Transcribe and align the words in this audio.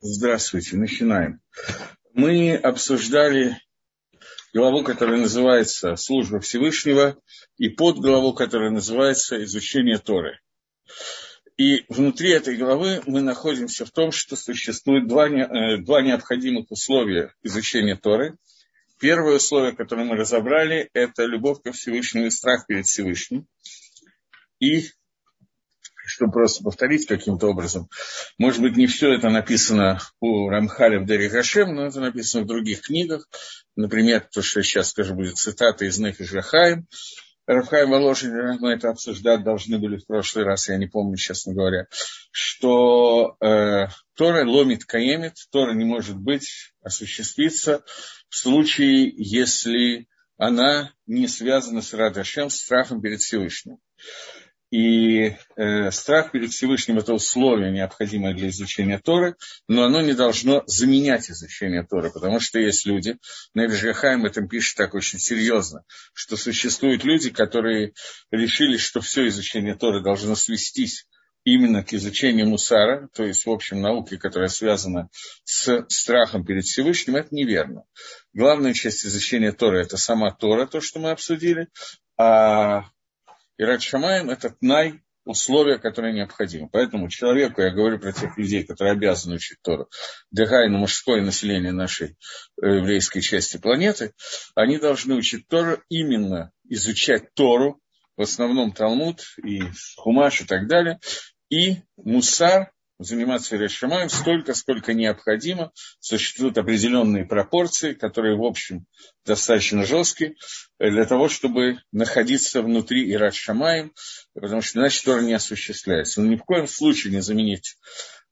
Здравствуйте, 0.00 0.76
начинаем. 0.76 1.40
Мы 2.12 2.54
обсуждали 2.54 3.60
главу, 4.54 4.84
которая 4.84 5.18
называется 5.18 5.96
«Служба 5.96 6.38
Всевышнего», 6.38 7.20
и 7.56 7.68
подглаву, 7.68 8.32
которая 8.32 8.70
называется 8.70 9.42
«Изучение 9.42 9.98
Торы». 9.98 10.38
И 11.56 11.84
внутри 11.88 12.30
этой 12.30 12.56
главы 12.56 13.02
мы 13.06 13.22
находимся 13.22 13.84
в 13.84 13.90
том, 13.90 14.12
что 14.12 14.36
существует 14.36 15.08
два, 15.08 15.28
э, 15.28 15.78
два 15.78 16.00
необходимых 16.00 16.70
условия 16.70 17.34
изучения 17.42 17.96
Торы. 17.96 18.36
Первое 19.00 19.34
условие, 19.34 19.74
которое 19.74 20.04
мы 20.04 20.14
разобрали, 20.14 20.90
это 20.92 21.24
любовь 21.24 21.60
ко 21.60 21.72
Всевышнему 21.72 22.26
и 22.26 22.30
страх 22.30 22.68
перед 22.68 22.86
Всевышним. 22.86 23.48
И 24.60 24.90
чтобы 26.08 26.32
просто 26.32 26.64
повторить 26.64 27.06
каким-то 27.06 27.48
образом. 27.48 27.88
Может 28.38 28.62
быть, 28.62 28.76
не 28.76 28.86
все 28.86 29.12
это 29.12 29.28
написано 29.28 30.00
у 30.20 30.48
Рамхаля 30.48 31.00
в 31.00 31.06
Дере 31.06 31.28
Хашем, 31.28 31.74
но 31.74 31.86
это 31.86 32.00
написано 32.00 32.44
в 32.44 32.46
других 32.46 32.82
книгах. 32.82 33.28
Например, 33.76 34.26
то, 34.32 34.42
что 34.42 34.62
сейчас 34.62 34.90
скажу, 34.90 35.14
будет 35.14 35.36
цитата 35.36 35.84
из 35.84 35.98
Нефиш 35.98 36.32
Рахаем. 36.32 36.86
Рафхайм 37.46 37.90
Воложин, 37.90 38.58
мы 38.60 38.72
это 38.72 38.90
обсуждать 38.90 39.42
должны 39.42 39.78
были 39.78 39.96
в 39.96 40.06
прошлый 40.06 40.44
раз, 40.44 40.68
я 40.68 40.76
не 40.76 40.86
помню, 40.86 41.16
честно 41.16 41.54
говоря, 41.54 41.86
что 42.30 43.36
э, 43.40 43.86
Тора 44.14 44.46
ломит 44.46 44.84
каемит, 44.84 45.32
Тора 45.50 45.72
не 45.72 45.86
может 45.86 46.18
быть, 46.18 46.74
осуществиться 46.82 47.82
в 48.28 48.36
случае, 48.36 49.10
если 49.16 50.08
она 50.36 50.92
не 51.06 51.26
связана 51.26 51.80
с 51.80 51.94
Радашем, 51.94 52.50
страхом 52.50 53.00
перед 53.00 53.20
Всевышним. 53.20 53.78
И 54.70 55.34
э, 55.56 55.90
страх 55.90 56.32
перед 56.32 56.50
Всевышним– 56.50 56.98
это 56.98 57.14
условие, 57.14 57.70
необходимое 57.70 58.34
для 58.34 58.48
изучения 58.48 58.98
Торы, 58.98 59.36
но 59.66 59.84
оно 59.84 60.02
не 60.02 60.12
должно 60.12 60.62
заменять 60.66 61.30
изучение 61.30 61.86
Торы, 61.88 62.10
потому 62.10 62.38
что 62.38 62.58
есть 62.58 62.84
люди, 62.84 63.16
Невишгахайм 63.54 64.26
этом 64.26 64.46
пишет 64.46 64.76
так 64.76 64.94
очень 64.94 65.18
серьезно, 65.18 65.84
что 66.12 66.36
существуют 66.36 67.02
люди, 67.04 67.30
которые 67.30 67.94
решили, 68.30 68.76
что 68.76 69.00
все 69.00 69.26
изучение 69.28 69.74
Торы 69.74 70.02
должно 70.02 70.34
свестись 70.34 71.06
именно 71.44 71.82
к 71.82 71.94
изучению 71.94 72.48
мусара, 72.48 73.08
то 73.14 73.24
есть, 73.24 73.46
в 73.46 73.50
общем, 73.50 73.80
науки, 73.80 74.18
которая 74.18 74.50
связана 74.50 75.08
с 75.44 75.86
страхом 75.88 76.44
перед 76.44 76.64
Всевышним, 76.64 77.16
это 77.16 77.28
неверно. 77.30 77.84
Главная 78.34 78.74
часть 78.74 79.06
изучения 79.06 79.52
Торы– 79.52 79.80
это 79.82 79.96
сама 79.96 80.30
Тора, 80.30 80.66
то, 80.66 80.82
что 80.82 81.00
мы 81.00 81.10
обсудили, 81.10 81.68
а 82.18 82.84
и 83.58 83.78
Шамаем– 83.78 84.30
это 84.30 84.50
тнай, 84.50 85.02
условия, 85.28 85.78
которые 85.78 86.14
необходимы. 86.14 86.70
Поэтому 86.72 87.10
человеку, 87.10 87.60
я 87.60 87.70
говорю 87.70 87.98
про 87.98 88.12
тех 88.12 88.38
людей, 88.38 88.64
которые 88.64 88.92
обязаны 88.92 89.36
учить 89.36 89.58
Тору, 89.62 89.88
Дегайну, 90.30 90.78
мужское 90.78 91.20
население 91.20 91.72
нашей 91.72 92.16
э, 92.62 92.76
еврейской 92.76 93.20
части 93.20 93.58
планеты, 93.58 94.14
они 94.54 94.78
должны 94.78 95.14
учить 95.14 95.46
Тору 95.46 95.82
именно 95.90 96.50
изучать 96.64 97.34
Тору, 97.34 97.78
в 98.16 98.22
основном 98.22 98.72
Талмуд 98.72 99.20
и 99.44 99.60
Хумаш 99.98 100.40
и 100.40 100.44
так 100.44 100.66
далее, 100.66 100.98
и 101.50 101.76
Мусар, 101.96 102.72
заниматься 102.98 103.56
решимаем 103.56 104.08
столько, 104.08 104.54
сколько 104.54 104.92
необходимо. 104.92 105.72
Существуют 106.00 106.58
определенные 106.58 107.24
пропорции, 107.24 107.94
которые, 107.94 108.36
в 108.36 108.44
общем, 108.44 108.86
достаточно 109.24 109.84
жесткие, 109.84 110.34
для 110.78 111.04
того, 111.04 111.28
чтобы 111.28 111.78
находиться 111.92 112.62
внутри 112.62 113.10
Ират 113.12 113.34
Шамаем, 113.34 113.92
потому 114.34 114.62
что 114.62 114.80
иначе 114.80 115.02
Тора 115.04 115.20
не 115.20 115.34
осуществляется. 115.34 116.20
Но 116.20 116.28
ни 116.28 116.36
в 116.36 116.44
коем 116.44 116.66
случае 116.66 117.12
не 117.12 117.20
заменить 117.20 117.76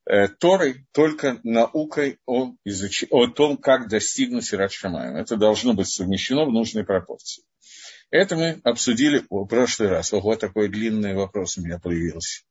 э, 0.09 0.29
Торой 0.29 0.87
только 0.93 1.41
наукой 1.45 2.19
о, 2.27 2.53
изуч... 2.65 3.05
о 3.11 3.27
том, 3.29 3.57
как 3.57 3.89
достигнуть 3.89 4.53
Ират 4.53 4.73
Шамаем. 4.73 5.17
Это 5.17 5.37
должно 5.37 5.75
быть 5.75 5.89
совмещено 5.89 6.45
в 6.45 6.53
нужной 6.53 6.85
пропорции. 6.85 7.45
Это 8.11 8.37
мы 8.37 8.61
обсудили 8.63 9.25
в 9.29 9.47
прошлый 9.47 9.89
раз. 9.89 10.13
Ого, 10.13 10.37
такой 10.37 10.69
длинный 10.69 11.15
вопрос 11.15 11.59
у 11.59 11.63
меня 11.63 11.79
появился. 11.79 12.43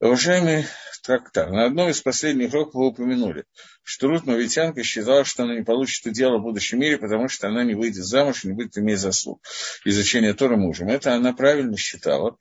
Уважаемый 0.00 0.64
трактар, 1.02 1.50
на 1.50 1.64
одном 1.64 1.88
из 1.88 2.00
последних 2.00 2.52
уроков 2.52 2.74
вы 2.74 2.86
упомянули, 2.86 3.46
что 3.82 4.06
Рут 4.06 4.26
Мавитянка 4.26 4.84
считала, 4.84 5.24
что 5.24 5.42
она 5.42 5.56
не 5.56 5.64
получит 5.64 6.12
дело 6.12 6.38
в 6.38 6.42
будущем 6.42 6.78
мире, 6.78 6.98
потому 6.98 7.28
что 7.28 7.48
она 7.48 7.64
не 7.64 7.74
выйдет 7.74 8.04
замуж 8.04 8.44
и 8.44 8.48
не 8.48 8.54
будет 8.54 8.78
иметь 8.78 9.00
заслуг 9.00 9.42
изучения 9.84 10.34
Тора 10.34 10.56
мужем. 10.56 10.88
Это 10.88 11.14
она 11.14 11.32
правильно 11.32 11.76
считала. 11.76 12.36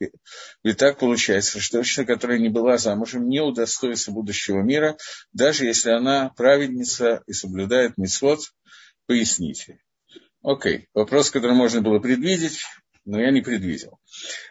Ведь 0.63 0.77
так 0.77 0.99
получается, 0.99 1.59
что 1.59 1.77
женщина, 1.77 2.05
которая 2.05 2.37
не 2.37 2.49
была 2.49 2.77
замужем, 2.77 3.27
не 3.27 3.39
удостоится 3.39 4.11
будущего 4.11 4.61
мира, 4.61 4.95
даже 5.33 5.65
если 5.65 5.89
она 5.89 6.29
праведница 6.37 7.23
и 7.25 7.33
соблюдает 7.33 7.97
митцвот. 7.97 8.41
Поясните. 9.07 9.79
Окей, 10.43 10.89
вопрос, 10.93 11.31
который 11.31 11.55
можно 11.55 11.81
было 11.81 11.97
предвидеть, 11.97 12.59
но 13.03 13.19
я 13.19 13.31
не 13.31 13.41
предвидел. 13.41 13.97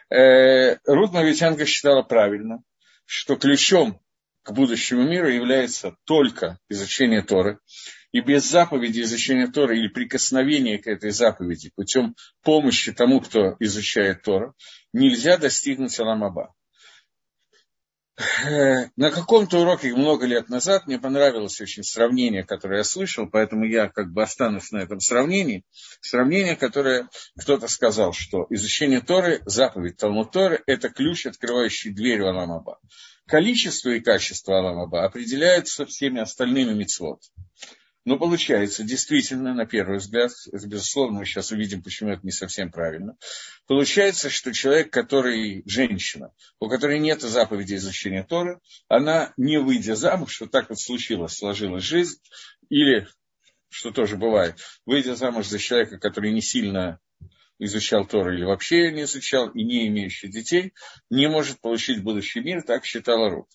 Э, 0.09 0.75
Рут 0.85 1.13
Мавитянка 1.13 1.65
считала 1.65 2.01
правильно, 2.01 2.63
что 3.07 3.37
ключом 3.37 3.99
к 4.43 4.51
будущему 4.51 5.03
миру 5.03 5.29
является 5.29 5.95
только 6.03 6.59
изучение 6.69 7.23
Торы. 7.23 7.59
И 8.11 8.21
без 8.21 8.49
заповеди 8.49 9.01
изучения 9.01 9.47
Торы 9.47 9.77
или 9.77 9.87
прикосновения 9.87 10.77
к 10.77 10.87
этой 10.87 11.11
заповеди 11.11 11.71
путем 11.75 12.15
помощи 12.43 12.93
тому, 12.93 13.19
кто 13.21 13.55
изучает 13.59 14.21
Тору, 14.23 14.53
нельзя 14.93 15.37
достигнуть 15.37 15.99
Аламаба. 15.99 16.53
На 18.95 19.11
каком-то 19.11 19.59
уроке 19.59 19.93
много 19.93 20.25
лет 20.25 20.49
назад 20.49 20.87
мне 20.87 20.97
понравилось 20.97 21.61
очень 21.61 21.83
сравнение, 21.83 22.43
которое 22.43 22.77
я 22.77 22.83
слышал, 22.83 23.29
поэтому 23.29 23.65
я 23.65 23.89
как 23.89 24.11
бы 24.11 24.23
останусь 24.23 24.71
на 24.71 24.79
этом 24.79 24.99
сравнении. 24.99 25.63
Сравнение, 26.01 26.55
которое 26.55 27.07
кто-то 27.39 27.67
сказал, 27.67 28.13
что 28.13 28.47
изучение 28.49 29.01
Торы, 29.01 29.41
заповедь 29.45 29.97
Талмуд 29.97 30.31
Торы– 30.31 30.63
это 30.65 30.89
ключ, 30.89 31.27
открывающий 31.27 31.93
дверь 31.93 32.23
в 32.23 32.27
Аламаба. 32.27 32.79
Количество 33.27 33.89
и 33.89 33.99
качество 33.99 34.57
Аламаба 34.57 35.05
определяются 35.05 35.85
всеми 35.85 36.19
остальными 36.19 36.73
мицвод. 36.73 37.21
Но 38.07 38.17
получается, 38.17 38.85
действительно, 38.85 39.53
на 39.53 39.65
первый 39.65 39.97
взгляд, 39.97 40.31
безусловно, 40.53 41.19
мы 41.19 41.25
сейчас 41.25 41.51
увидим, 41.51 41.83
почему 41.83 42.11
это 42.11 42.21
не 42.23 42.31
совсем 42.31 42.71
правильно, 42.71 43.17
получается, 43.67 44.29
что 44.29 44.53
человек, 44.53 44.93
который, 44.93 45.61
женщина, 45.65 46.31
у 46.61 46.69
которой 46.69 46.99
нет 46.99 47.21
заповеди 47.21 47.73
изучения 47.73 48.23
Торы, 48.23 48.61
она, 48.87 49.33
не 49.35 49.59
выйдя 49.59 49.95
замуж, 49.95 50.39
вот 50.39 50.51
так 50.51 50.69
вот 50.69 50.79
случилось, 50.79 51.33
сложилась 51.33 51.83
жизнь, 51.83 52.17
или, 52.69 53.09
что 53.67 53.91
тоже 53.91 54.15
бывает, 54.15 54.55
выйдя 54.85 55.17
замуж 55.17 55.47
за 55.47 55.59
человека, 55.59 55.99
который 55.99 56.31
не 56.31 56.41
сильно 56.41 57.01
изучал 57.59 58.07
Тору 58.07 58.33
или 58.33 58.45
вообще 58.45 58.89
не 58.93 59.01
изучал, 59.01 59.49
и 59.49 59.65
не 59.65 59.85
имеющий 59.87 60.29
детей, 60.29 60.73
не 61.09 61.27
может 61.27 61.59
получить 61.59 62.01
будущий 62.01 62.39
мир, 62.39 62.61
так 62.61 62.85
считала 62.85 63.29
Рут. 63.29 63.49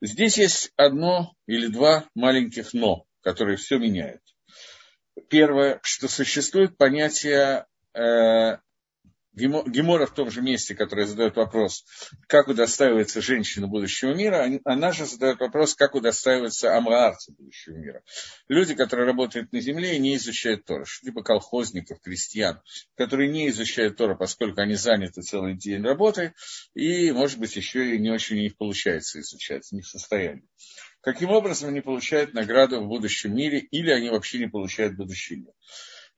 Здесь 0.00 0.38
есть 0.38 0.72
одно 0.76 1.34
или 1.46 1.66
два 1.66 2.08
маленьких 2.14 2.72
«но» 2.72 3.04
которые 3.28 3.58
все 3.58 3.76
меняют. 3.78 4.22
Первое, 5.28 5.80
что 5.82 6.08
существует 6.08 6.78
понятие 6.78 7.66
э, 7.92 8.56
Гемора 9.34 10.06
в 10.06 10.14
том 10.14 10.30
же 10.30 10.40
месте, 10.40 10.74
который 10.74 11.04
задает 11.04 11.36
вопрос, 11.36 11.84
как 12.26 12.48
удостаивается 12.48 13.20
женщина 13.20 13.68
будущего 13.68 14.14
мира, 14.14 14.48
она 14.64 14.92
же 14.92 15.04
задает 15.04 15.40
вопрос, 15.40 15.74
как 15.74 15.94
удостаивается 15.94 16.74
амраарцы 16.74 17.32
будущего 17.32 17.74
мира. 17.74 18.02
Люди, 18.48 18.74
которые 18.74 19.06
работают 19.06 19.52
на 19.52 19.60
земле 19.60 19.96
и 19.96 20.00
не 20.00 20.16
изучают 20.16 20.64
Тора, 20.64 20.86
типа 21.04 21.22
колхозников, 21.22 22.00
крестьян, 22.00 22.62
которые 22.96 23.28
не 23.28 23.50
изучают 23.50 23.98
Тора, 23.98 24.14
поскольку 24.14 24.62
они 24.62 24.74
заняты 24.74 25.20
целый 25.20 25.54
день 25.54 25.82
работой, 25.82 26.32
и, 26.72 27.12
может 27.12 27.38
быть, 27.38 27.54
еще 27.56 27.94
и 27.94 27.98
не 27.98 28.10
очень 28.10 28.38
у 28.38 28.40
них 28.40 28.56
получается 28.56 29.20
изучать, 29.20 29.70
не 29.70 29.82
в 29.82 29.86
состоянии. 29.86 30.48
Каким 31.00 31.30
образом 31.30 31.68
они 31.68 31.80
получают 31.80 32.34
награду 32.34 32.80
в 32.80 32.88
будущем 32.88 33.34
мире, 33.34 33.58
или 33.58 33.90
они 33.90 34.10
вообще 34.10 34.38
не 34.38 34.48
получают 34.48 34.96
будущий 34.96 35.36
мир. 35.36 35.52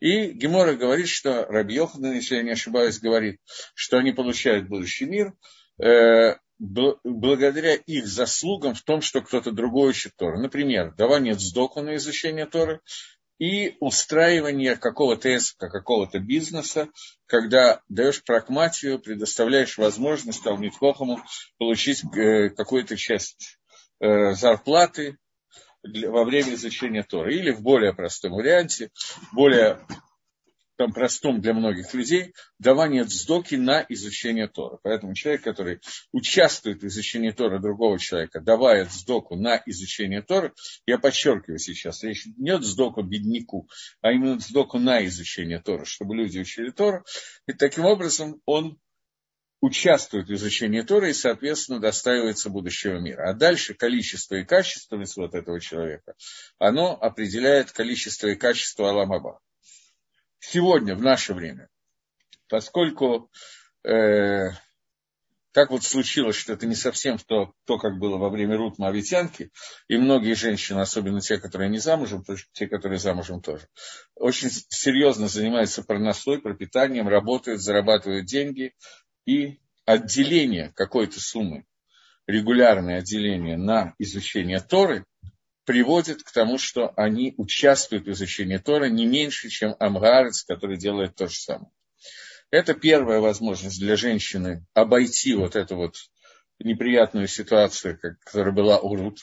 И 0.00 0.30
Гемора 0.30 0.74
говорит, 0.74 1.08
что 1.08 1.44
Раби 1.44 1.74
Йохан, 1.74 2.12
если 2.12 2.36
я 2.36 2.42
не 2.42 2.52
ошибаюсь, 2.52 2.98
говорит, 2.98 3.38
что 3.74 3.98
они 3.98 4.12
получают 4.12 4.68
будущий 4.68 5.04
мир 5.04 5.34
э, 5.78 6.36
благодаря 6.58 7.74
их 7.74 8.06
заслугам 8.06 8.74
в 8.74 8.82
том, 8.82 9.02
что 9.02 9.20
кто-то 9.20 9.50
другой 9.50 9.90
учит 9.90 10.16
Тору. 10.16 10.40
Например, 10.40 10.94
давание 10.94 11.34
сдоку 11.34 11.80
на 11.80 11.96
изучение 11.96 12.46
Торы 12.46 12.80
и 13.38 13.76
устраивание 13.80 14.76
какого-то 14.76 15.34
эска, 15.34 15.70
какого-то 15.70 16.18
бизнеса, 16.18 16.88
когда 17.26 17.80
даешь 17.88 18.22
прагматию, 18.22 18.98
предоставляешь 18.98 19.78
возможность 19.78 20.42
Талмитхохаму 20.42 21.22
получить 21.58 22.04
э, 22.14 22.50
какую-то 22.50 22.96
часть 22.96 23.59
зарплаты 24.00 25.18
во 25.82 26.24
время 26.24 26.54
изучения 26.54 27.02
Тора. 27.02 27.32
Или 27.32 27.50
в 27.50 27.62
более 27.62 27.94
простом 27.94 28.32
варианте, 28.32 28.90
более 29.32 29.78
там 30.80 30.94
простом 30.94 31.42
для 31.42 31.52
многих 31.52 31.92
людей, 31.92 32.32
давание 32.58 33.04
цдоки 33.04 33.54
на 33.54 33.84
изучение 33.90 34.48
Тора. 34.48 34.78
Поэтому 34.82 35.12
человек, 35.12 35.42
который 35.42 35.80
участвует 36.10 36.82
в 36.82 36.86
изучении 36.86 37.32
Тора 37.32 37.58
другого 37.58 37.98
человека, 37.98 38.40
давая 38.40 38.86
цдоку 38.86 39.36
на 39.36 39.62
изучение 39.66 40.22
Тора, 40.22 40.54
я 40.86 40.96
подчеркиваю 40.96 41.58
сейчас, 41.58 42.02
речь 42.02 42.24
не 42.38 42.52
о 42.52 42.60
цдоку 42.60 43.02
бедняку, 43.02 43.68
а 44.00 44.12
именно 44.12 44.40
цдоку 44.40 44.78
на 44.78 45.04
изучение 45.04 45.60
Тора, 45.60 45.84
чтобы 45.84 46.16
люди 46.16 46.38
учили 46.38 46.70
Тора. 46.70 47.04
И 47.46 47.52
таким 47.52 47.84
образом 47.84 48.40
он 48.46 48.78
участвует 49.60 50.28
в 50.28 50.34
изучении 50.34 50.80
Тора 50.80 51.10
и, 51.10 51.12
соответственно, 51.12 51.80
достаивается 51.80 52.50
будущего 52.50 52.98
мира. 52.98 53.30
А 53.30 53.34
дальше 53.34 53.74
количество 53.74 54.36
и 54.36 54.44
качество 54.44 54.96
вот 55.16 55.34
этого 55.34 55.60
человека, 55.60 56.14
оно 56.58 56.96
определяет 57.00 57.72
количество 57.72 58.28
и 58.28 58.36
качество 58.36 58.90
Аламаба. 58.90 59.40
Сегодня, 60.38 60.94
в 60.94 61.02
наше 61.02 61.34
время, 61.34 61.68
поскольку 62.48 63.30
э, 63.84 64.50
так 65.52 65.70
вот 65.70 65.82
случилось, 65.82 66.36
что 66.36 66.52
это 66.52 66.66
не 66.66 66.74
совсем 66.74 67.18
то, 67.18 67.52
то 67.66 67.76
как 67.76 67.98
было 67.98 68.16
во 68.16 68.30
время 68.30 68.56
Рут 68.56 68.78
Моавитянки, 68.78 69.50
и 69.88 69.98
многие 69.98 70.34
женщины, 70.34 70.80
особенно 70.80 71.20
те, 71.20 71.38
которые 71.38 71.68
не 71.68 71.78
замужем, 71.78 72.24
те, 72.52 72.68
которые 72.68 72.98
замужем 72.98 73.42
тоже, 73.42 73.66
очень 74.14 74.48
серьезно 74.50 75.28
занимаются 75.28 75.82
проносой, 75.82 76.40
пропитанием, 76.40 77.08
работают, 77.08 77.60
зарабатывают 77.60 78.26
деньги, 78.26 78.74
и 79.30 79.60
отделение 79.84 80.72
какой-то 80.74 81.20
суммы, 81.20 81.64
регулярное 82.26 82.98
отделение 82.98 83.56
на 83.56 83.94
изучение 83.98 84.58
Торы, 84.58 85.04
приводит 85.64 86.24
к 86.24 86.32
тому, 86.32 86.58
что 86.58 86.92
они 86.96 87.34
участвуют 87.36 88.06
в 88.06 88.10
изучении 88.10 88.56
Торы 88.56 88.90
не 88.90 89.06
меньше, 89.06 89.48
чем 89.48 89.76
Амгарец, 89.78 90.42
который 90.42 90.78
делает 90.78 91.14
то 91.14 91.28
же 91.28 91.36
самое. 91.36 91.70
Это 92.50 92.74
первая 92.74 93.20
возможность 93.20 93.78
для 93.78 93.94
женщины 93.94 94.66
обойти 94.74 95.34
вот 95.34 95.54
эту 95.54 95.76
вот 95.76 95.94
неприятную 96.58 97.28
ситуацию, 97.28 98.00
которая 98.24 98.52
была 98.52 98.80
у 98.80 98.96
Рут. 98.96 99.20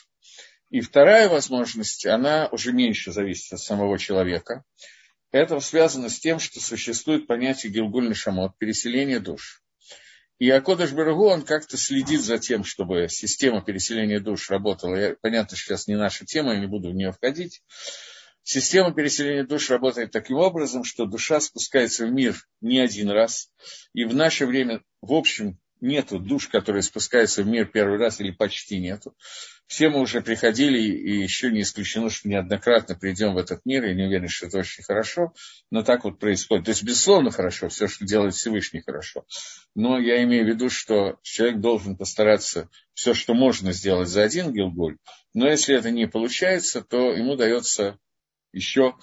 И 0.70 0.80
вторая 0.80 1.28
возможность, 1.28 2.06
она 2.06 2.48
уже 2.50 2.72
меньше 2.72 3.12
зависит 3.12 3.52
от 3.52 3.60
самого 3.60 3.98
человека. 3.98 4.64
Это 5.32 5.60
связано 5.60 6.08
с 6.08 6.18
тем, 6.18 6.38
что 6.38 6.60
существует 6.60 7.26
понятие 7.26 7.70
Гилгуль 7.70 8.14
Шамот, 8.14 8.56
переселение 8.56 9.20
душ. 9.20 9.62
И 10.38 10.48
Акодыш 10.50 10.92
Барагу, 10.92 11.26
он 11.26 11.42
как-то 11.42 11.76
следит 11.76 12.20
за 12.20 12.38
тем, 12.38 12.62
чтобы 12.62 13.08
система 13.08 13.60
переселения 13.60 14.20
душ 14.20 14.50
работала. 14.50 14.94
Я, 14.94 15.16
понятно, 15.20 15.56
сейчас 15.56 15.88
не 15.88 15.96
наша 15.96 16.24
тема, 16.24 16.54
я 16.54 16.60
не 16.60 16.66
буду 16.66 16.90
в 16.90 16.94
нее 16.94 17.10
входить. 17.10 17.62
Система 18.44 18.94
переселения 18.94 19.44
душ 19.44 19.68
работает 19.68 20.12
таким 20.12 20.36
образом, 20.36 20.84
что 20.84 21.06
душа 21.06 21.40
спускается 21.40 22.06
в 22.06 22.12
мир 22.12 22.36
не 22.60 22.78
один 22.78 23.10
раз. 23.10 23.50
И 23.92 24.04
в 24.04 24.14
наше 24.14 24.46
время, 24.46 24.82
в 25.02 25.12
общем, 25.12 25.58
нету 25.80 26.18
душ, 26.18 26.48
которые 26.48 26.82
спускаются 26.82 27.42
в 27.42 27.46
мир 27.46 27.66
первый 27.66 27.98
раз, 27.98 28.20
или 28.20 28.30
почти 28.30 28.78
нету. 28.78 29.14
Все 29.66 29.90
мы 29.90 30.00
уже 30.00 30.22
приходили, 30.22 30.78
и 30.80 31.22
еще 31.22 31.50
не 31.50 31.60
исключено, 31.60 32.08
что 32.08 32.28
неоднократно 32.28 32.94
придем 32.94 33.34
в 33.34 33.38
этот 33.38 33.60
мир, 33.66 33.84
я 33.84 33.94
не 33.94 34.04
уверен, 34.04 34.28
что 34.28 34.46
это 34.46 34.58
очень 34.58 34.82
хорошо, 34.82 35.34
но 35.70 35.82
так 35.82 36.04
вот 36.04 36.18
происходит. 36.18 36.64
То 36.64 36.70
есть, 36.70 36.82
безусловно, 36.82 37.30
хорошо, 37.30 37.68
все, 37.68 37.86
что 37.86 38.06
делает 38.06 38.34
Всевышний, 38.34 38.80
хорошо. 38.80 39.26
Но 39.74 39.98
я 39.98 40.22
имею 40.22 40.46
в 40.46 40.48
виду, 40.48 40.70
что 40.70 41.18
человек 41.22 41.60
должен 41.60 41.96
постараться 41.96 42.70
все, 42.94 43.12
что 43.12 43.34
можно 43.34 43.72
сделать 43.72 44.08
за 44.08 44.22
один 44.22 44.52
гилгуль, 44.52 44.96
но 45.34 45.48
если 45.48 45.76
это 45.76 45.90
не 45.90 46.06
получается, 46.06 46.82
то 46.82 47.12
ему 47.12 47.36
дается 47.36 47.98
еще 48.52 48.96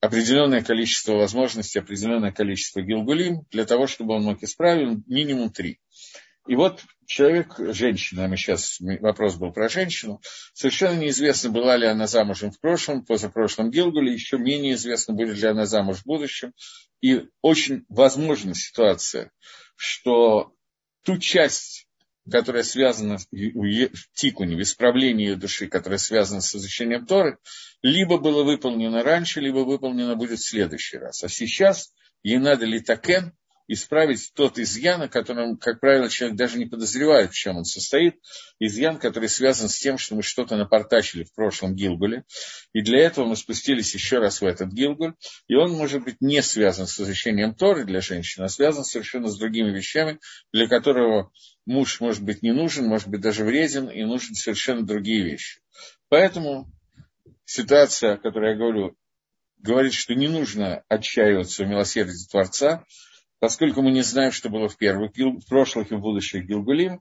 определенное 0.00 0.62
количество 0.62 1.14
возможностей, 1.14 1.78
определенное 1.78 2.32
количество 2.32 2.80
гилгулим 2.80 3.42
для 3.50 3.64
того, 3.64 3.86
чтобы 3.86 4.14
он 4.14 4.24
мог 4.24 4.42
исправить 4.42 5.06
минимум 5.06 5.50
три. 5.50 5.80
И 6.46 6.54
вот 6.54 6.84
человек, 7.06 7.54
женщина, 7.58 8.24
а 8.24 8.28
мы 8.28 8.36
сейчас, 8.36 8.78
вопрос 8.80 9.34
был 9.34 9.52
про 9.52 9.68
женщину, 9.68 10.20
совершенно 10.54 11.00
неизвестно, 11.00 11.50
была 11.50 11.76
ли 11.76 11.86
она 11.86 12.06
замужем 12.06 12.52
в 12.52 12.60
прошлом, 12.60 13.04
позапрошлом 13.04 13.70
Гилгуле, 13.70 14.12
еще 14.12 14.38
менее 14.38 14.74
известно, 14.74 15.14
будет 15.14 15.36
ли 15.36 15.48
она 15.48 15.66
замуж 15.66 15.98
в 15.98 16.06
будущем. 16.06 16.52
И 17.00 17.24
очень 17.42 17.84
возможна 17.88 18.54
ситуация, 18.54 19.32
что 19.76 20.52
ту 21.04 21.18
часть 21.18 21.85
которая 22.30 22.62
связана 22.62 23.18
в 23.18 23.26
тикуне, 24.14 24.56
в 24.56 24.62
исправлении 24.62 25.26
ее 25.26 25.36
души, 25.36 25.68
которая 25.68 25.98
связана 25.98 26.40
с 26.40 26.54
изучением 26.54 27.06
Торы, 27.06 27.38
либо 27.82 28.18
было 28.18 28.42
выполнено 28.42 29.02
раньше, 29.02 29.40
либо 29.40 29.58
выполнено 29.58 30.16
будет 30.16 30.38
в 30.38 30.48
следующий 30.48 30.98
раз. 30.98 31.22
А 31.22 31.28
сейчас 31.28 31.92
ей 32.22 32.38
надо 32.38 32.66
литакен, 32.66 33.32
исправить 33.68 34.32
тот 34.34 34.58
изъян, 34.58 35.02
о 35.02 35.08
котором, 35.08 35.56
как 35.56 35.80
правило, 35.80 36.08
человек 36.08 36.36
даже 36.36 36.58
не 36.58 36.66
подозревает, 36.66 37.30
в 37.30 37.34
чем 37.34 37.56
он 37.56 37.64
состоит. 37.64 38.16
Изъян, 38.58 38.98
который 38.98 39.28
связан 39.28 39.68
с 39.68 39.78
тем, 39.78 39.98
что 39.98 40.14
мы 40.14 40.22
что-то 40.22 40.56
напортачили 40.56 41.24
в 41.24 41.34
прошлом 41.34 41.74
Гилгуле. 41.74 42.24
И 42.72 42.82
для 42.82 43.00
этого 43.00 43.26
мы 43.26 43.36
спустились 43.36 43.92
еще 43.94 44.18
раз 44.18 44.40
в 44.40 44.46
этот 44.46 44.72
Гилгуль. 44.72 45.14
И 45.48 45.54
он 45.54 45.72
может 45.72 46.04
быть 46.04 46.20
не 46.20 46.42
связан 46.42 46.86
с 46.86 47.00
изучением 47.00 47.54
Торы 47.54 47.84
для 47.84 48.00
женщины, 48.00 48.44
а 48.44 48.48
связан 48.48 48.84
совершенно 48.84 49.28
с 49.28 49.38
другими 49.38 49.70
вещами, 49.70 50.18
для 50.52 50.68
которого 50.68 51.30
муж 51.64 52.00
может 52.00 52.22
быть 52.22 52.42
не 52.42 52.52
нужен, 52.52 52.86
может 52.86 53.08
быть 53.08 53.20
даже 53.20 53.44
вреден, 53.44 53.88
и 53.88 54.04
нужны 54.04 54.36
совершенно 54.36 54.86
другие 54.86 55.24
вещи. 55.24 55.60
Поэтому 56.08 56.70
ситуация, 57.44 58.14
о 58.14 58.18
которой 58.18 58.52
я 58.52 58.56
говорю, 58.56 58.96
говорит, 59.58 59.92
что 59.92 60.14
не 60.14 60.28
нужно 60.28 60.84
отчаиваться 60.88 61.64
в 61.64 61.68
милосердии 61.68 62.28
Творца, 62.30 62.84
поскольку 63.38 63.82
мы 63.82 63.90
не 63.90 64.02
знаем, 64.02 64.32
что 64.32 64.48
было 64.48 64.68
в 64.68 64.76
первых, 64.76 65.12
в 65.16 65.48
прошлых 65.48 65.92
и 65.92 65.94
в 65.94 66.00
будущих 66.00 66.44
Гилгулим, 66.44 67.00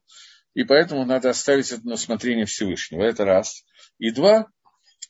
и 0.54 0.64
поэтому 0.64 1.06
надо 1.06 1.30
оставить 1.30 1.72
это 1.72 1.86
на 1.88 1.96
усмотрение 1.96 2.46
Всевышнего. 2.46 3.04
Это 3.04 3.26
раз. 3.26 3.66
И 4.00 4.12
два, 4.12 4.48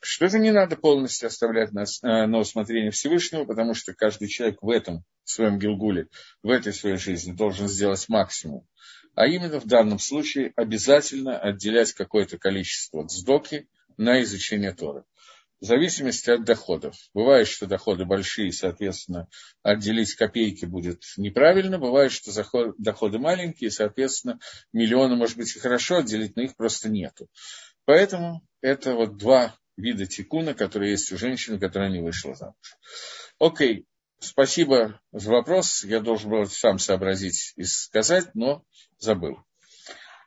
что 0.01 0.25
это 0.25 0.39
не 0.39 0.51
надо 0.51 0.75
полностью 0.75 1.27
оставлять 1.27 1.71
на, 1.71 1.83
э, 1.83 2.25
на 2.25 2.39
усмотрение 2.39 2.91
Всевышнего, 2.91 3.45
потому 3.45 3.75
что 3.75 3.93
каждый 3.93 4.27
человек 4.27 4.57
в 4.61 4.69
этом 4.69 5.03
в 5.23 5.31
своем 5.31 5.59
Гилгуле, 5.59 6.07
в 6.41 6.49
этой 6.49 6.73
своей 6.73 6.97
жизни 6.97 7.33
должен 7.33 7.67
сделать 7.67 8.07
максимум 8.09 8.67
а 9.15 9.27
именно 9.27 9.59
в 9.59 9.65
данном 9.65 9.97
случае 9.97 10.51
обязательно 10.55 11.39
отделять 11.39 11.93
какое-то 11.93 12.37
количество 12.37 13.07
цдоки 13.07 13.67
на 13.97 14.21
изучение 14.21 14.73
Торы. 14.73 15.03
В 15.61 15.65
зависимости 15.65 16.29
от 16.29 16.43
доходов. 16.43 16.95
Бывает, 17.13 17.47
что 17.47 17.65
доходы 17.65 18.05
большие, 18.05 18.51
соответственно, 18.51 19.29
отделить 19.63 20.13
копейки 20.13 20.65
будет 20.65 21.01
неправильно. 21.15 21.79
Бывает, 21.79 22.11
что 22.11 22.31
доходы 22.77 23.19
маленькие, 23.19 23.71
соответственно, 23.71 24.39
миллионы, 24.73 25.15
может 25.15 25.37
быть, 25.37 25.55
и 25.55 25.59
хорошо 25.59 25.97
отделить, 25.97 26.35
но 26.35 26.43
их 26.43 26.57
просто 26.57 26.89
нету. 26.89 27.29
Поэтому 27.85 28.41
это 28.61 28.95
вот 28.95 29.17
два 29.17 29.55
вида 29.77 30.05
тикуна, 30.05 30.53
которые 30.53 30.91
есть 30.91 31.11
у 31.11 31.17
женщины, 31.17 31.57
которая 31.57 31.89
не 31.89 32.01
вышла 32.01 32.35
замуж. 32.35 32.77
Окей, 33.39 33.85
спасибо 34.19 34.99
за 35.11 35.31
вопрос. 35.31 35.83
Я 35.83 36.01
должен 36.01 36.31
был 36.31 36.45
сам 36.47 36.79
сообразить 36.79 37.53
и 37.55 37.63
сказать, 37.63 38.33
но 38.33 38.63
забыл. 38.97 39.39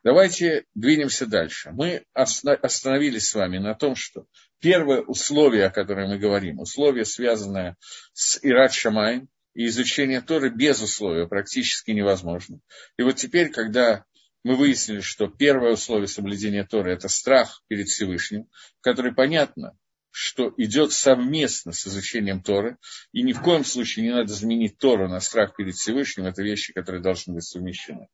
Давайте 0.08 0.64
двинемся 0.74 1.26
дальше. 1.26 1.70
Мы 1.70 2.02
остановились 2.14 3.28
с 3.28 3.34
вами 3.34 3.58
на 3.58 3.74
том, 3.74 3.94
что 3.94 4.24
первое 4.58 5.02
условие, 5.02 5.66
о 5.66 5.70
котором 5.70 6.08
мы 6.08 6.18
говорим, 6.18 6.60
условие, 6.60 7.04
связанное 7.04 7.76
с 8.14 8.38
Ират 8.40 8.72
Шамай, 8.72 9.26
и 9.52 9.66
изучение 9.66 10.22
Торы 10.22 10.48
без 10.48 10.80
условия 10.80 11.26
практически 11.26 11.90
невозможно. 11.90 12.60
И 12.96 13.02
вот 13.02 13.16
теперь, 13.16 13.50
когда 13.50 14.06
мы 14.44 14.56
выяснили, 14.56 15.00
что 15.00 15.26
первое 15.26 15.74
условие 15.74 16.08
соблюдения 16.08 16.64
Торы– 16.64 16.90
это 16.94 17.08
страх 17.08 17.62
перед 17.68 17.88
Всевышним, 17.88 18.48
который 18.80 19.14
понятно, 19.14 19.76
что 20.10 20.54
идет 20.56 20.92
совместно 20.92 21.72
с 21.72 21.86
изучением 21.86 22.42
Торы, 22.42 22.78
и 23.12 23.22
ни 23.22 23.34
в 23.34 23.42
коем 23.42 23.62
случае 23.62 24.06
не 24.06 24.12
надо 24.14 24.32
заменить 24.32 24.78
Тору 24.78 25.06
на 25.06 25.20
страх 25.20 25.54
перед 25.54 25.74
Всевышним, 25.74 26.24
это 26.24 26.42
вещи, 26.42 26.72
которые 26.72 27.02
должны 27.02 27.34
быть 27.34 27.44
совмещены. 27.44 28.08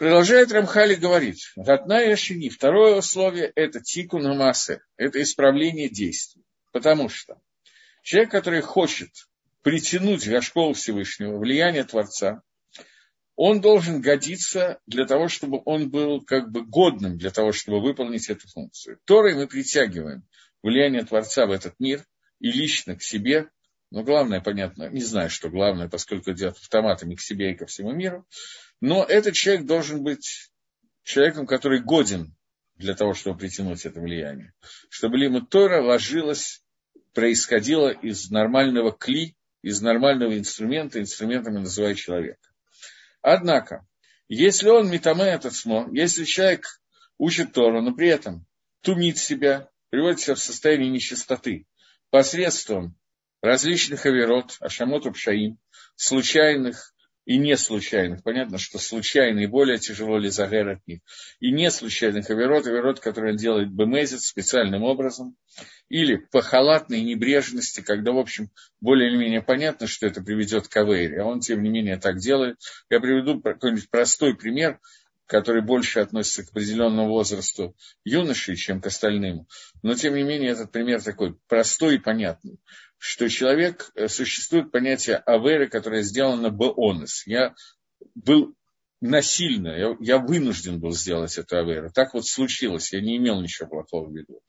Продолжает 0.00 0.50
Рамхали 0.50 0.94
говорить, 0.94 1.52
Ратна 1.56 2.02
и 2.02 2.12
Ашини, 2.12 2.48
второе 2.48 2.96
условие– 2.96 3.52
это 3.54 3.82
тику 3.82 4.18
на 4.18 4.32
массе, 4.32 4.80
это 4.96 5.20
исправление 5.20 5.90
действий. 5.90 6.42
Потому 6.72 7.10
что 7.10 7.38
человек, 8.02 8.30
который 8.30 8.62
хочет 8.62 9.10
притянуть 9.60 10.26
в 10.26 10.40
школу 10.40 10.72
Всевышнего, 10.72 11.36
влияние 11.36 11.84
Творца, 11.84 12.40
он 13.36 13.60
должен 13.60 14.00
годиться 14.00 14.80
для 14.86 15.04
того, 15.04 15.28
чтобы 15.28 15.60
он 15.66 15.90
был 15.90 16.22
как 16.22 16.50
бы 16.50 16.64
годным 16.64 17.18
для 17.18 17.30
того, 17.30 17.52
чтобы 17.52 17.82
выполнить 17.82 18.30
эту 18.30 18.48
функцию. 18.48 18.98
Торой 19.04 19.34
мы 19.34 19.48
притягиваем 19.48 20.22
влияние 20.62 21.04
Творца 21.04 21.44
в 21.44 21.50
этот 21.50 21.78
мир 21.78 22.06
и 22.38 22.50
лично 22.50 22.96
к 22.96 23.02
себе, 23.02 23.50
но 23.90 24.02
главное, 24.02 24.40
понятно, 24.40 24.88
не 24.88 25.02
знаю, 25.02 25.28
что 25.28 25.50
главное, 25.50 25.90
поскольку 25.90 26.30
идет 26.30 26.56
автоматами 26.56 27.16
к 27.16 27.20
себе 27.20 27.52
и 27.52 27.54
ко 27.54 27.66
всему 27.66 27.92
миру, 27.92 28.26
но 28.80 29.04
этот 29.04 29.34
человек 29.34 29.66
должен 29.66 30.02
быть 30.02 30.50
человеком, 31.02 31.46
который 31.46 31.80
годен 31.80 32.34
для 32.76 32.94
того, 32.94 33.14
чтобы 33.14 33.38
притянуть 33.38 33.84
это 33.84 34.00
влияние. 34.00 34.54
Чтобы 34.88 35.18
Лима 35.18 35.44
Тора 35.44 35.82
ложилась, 35.82 36.62
происходила 37.12 37.90
из 37.90 38.30
нормального 38.30 38.92
кли, 38.92 39.36
из 39.62 39.82
нормального 39.82 40.38
инструмента, 40.38 41.00
инструментами 41.00 41.58
называя 41.58 41.94
человека. 41.94 42.48
Однако, 43.20 43.86
если 44.28 44.68
он 44.68 44.90
метаме 44.90 45.24
этот 45.24 45.54
смо, 45.54 45.88
если 45.92 46.24
человек 46.24 46.64
учит 47.18 47.52
Тору, 47.52 47.82
но 47.82 47.94
при 47.94 48.08
этом 48.08 48.46
тумит 48.80 49.18
себя, 49.18 49.68
приводит 49.90 50.20
себя 50.20 50.36
в 50.36 50.40
состояние 50.40 50.90
нечистоты 50.90 51.66
посредством 52.10 52.96
различных 53.42 54.06
аверот, 54.06 54.56
ашамот 54.60 55.12
пшаим, 55.12 55.58
случайных 55.96 56.89
и 57.24 57.36
не 57.36 57.56
случайных. 57.56 58.22
Понятно, 58.22 58.58
что 58.58 58.78
случайные 58.78 59.48
более 59.48 59.78
тяжело 59.78 60.18
лизагер 60.18 60.68
от 60.68 60.86
них. 60.86 61.00
И 61.38 61.52
не 61.52 61.70
случайных 61.70 62.30
аверот, 62.30 62.66
аверот, 62.66 63.00
которые 63.00 63.32
он 63.32 63.36
делает 63.36 63.72
бемезит 63.72 64.22
специальным 64.22 64.82
образом. 64.82 65.36
Или 65.88 66.16
по 66.16 66.42
халатной 66.42 67.02
небрежности, 67.02 67.80
когда, 67.80 68.12
в 68.12 68.18
общем, 68.18 68.50
более 68.80 69.10
или 69.10 69.16
менее 69.16 69.42
понятно, 69.42 69.86
что 69.86 70.06
это 70.06 70.22
приведет 70.22 70.68
к 70.68 70.76
авере, 70.76 71.22
а 71.22 71.26
он, 71.26 71.40
тем 71.40 71.62
не 71.62 71.68
менее, 71.68 71.98
так 71.98 72.18
делает. 72.18 72.56
Я 72.88 73.00
приведу 73.00 73.40
какой-нибудь 73.40 73.90
простой 73.90 74.36
пример, 74.36 74.78
который 75.26 75.62
больше 75.62 76.00
относится 76.00 76.44
к 76.44 76.50
определенному 76.50 77.08
возрасту 77.08 77.76
юноши, 78.04 78.56
чем 78.56 78.80
к 78.80 78.86
остальным. 78.86 79.46
Но, 79.82 79.94
тем 79.94 80.16
не 80.16 80.24
менее, 80.24 80.50
этот 80.50 80.72
пример 80.72 81.00
такой 81.02 81.36
простой 81.46 81.96
и 81.96 81.98
понятный 81.98 82.58
что 83.00 83.30
человек, 83.30 83.90
э, 83.94 84.08
существует 84.08 84.70
понятие 84.70 85.16
аверы, 85.16 85.68
которое 85.68 86.02
сделано 86.02 86.50
бонус. 86.50 87.26
Я 87.26 87.54
был 88.14 88.54
насильно, 89.00 89.68
я, 89.68 89.96
я 90.00 90.18
вынужден 90.18 90.78
был 90.78 90.92
сделать 90.92 91.38
эту 91.38 91.56
аверу. 91.56 91.90
Так 91.90 92.12
вот 92.12 92.26
случилось, 92.26 92.92
я 92.92 93.00
не 93.00 93.16
имел 93.16 93.40
ничего 93.40 93.70
плохого 93.70 94.06
в 94.06 94.14
виду. 94.14 94.42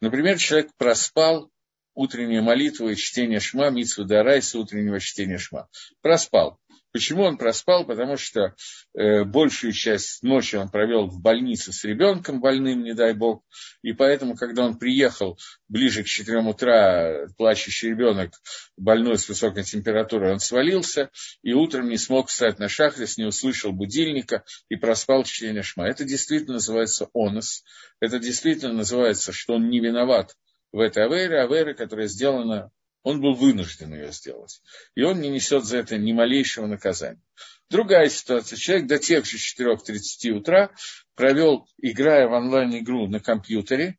Например, 0.00 0.36
человек 0.38 0.72
проспал 0.76 1.52
утреннюю 1.94 2.42
молитву 2.42 2.88
и 2.88 2.96
чтение 2.96 3.38
шма, 3.38 3.70
митсву 3.70 4.04
дарайса 4.04 4.58
утреннего 4.58 4.98
чтения 4.98 5.38
шма. 5.38 5.68
Проспал. 6.02 6.58
Почему 6.94 7.24
он 7.24 7.38
проспал? 7.38 7.84
Потому 7.84 8.16
что 8.16 8.54
э, 8.96 9.24
большую 9.24 9.72
часть 9.72 10.22
ночи 10.22 10.54
он 10.54 10.68
провел 10.68 11.08
в 11.08 11.20
больнице 11.20 11.72
с 11.72 11.82
ребенком 11.82 12.40
больным, 12.40 12.84
не 12.84 12.94
дай 12.94 13.14
бог. 13.14 13.42
И 13.82 13.92
поэтому, 13.92 14.36
когда 14.36 14.64
он 14.64 14.78
приехал 14.78 15.36
ближе 15.66 16.04
к 16.04 16.06
4 16.06 16.38
утра, 16.42 17.26
плачущий 17.36 17.88
ребенок, 17.88 18.30
больной 18.76 19.18
с 19.18 19.28
высокой 19.28 19.64
температурой, 19.64 20.34
он 20.34 20.38
свалился. 20.38 21.10
И 21.42 21.52
утром 21.52 21.88
не 21.88 21.96
смог 21.96 22.28
встать 22.28 22.60
на 22.60 22.68
шахрис, 22.68 23.18
не 23.18 23.24
услышал 23.24 23.72
будильника 23.72 24.44
и 24.68 24.76
проспал 24.76 25.24
чтение 25.24 25.64
шма. 25.64 25.88
Это 25.88 26.04
действительно 26.04 26.54
называется 26.54 27.08
онос. 27.12 27.64
Это 27.98 28.20
действительно 28.20 28.72
называется, 28.72 29.32
что 29.32 29.54
он 29.54 29.68
не 29.68 29.80
виноват 29.80 30.36
в 30.70 30.78
этой 30.78 31.06
авере, 31.06 31.40
авере, 31.40 31.74
которая 31.74 32.06
сделана 32.06 32.70
он 33.04 33.20
был 33.20 33.34
вынужден 33.34 33.94
ее 33.94 34.10
сделать. 34.10 34.60
И 34.96 35.02
он 35.02 35.20
не 35.20 35.28
несет 35.28 35.64
за 35.64 35.78
это 35.78 35.96
ни 35.96 36.12
малейшего 36.12 36.66
наказания. 36.66 37.22
Другая 37.70 38.08
ситуация. 38.08 38.56
Человек 38.56 38.86
до 38.86 38.98
тех 38.98 39.24
же 39.26 39.36
4.30 39.36 40.30
утра 40.30 40.70
провел, 41.14 41.66
играя 41.80 42.28
в 42.28 42.32
онлайн-игру 42.32 43.08
на 43.08 43.20
компьютере, 43.20 43.96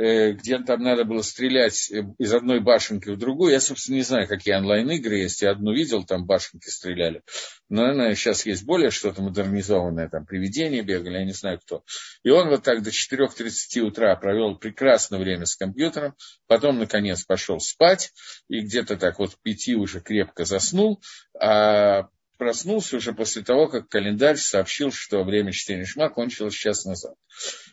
Э, 0.00 0.32
где 0.32 0.58
там 0.60 0.82
надо 0.82 1.04
было 1.04 1.20
стрелять 1.20 1.90
э, 1.90 2.04
из 2.16 2.32
одной 2.32 2.60
башенки 2.60 3.10
в 3.10 3.18
другую. 3.18 3.52
Я, 3.52 3.60
собственно, 3.60 3.96
не 3.96 4.02
знаю, 4.02 4.26
какие 4.26 4.54
онлайн-игры 4.54 5.16
есть. 5.16 5.42
Я 5.42 5.50
одну 5.50 5.74
видел, 5.74 6.04
там 6.04 6.24
башенки 6.24 6.70
стреляли. 6.70 7.22
Но, 7.68 7.82
наверное, 7.82 8.14
сейчас 8.14 8.46
есть 8.46 8.64
более 8.64 8.90
что-то 8.90 9.20
модернизованное, 9.20 10.08
там 10.08 10.24
привидения 10.24 10.82
бегали, 10.82 11.18
я 11.18 11.24
не 11.24 11.34
знаю 11.34 11.58
кто. 11.58 11.84
И 12.22 12.30
он 12.30 12.48
вот 12.48 12.62
так 12.62 12.82
до 12.82 12.88
4.30 12.88 13.80
утра 13.80 14.16
провел 14.16 14.56
прекрасное 14.56 15.18
время 15.18 15.44
с 15.44 15.54
компьютером, 15.54 16.14
потом, 16.46 16.78
наконец, 16.78 17.24
пошел 17.24 17.60
спать, 17.60 18.12
и 18.48 18.60
где-то 18.60 18.96
так 18.96 19.18
вот 19.18 19.34
к 19.34 19.42
пяти 19.42 19.74
уже 19.74 20.00
крепко 20.00 20.46
заснул, 20.46 21.02
а 21.38 22.08
проснулся 22.40 22.96
уже 22.96 23.12
после 23.12 23.42
того, 23.42 23.68
как 23.68 23.90
календарь 23.90 24.38
сообщил, 24.38 24.90
что 24.90 25.22
время 25.24 25.52
чтения 25.52 25.84
Шма 25.84 26.08
кончилось 26.08 26.54
час 26.54 26.86
назад. 26.86 27.14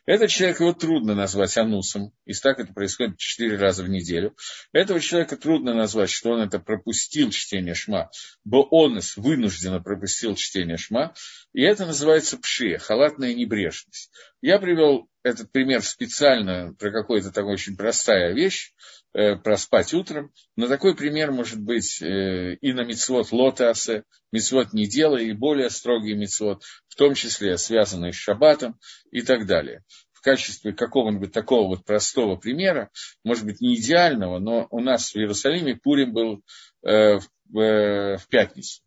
Этот 0.05 0.29
человек 0.29 0.59
его 0.59 0.73
трудно 0.73 1.15
назвать 1.15 1.57
анусом, 1.57 2.11
и 2.25 2.33
так 2.33 2.59
это 2.59 2.73
происходит 2.73 3.17
четыре 3.17 3.55
раза 3.55 3.83
в 3.83 3.89
неделю. 3.89 4.35
Этого 4.73 4.99
человека 4.99 5.37
трудно 5.37 5.73
назвать, 5.73 6.09
что 6.09 6.31
он 6.31 6.41
это 6.41 6.59
пропустил 6.59 7.31
чтение 7.31 7.75
Шма, 7.75 8.11
бо 8.43 8.57
он 8.57 8.99
вынужденно 9.15 9.81
пропустил 9.81 10.35
чтение 10.35 10.75
Шма, 10.75 11.13
и 11.53 11.61
это 11.61 11.85
называется 11.85 12.37
пшия, 12.37 12.77
халатная 12.77 13.33
небрежность. 13.33 14.11
Я 14.41 14.59
привел 14.59 15.07
этот 15.27 15.51
пример 15.51 15.81
специально 15.81 16.73
про 16.73 16.91
какую-то 16.91 17.31
такую 17.31 17.53
очень 17.53 17.75
простая 17.75 18.33
вещь, 18.33 18.73
э, 19.13 19.35
проспать 19.35 19.93
утром. 19.93 20.31
Но 20.55 20.67
такой 20.67 20.95
пример 20.95 21.31
может 21.31 21.59
быть 21.59 22.01
э, 22.01 22.55
и 22.55 22.73
на 22.73 22.83
мицвод 22.83 23.31
лотасе, 23.31 24.03
мицвод 24.31 24.73
не 24.73 24.87
делай, 24.87 25.27
и 25.27 25.33
более 25.33 25.69
строгий 25.69 26.15
мицвод, 26.15 26.63
в 26.87 26.95
том 26.95 27.13
числе 27.13 27.57
связанный 27.57 28.13
с 28.13 28.15
шаббатом 28.15 28.79
и 29.11 29.21
так 29.21 29.45
далее. 29.45 29.83
В 30.13 30.21
качестве 30.21 30.73
какого-нибудь 30.73 31.31
такого 31.31 31.67
вот 31.67 31.85
простого 31.85 32.35
примера, 32.35 32.89
может 33.23 33.45
быть, 33.45 33.61
не 33.61 33.75
идеального, 33.75 34.39
но 34.39 34.67
у 34.71 34.79
нас 34.79 35.11
в 35.11 35.17
Иерусалиме 35.17 35.75
Пурим 35.75 36.13
был 36.13 36.43
э, 36.83 37.19
в 37.49 38.25
пятницу. 38.29 38.81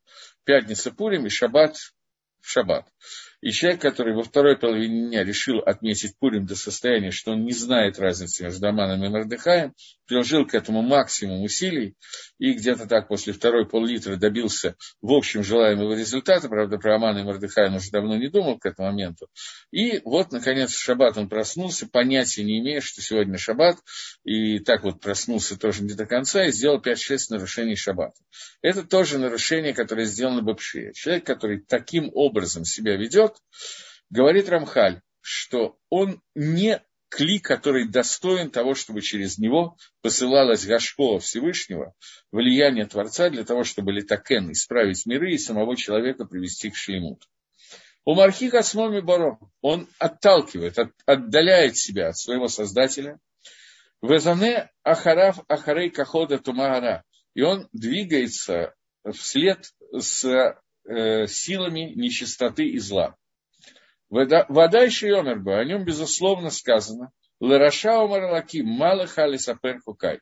Пятница 0.44 0.90
Пурим 0.90 1.26
и 1.26 1.30
шаббат 1.30 1.76
в 2.40 2.48
шаббат. 2.48 2.86
И 3.40 3.52
человек, 3.52 3.80
который 3.80 4.14
во 4.14 4.22
второй 4.22 4.58
половине 4.58 5.08
дня 5.08 5.24
решил 5.24 5.60
отметить 5.60 6.18
Пурим 6.18 6.44
до 6.44 6.56
состояния, 6.56 7.10
что 7.10 7.32
он 7.32 7.44
не 7.44 7.52
знает 7.52 7.98
разницы 7.98 8.44
между 8.44 8.66
Аманом 8.66 9.02
и 9.02 9.08
Мордыхаем, 9.08 9.74
приложил 10.06 10.46
к 10.46 10.54
этому 10.54 10.82
максимум 10.82 11.42
усилий 11.42 11.94
и 12.38 12.52
где-то 12.52 12.86
так 12.86 13.08
после 13.08 13.32
второй 13.32 13.66
пол-литра 13.66 14.16
добился 14.16 14.74
в 15.00 15.12
общем 15.12 15.44
желаемого 15.44 15.94
результата. 15.94 16.48
Правда, 16.48 16.78
про 16.78 16.96
Амана 16.96 17.20
и 17.20 17.22
Мордыхая 17.22 17.68
он 17.68 17.76
уже 17.76 17.90
давно 17.90 18.16
не 18.16 18.28
думал 18.28 18.58
к 18.58 18.66
этому 18.66 18.88
моменту. 18.88 19.28
И 19.70 20.00
вот, 20.04 20.32
наконец, 20.32 20.72
в 20.72 20.78
шаббат 20.78 21.16
он 21.16 21.28
проснулся, 21.28 21.88
понятия 21.88 22.42
не 22.42 22.58
имея, 22.58 22.80
что 22.80 23.00
сегодня 23.00 23.38
шаббат, 23.38 23.78
и 24.24 24.58
так 24.58 24.82
вот 24.82 25.00
проснулся 25.00 25.58
тоже 25.58 25.84
не 25.84 25.94
до 25.94 26.06
конца 26.06 26.44
и 26.44 26.52
сделал 26.52 26.80
5-6 26.80 27.18
нарушений 27.30 27.76
шаббата. 27.76 28.20
Это 28.62 28.82
тоже 28.82 29.18
нарушение, 29.18 29.72
которое 29.72 30.06
сделано 30.06 30.42
Бабшия. 30.42 30.92
Человек, 30.92 31.24
который 31.24 31.60
таким 31.60 32.10
образом 32.12 32.64
себя 32.64 32.96
ведет, 32.96 33.29
говорит 34.10 34.48
Рамхаль, 34.48 35.02
что 35.20 35.78
он 35.88 36.22
не 36.34 36.82
кли, 37.10 37.40
который 37.40 37.88
достоин 37.88 38.50
того, 38.50 38.74
чтобы 38.74 39.02
через 39.02 39.36
него 39.36 39.76
посылалась 40.00 40.64
Гашкова 40.64 41.18
Всевышнего, 41.18 41.94
влияние 42.30 42.86
Творца 42.86 43.28
для 43.28 43.44
того, 43.44 43.64
чтобы 43.64 43.92
Литакен 43.92 44.50
исправить 44.52 45.04
миры 45.06 45.32
и 45.32 45.38
самого 45.38 45.76
человека 45.76 46.24
привести 46.24 46.70
к 46.70 46.76
шлемуту. 46.76 47.26
У 48.04 48.14
Мархика 48.14 48.62
Смоми 48.62 49.00
Баро 49.00 49.38
он 49.60 49.88
отталкивает, 49.98 50.78
от, 50.78 50.92
отдаляет 51.04 51.76
себя 51.76 52.08
от 52.08 52.16
своего 52.16 52.48
Создателя. 52.48 53.18
Везане 54.00 54.70
Ахарав 54.82 55.40
Ахарей 55.48 55.90
Кахода 55.90 56.38
Тумагара. 56.38 57.04
И 57.34 57.42
он 57.42 57.68
двигается 57.72 58.74
вслед 59.12 59.72
с 59.92 60.24
э, 60.24 61.26
силами 61.26 61.92
нечистоты 61.94 62.68
и 62.68 62.78
зла. 62.78 63.16
Вода 64.10 64.82
еще 64.82 65.08
Йомерба, 65.08 65.60
о 65.60 65.64
нем, 65.64 65.84
безусловно, 65.84 66.50
сказано, 66.50 67.12
Лараша 67.38 68.00
Умарлаки, 68.00 68.60
Мало 68.60 69.06
Хали 69.06 69.36
Сапер 69.36 69.80
Хукай. 69.84 70.20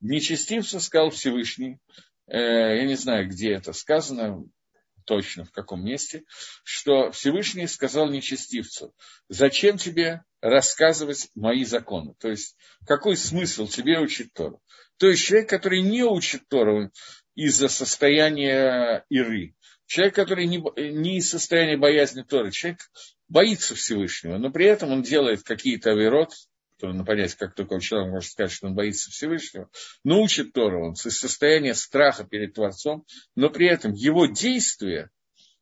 Нечестивцу 0.00 0.80
сказал 0.80 1.10
Всевышний, 1.10 1.78
э, 2.26 2.38
я 2.78 2.84
не 2.86 2.96
знаю, 2.96 3.28
где 3.28 3.52
это 3.52 3.74
сказано, 3.74 4.42
точно 5.04 5.44
в 5.44 5.52
каком 5.52 5.84
месте, 5.84 6.24
что 6.64 7.10
Всевышний 7.12 7.66
сказал 7.66 8.08
нечестивцу, 8.08 8.94
зачем 9.28 9.76
тебе 9.76 10.22
рассказывать 10.40 11.28
мои 11.34 11.64
законы? 11.64 12.14
То 12.18 12.28
есть, 12.28 12.56
какой 12.86 13.16
смысл 13.16 13.66
тебе 13.66 14.00
учить 14.00 14.32
Тору? 14.32 14.60
То 14.96 15.08
есть, 15.08 15.22
человек, 15.24 15.48
который 15.48 15.82
не 15.82 16.02
учит 16.02 16.48
Тору 16.48 16.90
из-за 17.34 17.68
состояния 17.68 19.04
Иры, 19.10 19.54
человек, 19.86 20.14
который 20.14 20.46
не, 20.46 20.62
не 20.76 21.18
из 21.18 21.30
состояния 21.30 21.76
боязни 21.76 22.22
Торы, 22.22 22.50
человек 22.50 22.80
боится 23.28 23.74
Всевышнего, 23.74 24.38
но 24.38 24.50
при 24.50 24.66
этом 24.66 24.92
он 24.92 25.02
делает 25.02 25.42
какие-то 25.42 25.92
авирот, 25.92 26.32
трудно 26.78 27.04
понять, 27.04 27.34
как 27.34 27.54
только 27.54 27.80
человек 27.80 28.12
может 28.12 28.30
сказать, 28.30 28.52
что 28.52 28.66
он 28.66 28.74
боится 28.74 29.10
Всевышнего, 29.10 29.70
но 30.04 30.22
учит 30.22 30.52
Тору 30.52 30.86
он 30.86 30.92
из 30.92 31.18
состояния 31.18 31.74
страха 31.74 32.24
перед 32.24 32.54
Творцом, 32.54 33.04
но 33.34 33.50
при 33.50 33.66
этом 33.68 33.92
его 33.92 34.26
действие, 34.26 35.10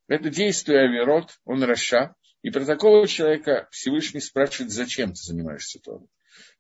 это 0.09 0.29
действие 0.31 0.81
авирот, 0.81 1.31
он 1.45 1.63
раша, 1.63 2.15
и 2.43 2.51
про 2.51 2.65
такого 2.65 3.07
человека 3.09 3.69
Всевышний 3.71 4.21
спрашивает, 4.21 4.71
зачем 4.71 5.11
ты 5.11 5.23
занимаешься 5.23 5.79
Торой. 5.81 6.09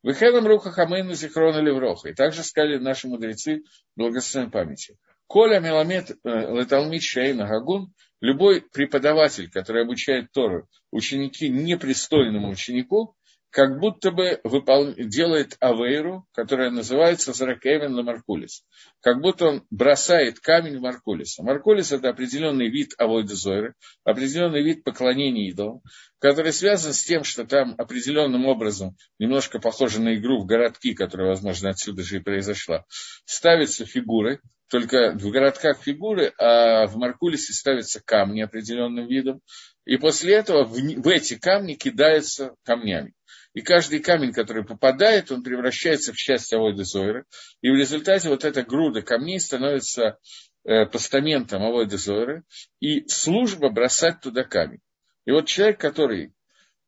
Выхедом 0.03 0.47
руха 0.47 0.71
хамейну 0.71 1.15
зихрона 1.15 1.59
левроха. 1.59 2.09
И 2.09 2.15
также 2.15 2.43
сказали 2.43 2.79
наши 2.79 3.09
мудрецы 3.09 3.63
благословенной 3.97 4.51
памяти. 4.51 4.97
Коля 5.27 5.61
Меламед 5.61 6.11
э, 6.11 6.15
Леталмит 6.25 7.03
Шейна 7.03 7.47
Гагун, 7.47 7.93
любой 8.21 8.61
преподаватель, 8.61 9.51
который 9.51 9.83
обучает 9.83 10.33
Тору, 10.33 10.69
ученики 10.91 11.49
непристойному 11.49 12.51
ученику, 12.51 13.17
как 13.55 13.79
будто 13.79 14.11
бы 14.11 14.41
выпол... 14.43 14.95
делает 14.95 15.57
авейру, 15.61 16.27
которая 16.33 16.71
называется 16.71 17.33
Заракевин 17.33 17.95
Ламаркулис. 17.95 18.65
Как 19.01 19.21
будто 19.21 19.47
он 19.47 19.67
бросает 19.71 20.41
камень 20.41 20.79
в 20.79 20.81
Маркулиса. 20.81 21.45
Маркулис– 21.45 21.93
это 21.93 22.09
определенный 22.09 22.69
вид 22.69 22.95
авойдезойры, 22.99 23.75
определенный 24.03 24.65
вид 24.65 24.83
поклонения 24.83 25.49
идолам, 25.51 25.83
который 26.19 26.53
связан 26.53 26.93
с 26.93 27.05
тем, 27.05 27.23
что 27.23 27.45
там 27.45 27.77
определенным 27.79 28.45
образом, 28.47 28.97
немножко 29.21 29.61
похоже 29.61 30.01
на 30.01 30.17
игру 30.17 30.43
в 30.43 30.47
городки, 30.47 30.93
которая, 30.93 31.29
возможно, 31.29 31.71
отсюда 31.71 32.03
же 32.03 32.17
и 32.17 32.23
произошла, 32.23 32.85
ставятся 33.25 33.87
фигуры, 33.87 34.41
только 34.75 35.13
в 35.13 35.31
городках 35.31 35.81
фигуры, 35.81 36.33
а 36.37 36.89
в 36.89 36.97
Маркулисе 36.97 37.53
ставятся 37.53 38.03
камни 38.05 38.41
определенным 38.41 39.07
видом, 39.07 39.41
и 39.85 39.97
после 39.99 40.35
этого 40.35 40.65
в, 40.65 40.73
в 40.73 41.07
эти 41.07 41.39
камни 41.39 41.75
кидаются 41.75 42.57
камнями. 42.65 43.15
И 43.53 43.61
каждый 43.61 44.01
камень, 44.01 44.33
который 44.33 44.65
попадает, 44.65 45.31
он 45.31 45.45
превращается 45.45 46.13
в 46.13 46.17
часть 46.17 46.53
Авойда 46.53 46.83
Зойра. 46.83 47.25
И 47.61 47.71
в 47.71 47.77
результате 47.77 48.29
вот 48.29 48.45
эта 48.45 48.65
груда 48.65 49.03
камней 49.03 49.39
становится 49.39 50.19
э, 50.65 50.87
постаментом 50.87 51.63
Авойда 51.63 51.97
Зойра. 51.97 52.43
И 52.81 53.07
служба 53.07 53.71
бросать 53.71 54.21
туда 54.23 54.43
камень. 54.43 54.81
И 55.25 55.31
вот 55.31 55.47
человек, 55.47 55.79
который 55.79 56.33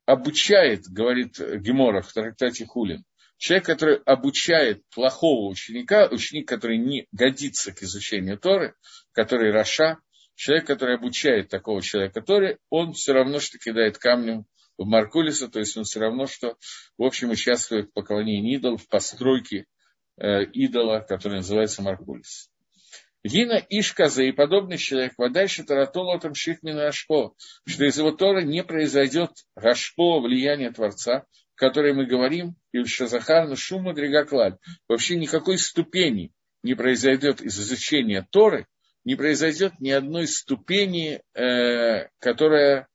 обучает, 0.07 0.89
говорит 0.89 1.39
Гемора 1.39 2.03
в 2.03 2.13
трактате 2.13 2.67
Хулин, 2.67 3.05
человек, 3.39 3.67
который 3.67 3.97
обучает 4.05 4.83
плохого 4.95 5.51
ученика, 5.51 6.09
ученик, 6.11 6.49
который 6.49 6.79
не 6.79 7.07
годится 7.13 7.73
к 7.73 7.83
изучению 7.83 8.39
Торы, 8.39 8.75
который 9.13 9.53
Раша, 9.53 9.99
человек, 10.35 10.67
который 10.67 10.97
обучает 10.97 11.49
такого 11.49 11.83
человека 11.83 12.21
Торы, 12.21 12.59
он 12.71 12.93
все 12.93 13.13
равно, 13.13 13.41
что 13.41 13.59
кидает 13.59 13.99
камнем 13.99 14.47
в 14.79 14.87
Маркулиса, 14.87 15.49
то 15.49 15.59
есть 15.59 15.77
он 15.77 15.85
все 15.85 16.01
равно, 16.01 16.27
что, 16.27 16.57
в 16.99 17.03
общем, 17.03 17.31
участвует 17.31 17.89
в 17.89 17.93
поклонении 17.93 18.57
идолов, 18.57 18.83
в 18.83 18.89
постройке 18.89 19.67
э, 20.19 20.45
идола, 20.45 21.01
который 21.01 21.39
называется 21.39 21.83
Маркулис. 21.83 22.51
Гина 23.25 23.61
Ишказа 23.71 24.23
и 24.23 24.31
подобный 24.31 24.79
человек, 24.79 25.15
дальше 25.33 25.65
Таратолотом 25.65 26.35
Шихмина 26.35 26.87
Ашпо, 26.87 27.35
что 27.67 27.85
из 27.85 27.99
его 27.99 28.13
Тора 28.13 28.43
не 28.43 28.63
произойдет 28.63 29.31
Гашпо, 29.57 30.21
влияние 30.21 30.71
Творца, 30.71 31.25
которой 31.57 31.93
мы 31.95 32.07
говорим, 32.07 32.55
и 32.73 32.79
в 32.79 32.87
Шазахарну 32.87 33.57
Шума 33.57 33.95
Дригаклаль. 33.95 34.59
Вообще 34.89 35.17
никакой 35.17 35.59
ступени 35.59 36.33
не 36.63 36.75
произойдет 36.75 37.41
из 37.41 37.59
изучения 37.59 38.27
Торы, 38.31 38.67
не 39.05 39.17
произойдет 39.17 39.81
ни 39.81 39.91
одной 39.91 40.27
ступени, 40.29 41.23
э, 41.35 42.09
которая, 42.19 42.89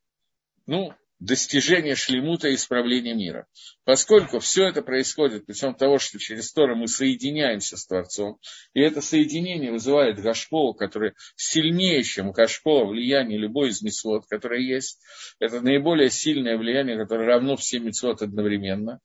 ну, 0.68 0.94
достижения 1.22 1.96
шлемута 1.96 2.50
и 2.50 2.56
исправления 2.56 3.14
мира. 3.14 3.46
Поскольку 3.86 4.40
все 4.40 4.68
это 4.68 4.82
происходит 4.82 5.46
путем 5.46 5.76
того, 5.76 6.00
что 6.00 6.18
через 6.18 6.52
Тору 6.52 6.76
мы 6.76 6.88
соединяемся 6.88 7.78
с 7.78 7.86
Творцом, 7.86 8.40
и 8.74 8.82
это 8.82 9.02
соединение 9.02 9.72
вызывает 9.72 10.20
Гашпо, 10.20 10.74
который 10.74 11.14
сильнее, 11.36 12.04
чем 12.04 12.32
Гашпо, 12.32 12.86
влияние 12.86 13.38
любой 13.38 13.70
из 13.70 13.84
мецвод, 13.84 14.26
которое 14.28 14.62
есть. 14.62 15.00
Это 15.40 15.62
наиболее 15.62 16.10
сильное 16.10 16.58
влияние, 16.58 16.98
которое 16.98 17.28
равно 17.28 17.56
всем 17.56 17.86
мецвод 17.86 18.24
одновременно. 18.24 19.00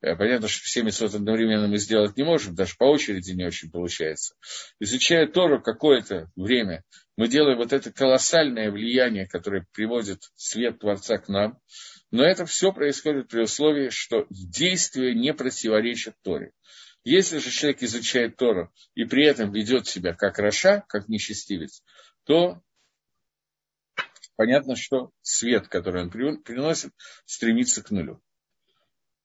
Э, 0.00 0.16
понятно, 0.16 0.48
что 0.48 0.62
все 0.64 0.82
мецвод 0.82 1.14
одновременно 1.14 1.68
мы 1.68 1.76
сделать 1.76 2.16
не 2.16 2.22
можем, 2.22 2.54
даже 2.54 2.76
по 2.78 2.84
очереди 2.84 3.32
не 3.32 3.44
очень 3.44 3.70
получается. 3.70 4.34
Изучая 4.80 5.26
Тору 5.26 5.60
какое-то 5.60 6.30
время, 6.34 6.82
мы 7.18 7.26
делаем 7.26 7.58
вот 7.58 7.72
это 7.72 7.92
колоссальное 7.92 8.70
влияние, 8.70 9.26
которое 9.26 9.66
приводит 9.72 10.30
свет 10.36 10.78
Творца 10.78 11.18
к 11.18 11.28
нам. 11.28 11.58
Но 12.12 12.22
это 12.22 12.46
все 12.46 12.72
происходит 12.72 13.26
при 13.26 13.40
условии, 13.40 13.88
что 13.88 14.28
действие 14.30 15.16
не 15.16 15.34
противоречит 15.34 16.14
Торе. 16.22 16.52
Если 17.02 17.38
же 17.38 17.50
человек 17.50 17.82
изучает 17.82 18.36
Тору 18.36 18.72
и 18.94 19.04
при 19.04 19.26
этом 19.26 19.50
ведет 19.50 19.88
себя 19.88 20.14
как 20.14 20.38
Раша, 20.38 20.84
как 20.86 21.08
нечестивец, 21.08 21.82
то 22.22 22.62
понятно, 24.36 24.76
что 24.76 25.10
свет, 25.20 25.66
который 25.66 26.02
он 26.02 26.10
приносит, 26.10 26.92
стремится 27.24 27.82
к 27.82 27.90
нулю. 27.90 28.22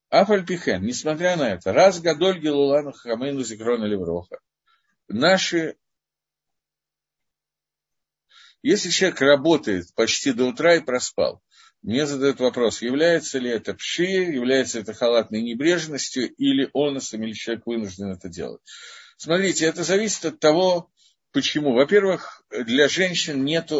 Афальпихен, 0.09 0.81
несмотря 0.81 1.37
на 1.37 1.51
это, 1.51 1.71
раз 1.71 2.01
Гадоль 2.01 2.39
Гелулану 2.39 2.91
Хамейну 2.91 3.43
Зикрона 3.43 3.85
Левроха, 3.85 4.39
наши 5.07 5.75
если 8.63 8.89
человек 8.89 9.21
работает 9.21 9.93
почти 9.93 10.31
до 10.31 10.45
утра 10.45 10.75
и 10.75 10.79
проспал, 10.81 11.41
мне 11.83 12.05
задают 12.05 12.39
вопрос, 12.39 12.81
является 12.81 13.39
ли 13.39 13.49
это 13.49 13.73
пши, 13.73 14.05
является 14.05 14.79
это 14.79 14.93
халатной 14.93 15.41
небрежностью 15.41 16.33
или 16.33 16.69
оносом, 16.73 17.23
или 17.23 17.33
человек 17.33 17.67
вынужден 17.67 18.11
это 18.11 18.29
делать. 18.29 18.61
Смотрите, 19.17 19.65
это 19.65 19.83
зависит 19.83 20.23
от 20.25 20.39
того, 20.39 20.89
почему. 21.33 21.73
Во-первых, 21.73 22.43
для 22.49 22.87
женщин 22.87 23.43
нет 23.43 23.71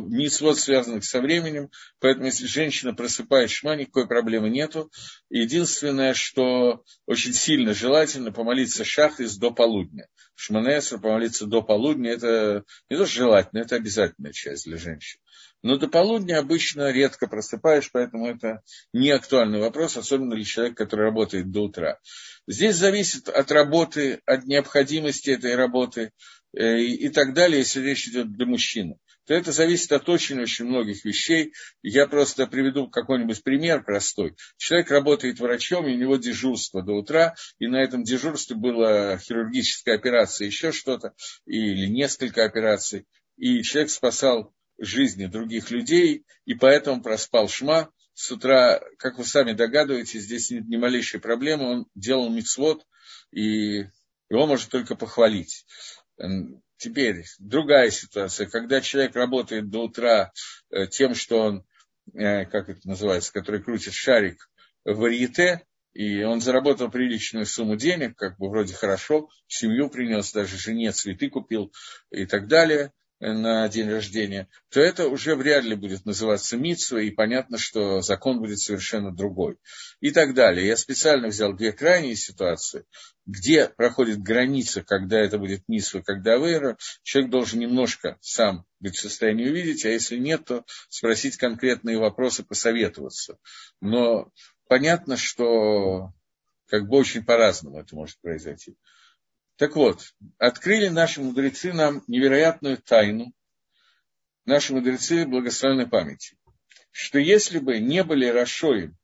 митцвот, 0.00 0.58
связанных 0.58 1.04
со 1.04 1.20
временем, 1.20 1.70
поэтому 2.00 2.26
если 2.26 2.46
женщина 2.46 2.94
просыпает 2.94 3.50
шма, 3.50 3.76
никакой 3.76 4.06
проблемы 4.06 4.50
нету. 4.50 4.90
Единственное, 5.30 6.14
что 6.14 6.84
очень 7.06 7.32
сильно 7.32 7.74
желательно 7.74 8.32
помолиться 8.32 8.84
шахрис 8.84 9.36
до 9.36 9.50
полудня. 9.50 10.08
Шманесра 10.34 10.98
помолиться 10.98 11.46
до 11.46 11.62
полудня, 11.62 12.12
это 12.12 12.64
не 12.88 12.96
то 12.96 13.06
желательно, 13.06 13.60
это 13.60 13.76
обязательная 13.76 14.32
часть 14.32 14.64
для 14.64 14.76
женщин. 14.76 15.20
Но 15.62 15.76
до 15.76 15.88
полудня 15.88 16.38
обычно 16.38 16.90
редко 16.90 17.28
просыпаешь, 17.28 17.90
поэтому 17.92 18.26
это 18.26 18.62
не 18.92 19.10
актуальный 19.10 19.60
вопрос, 19.60 19.96
особенно 19.96 20.34
для 20.34 20.44
человека, 20.44 20.84
который 20.84 21.02
работает 21.02 21.50
до 21.50 21.62
утра. 21.62 21.98
Здесь 22.48 22.76
зависит 22.76 23.28
от 23.28 23.52
работы, 23.52 24.20
от 24.26 24.44
необходимости 24.44 25.30
этой 25.30 25.54
работы 25.54 26.10
э, 26.56 26.80
и 26.80 27.08
так 27.10 27.34
далее, 27.34 27.60
если 27.60 27.80
речь 27.80 28.08
идет 28.08 28.32
для 28.32 28.46
мужчины 28.46 28.98
то 29.26 29.34
это 29.34 29.52
зависит 29.52 29.92
от 29.92 30.08
очень-очень 30.08 30.64
многих 30.64 31.04
вещей. 31.04 31.52
Я 31.82 32.06
просто 32.06 32.46
приведу 32.46 32.88
какой-нибудь 32.88 33.42
пример 33.42 33.84
простой. 33.84 34.36
Человек 34.56 34.90
работает 34.90 35.38
врачом, 35.38 35.86
и 35.86 35.94
у 35.94 35.98
него 35.98 36.16
дежурство 36.16 36.82
до 36.82 36.92
утра, 36.92 37.34
и 37.58 37.66
на 37.66 37.76
этом 37.76 38.02
дежурстве 38.02 38.56
была 38.56 39.18
хирургическая 39.18 39.96
операция, 39.96 40.46
еще 40.46 40.72
что-то, 40.72 41.14
или 41.46 41.86
несколько 41.86 42.44
операций, 42.44 43.06
и 43.36 43.62
человек 43.62 43.90
спасал 43.90 44.54
жизни 44.78 45.26
других 45.26 45.70
людей, 45.70 46.24
и 46.44 46.54
поэтому 46.54 47.02
проспал 47.02 47.48
шма. 47.48 47.90
С 48.14 48.30
утра, 48.30 48.80
как 48.98 49.18
вы 49.18 49.24
сами 49.24 49.52
догадываетесь, 49.52 50.24
здесь 50.24 50.50
нет 50.50 50.68
ни 50.68 50.76
малейшей 50.76 51.20
проблемы, 51.20 51.70
он 51.70 51.86
делал 51.94 52.28
мицвод, 52.28 52.84
и 53.30 53.86
его 54.28 54.46
можно 54.46 54.70
только 54.70 54.96
похвалить. 54.96 55.64
Теперь 56.82 57.24
другая 57.38 57.92
ситуация, 57.92 58.48
когда 58.48 58.80
человек 58.80 59.14
работает 59.14 59.70
до 59.70 59.84
утра 59.84 60.32
э, 60.68 60.88
тем, 60.88 61.14
что 61.14 61.38
он, 61.38 61.64
э, 62.12 62.44
как 62.46 62.68
это 62.68 62.80
называется, 62.88 63.32
который 63.32 63.62
крутит 63.62 63.94
шарик 63.94 64.50
в 64.84 64.96
варьете, 64.96 65.64
и 65.92 66.24
он 66.24 66.40
заработал 66.40 66.90
приличную 66.90 67.46
сумму 67.46 67.76
денег, 67.76 68.16
как 68.16 68.36
бы 68.36 68.50
вроде 68.50 68.74
хорошо, 68.74 69.28
семью 69.46 69.90
принес, 69.90 70.32
даже 70.32 70.58
жене 70.58 70.90
цветы 70.90 71.30
купил 71.30 71.72
и 72.10 72.26
так 72.26 72.48
далее 72.48 72.90
на 73.22 73.68
день 73.68 73.88
рождения, 73.88 74.48
то 74.68 74.80
это 74.80 75.06
уже 75.06 75.36
вряд 75.36 75.62
ли 75.62 75.76
будет 75.76 76.04
называться 76.04 76.56
митсва, 76.56 77.00
и 77.00 77.10
понятно, 77.10 77.56
что 77.56 78.00
закон 78.00 78.40
будет 78.40 78.58
совершенно 78.58 79.14
другой. 79.14 79.58
И 80.00 80.10
так 80.10 80.34
далее. 80.34 80.66
Я 80.66 80.76
специально 80.76 81.28
взял 81.28 81.52
две 81.52 81.72
крайние 81.72 82.16
ситуации, 82.16 82.84
где 83.24 83.68
проходит 83.68 84.20
граница, 84.20 84.82
когда 84.82 85.20
это 85.20 85.38
будет 85.38 85.62
митсва, 85.68 86.02
когда 86.02 86.36
вера. 86.36 86.76
Человек 87.04 87.30
должен 87.30 87.60
немножко 87.60 88.18
сам 88.20 88.66
быть 88.80 88.96
в 88.96 89.00
состоянии 89.00 89.48
увидеть, 89.48 89.84
а 89.84 89.90
если 89.90 90.16
нет, 90.16 90.44
то 90.44 90.64
спросить 90.88 91.36
конкретные 91.36 91.98
вопросы, 91.98 92.42
посоветоваться. 92.42 93.38
Но 93.80 94.32
понятно, 94.66 95.16
что 95.16 96.12
как 96.66 96.88
бы 96.88 96.96
очень 96.96 97.24
по-разному 97.24 97.78
это 97.78 97.94
может 97.94 98.20
произойти. 98.20 98.76
Так 99.56 99.76
вот, 99.76 100.14
открыли 100.38 100.88
наши 100.88 101.20
мудрецы 101.20 101.72
нам 101.72 102.02
невероятную 102.06 102.78
тайну, 102.78 103.32
наши 104.44 104.72
мудрецы 104.72 105.26
благословенной 105.26 105.88
памяти, 105.88 106.36
что 106.90 107.18
если 107.18 107.58
бы 107.58 107.78
не 107.78 108.02
были 108.02 108.26
Рашоем, 108.26 108.96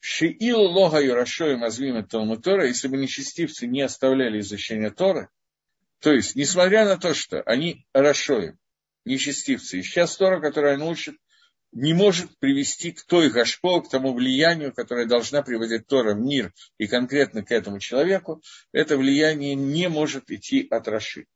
Шиил 0.00 0.60
логаю 0.60 1.14
Рашоем 1.14 1.62
азвима 1.62 2.02
Талмуд 2.02 2.42
Тора, 2.42 2.66
если 2.66 2.88
бы 2.88 2.96
нечестивцы 2.96 3.66
не 3.66 3.82
оставляли 3.82 4.40
изучения 4.40 4.90
Тора, 4.90 5.30
то 6.00 6.12
есть, 6.12 6.34
несмотря 6.34 6.86
на 6.86 6.96
то, 6.96 7.12
что 7.12 7.42
они 7.42 7.86
Рашоем, 7.92 8.58
нечестивцы, 9.04 9.78
и 9.78 9.82
сейчас 9.82 10.16
Тора, 10.16 10.40
которая 10.40 10.78
научит 10.78 11.18
не 11.72 11.94
может 11.94 12.36
привести 12.38 12.92
к 12.92 13.02
той 13.02 13.30
гашпо, 13.30 13.80
к 13.80 13.88
тому 13.88 14.12
влиянию, 14.12 14.72
которое 14.72 15.06
должна 15.06 15.42
приводить 15.42 15.86
Тора 15.86 16.14
в 16.14 16.20
мир 16.20 16.52
и 16.78 16.86
конкретно 16.86 17.44
к 17.44 17.52
этому 17.52 17.78
человеку, 17.78 18.42
это 18.72 18.96
влияние 18.96 19.54
не 19.54 19.88
может 19.88 20.30
идти 20.30 20.66
от 20.70 20.88
Раши. 20.88 21.26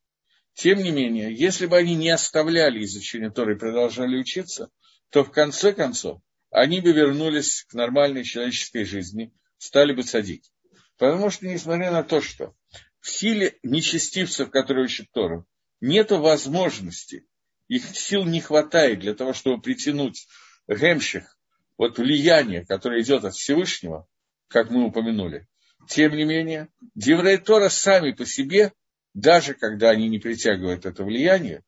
Тем 0.54 0.82
не 0.82 0.90
менее, 0.90 1.34
если 1.34 1.66
бы 1.66 1.76
они 1.76 1.94
не 1.94 2.10
оставляли 2.10 2.84
изучение 2.84 3.30
Торы 3.30 3.54
и 3.54 3.58
продолжали 3.58 4.16
учиться, 4.16 4.70
то 5.10 5.24
в 5.24 5.30
конце 5.30 5.72
концов 5.72 6.20
они 6.50 6.80
бы 6.80 6.92
вернулись 6.92 7.64
к 7.68 7.74
нормальной 7.74 8.24
человеческой 8.24 8.84
жизни, 8.84 9.32
стали 9.58 9.92
бы 9.92 10.04
садить. 10.04 10.52
Потому 10.96 11.30
что, 11.30 11.46
несмотря 11.46 11.90
на 11.90 12.04
то, 12.04 12.20
что 12.20 12.54
в 13.00 13.10
силе 13.10 13.58
нечестивцев, 13.62 14.50
которые 14.50 14.84
учат 14.84 15.10
Тору, 15.12 15.46
нет 15.80 16.12
возможности, 16.12 17.26
их 17.68 17.84
сил 17.96 18.24
не 18.24 18.40
хватает 18.40 19.00
для 19.00 19.14
того, 19.14 19.32
чтобы 19.32 19.60
притянуть 19.60 20.26
гемших, 20.68 21.36
вот 21.76 21.98
влияние, 21.98 22.64
которое 22.64 23.02
идет 23.02 23.24
от 23.24 23.34
Всевышнего, 23.34 24.06
как 24.48 24.70
мы 24.70 24.84
упомянули. 24.84 25.46
Тем 25.88 26.16
не 26.16 26.24
менее, 26.24 26.68
Деврей 26.94 27.38
Тора 27.38 27.68
сами 27.68 28.12
по 28.12 28.24
себе, 28.24 28.72
даже 29.12 29.54
когда 29.54 29.90
они 29.90 30.08
не 30.08 30.18
притягивают 30.18 30.86
это 30.86 31.04
влияние, 31.04 31.62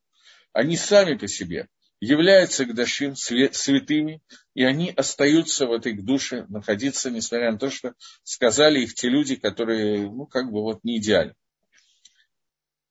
они 0.53 0.75
сами 0.75 1.15
по 1.15 1.27
себе 1.27 1.67
являются 1.99 2.65
Гдашим 2.65 3.15
святыми, 3.15 4.21
и 4.53 4.63
они 4.63 4.91
остаются 4.91 5.65
в 5.65 5.71
этой 5.71 5.93
душе 5.93 6.45
находиться, 6.47 7.09
несмотря 7.09 7.51
на 7.51 7.57
то, 7.57 7.69
что 7.69 7.93
сказали 8.23 8.81
их 8.81 8.93
те 8.93 9.09
люди, 9.09 9.35
которые, 9.35 10.09
ну, 10.09 10.25
как 10.25 10.51
бы 10.51 10.61
вот 10.61 10.83
не 10.83 10.97
идеальны. 10.97 11.33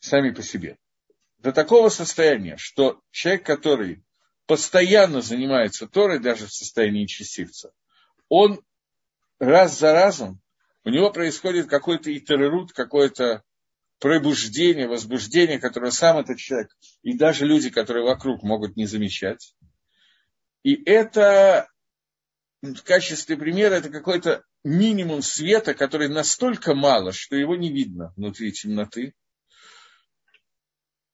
Сами 0.01 0.31
по 0.31 0.43
себе. 0.43 0.77
До 1.47 1.53
такого 1.53 1.91
состояния, 1.91 2.57
что 2.57 3.01
человек, 3.13 3.47
который 3.47 4.03
постоянно 4.47 5.21
занимается 5.23 5.87
Торой, 5.87 6.19
даже 6.19 6.49
в 6.49 6.53
состоянии 6.53 7.07
частица, 7.07 7.71
он 8.29 8.61
раз 9.39 9.79
за 9.79 9.93
разом, 9.93 10.41
у 10.83 10.91
него 10.91 11.13
происходит 11.13 11.69
какой-то 11.69 12.13
итерерут, 12.13 12.73
какое-то 12.73 13.45
пробуждение, 14.01 14.89
возбуждение, 14.89 15.61
которое 15.61 15.93
сам 15.93 16.19
этот 16.19 16.39
человек 16.39 16.77
и 17.03 17.17
даже 17.17 17.47
люди, 17.47 17.71
которые 17.71 18.05
вокруг, 18.05 18.43
могут 18.43 18.77
не 18.77 18.87
замечать. 18.87 19.55
И 20.65 20.75
это 20.85 21.69
в 22.61 22.83
качестве 22.83 23.37
примера 23.37 23.75
это 23.75 23.89
какой-то 23.89 24.43
минимум 24.65 25.23
света, 25.23 25.75
который 25.75 26.09
настолько 26.09 26.75
мало, 26.75 27.13
что 27.13 27.37
его 27.37 27.55
не 27.55 27.71
видно 27.71 28.13
внутри 28.17 28.51
темноты. 28.51 29.15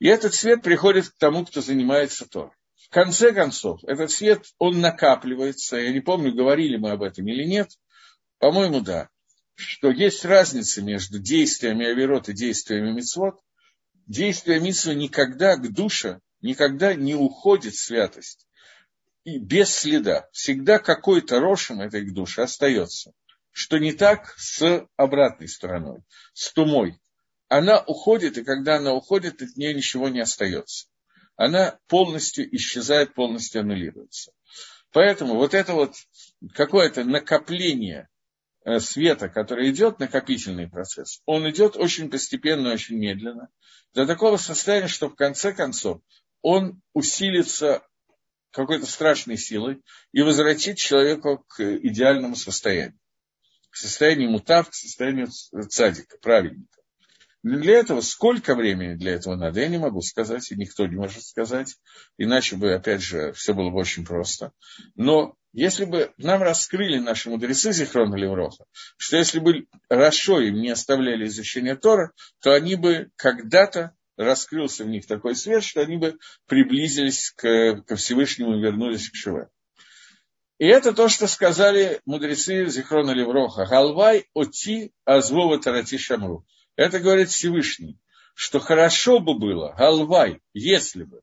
И 0.02 0.08
этот 0.08 0.34
свет 0.34 0.62
приходит 0.62 1.10
к 1.10 1.16
тому, 1.16 1.46
кто 1.46 1.60
занимается 1.60 2.28
Тор. 2.28 2.52
В 2.74 2.88
конце 2.88 3.32
концов, 3.32 3.84
этот 3.84 4.10
свет, 4.10 4.42
он 4.58 4.80
накапливается. 4.80 5.76
Я 5.76 5.92
не 5.92 6.00
помню, 6.00 6.34
говорили 6.34 6.76
мы 6.76 6.90
об 6.90 7.04
этом 7.04 7.28
или 7.28 7.44
нет. 7.44 7.70
По-моему, 8.40 8.80
да 8.80 9.08
что 9.54 9.90
есть 9.90 10.24
разница 10.24 10.82
между 10.82 11.20
действиями 11.20 11.86
Аверот 11.86 12.28
и 12.28 12.32
действиями 12.32 12.90
Мицвод. 12.90 13.38
Действие 14.08 14.58
Мицвы 14.58 14.96
никогда 14.96 15.54
к 15.54 15.72
душе, 15.72 16.18
никогда 16.40 16.94
не 16.94 17.14
уходит 17.14 17.76
святость. 17.76 18.48
И 19.22 19.38
без 19.38 19.72
следа. 19.72 20.28
Всегда 20.32 20.80
какой-то 20.80 21.38
рошем 21.38 21.80
этой 21.80 22.04
к 22.04 22.12
душе 22.12 22.42
остается. 22.42 23.12
Что 23.52 23.78
не 23.78 23.92
так 23.92 24.34
с 24.36 24.84
обратной 24.96 25.46
стороной, 25.46 26.00
с 26.32 26.52
тумой. 26.52 26.98
Она 27.52 27.80
уходит, 27.80 28.38
и 28.38 28.44
когда 28.44 28.76
она 28.76 28.92
уходит, 28.94 29.42
от 29.42 29.56
нее 29.56 29.74
ничего 29.74 30.08
не 30.08 30.20
остается. 30.20 30.86
Она 31.36 31.78
полностью 31.88 32.54
исчезает, 32.54 33.14
полностью 33.14 33.60
аннулируется. 33.60 34.32
Поэтому 34.92 35.34
вот 35.34 35.54
это 35.54 35.72
вот 35.74 35.94
какое-то 36.54 37.04
накопление 37.04 38.08
Э, 38.64 38.78
света, 38.78 39.28
который 39.28 39.70
идет, 39.70 39.98
накопительный 39.98 40.68
процесс, 40.68 41.20
он 41.26 41.48
идет 41.50 41.76
очень 41.76 42.08
постепенно, 42.08 42.72
очень 42.72 42.96
медленно, 42.96 43.48
до 43.92 44.06
такого 44.06 44.36
состояния, 44.36 44.86
что 44.86 45.08
в 45.08 45.16
конце 45.16 45.52
концов 45.52 46.00
он 46.42 46.80
усилится 46.92 47.82
какой-то 48.52 48.86
страшной 48.86 49.36
силой 49.36 49.82
и 50.12 50.22
возвратит 50.22 50.76
человека 50.76 51.38
к 51.48 51.60
идеальному 51.60 52.36
состоянию, 52.36 52.98
к 53.70 53.76
состоянию 53.76 54.30
мутав, 54.30 54.70
к 54.70 54.74
состоянию 54.74 55.28
цадика, 55.68 56.18
праведника. 56.18 56.81
Но 57.42 57.58
для 57.58 57.74
этого 57.78 58.00
сколько 58.00 58.54
времени 58.54 58.94
для 58.94 59.14
этого 59.14 59.34
надо, 59.34 59.60
я 59.60 59.68
не 59.68 59.78
могу 59.78 60.00
сказать, 60.00 60.50
и 60.50 60.56
никто 60.56 60.86
не 60.86 60.96
может 60.96 61.24
сказать, 61.24 61.76
иначе 62.16 62.56
бы, 62.56 62.72
опять 62.72 63.02
же, 63.02 63.32
все 63.32 63.52
было 63.52 63.70
бы 63.70 63.78
очень 63.78 64.04
просто. 64.04 64.52
Но 64.94 65.34
если 65.52 65.84
бы 65.84 66.12
нам 66.18 66.42
раскрыли 66.42 66.98
наши 66.98 67.28
мудрецы 67.28 67.72
Зихрона 67.72 68.14
Левроха, 68.14 68.64
что 68.96 69.16
если 69.16 69.40
бы 69.40 69.66
Рашо 69.88 70.40
им 70.40 70.60
не 70.60 70.70
оставляли 70.70 71.26
изучение 71.26 71.76
Тора, 71.76 72.12
то 72.40 72.52
они 72.52 72.76
бы 72.76 73.10
когда-то 73.16 73.94
раскрылся 74.16 74.84
в 74.84 74.88
них 74.88 75.06
такой 75.06 75.34
свет, 75.34 75.64
что 75.64 75.80
они 75.80 75.96
бы 75.96 76.18
приблизились 76.46 77.32
к, 77.36 77.82
ко 77.86 77.96
Всевышнему 77.96 78.56
и 78.56 78.62
вернулись 78.62 79.10
к 79.10 79.14
Шиве. 79.14 79.48
И 80.58 80.66
это 80.66 80.92
то, 80.92 81.08
что 81.08 81.26
сказали 81.26 82.00
мудрецы 82.06 82.66
Зихрона 82.66 83.10
Левроха. 83.10 83.66
Галвай 83.66 84.28
оти 84.32 84.92
азвова 85.04 85.58
тарати 85.58 85.98
шамру. 85.98 86.46
Это 86.76 87.00
говорит 87.00 87.28
Всевышний, 87.28 87.98
что 88.34 88.60
хорошо 88.60 89.20
бы 89.20 89.38
было, 89.38 89.74
галвай, 89.76 90.40
если 90.54 91.04
бы, 91.04 91.22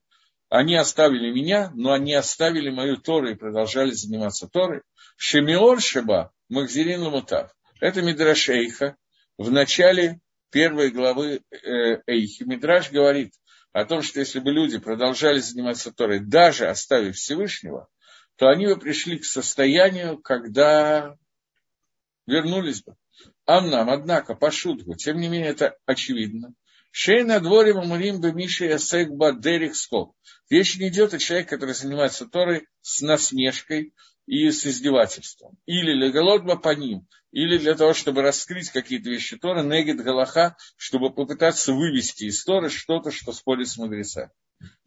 они 0.49 0.75
оставили 0.75 1.31
меня, 1.31 1.71
но 1.75 1.93
они 1.93 2.13
оставили 2.13 2.69
мою 2.69 2.97
Тору 2.97 3.29
и 3.29 3.35
продолжали 3.35 3.91
заниматься 3.91 4.47
Торой. 4.47 4.81
Шемиор 5.15 5.79
Шеба 5.79 6.33
Махзирин 6.49 7.03
Ламутав. 7.03 7.55
Это 7.79 8.01
Мидраш 8.01 8.49
Эйха. 8.49 8.97
В 9.37 9.51
начале 9.51 10.19
первой 10.49 10.89
главы 10.89 11.41
э, 11.51 12.01
Эйхи 12.07 12.43
Мидраш 12.43 12.91
говорит 12.91 13.33
о 13.73 13.85
том, 13.85 14.01
что 14.01 14.19
если 14.19 14.39
бы 14.39 14.51
люди 14.51 14.79
продолжали 14.79 15.39
заниматься 15.39 15.93
Торой, 15.93 16.19
даже 16.19 16.67
оставив 16.67 17.15
Всевышнего, 17.15 17.87
то 18.35 18.49
они 18.49 18.65
бы 18.65 18.77
пришли 18.77 19.19
к 19.19 19.25
состоянию, 19.25 20.17
когда 20.17 21.15
вернулись 22.25 22.81
бы. 22.81 22.95
Амнам, 23.49 23.89
однако, 23.89 24.35
по 24.35 24.51
шутку, 24.51 24.93
тем 24.95 25.19
не 25.19 25.27
менее, 25.27 25.49
это 25.49 25.75
очевидно, 25.87 26.53
Шей 26.91 27.23
на 27.23 27.39
дворе 27.39 27.73
мамурим 27.73 28.19
бы 28.19 28.31
Миша 28.31 28.65
Ясек 28.65 29.09
Бадерих 29.09 29.75
Скоп. 29.75 30.15
Речь 30.49 30.77
не 30.77 30.89
идет 30.89 31.13
о 31.13 31.19
человеке, 31.19 31.49
который 31.49 31.75
занимается 31.75 32.27
Торой 32.27 32.67
с 32.81 33.01
насмешкой 33.01 33.93
и 34.25 34.49
с 34.49 34.65
издевательством. 34.65 35.57
Или 35.65 35.93
леголодба 35.93 36.57
по 36.57 36.75
ним, 36.75 37.07
или 37.31 37.57
для 37.57 37.75
того, 37.75 37.93
чтобы 37.93 38.21
раскрыть 38.21 38.69
какие-то 38.71 39.09
вещи 39.09 39.37
Торы, 39.37 39.63
негит 39.63 40.03
Галаха, 40.03 40.55
чтобы 40.77 41.13
попытаться 41.13 41.73
вывести 41.73 42.25
из 42.25 42.43
Торы 42.43 42.69
что-то, 42.69 43.11
что 43.11 43.33
спорит 43.33 43.67
с 43.67 43.77
мудрецами. 43.77 44.31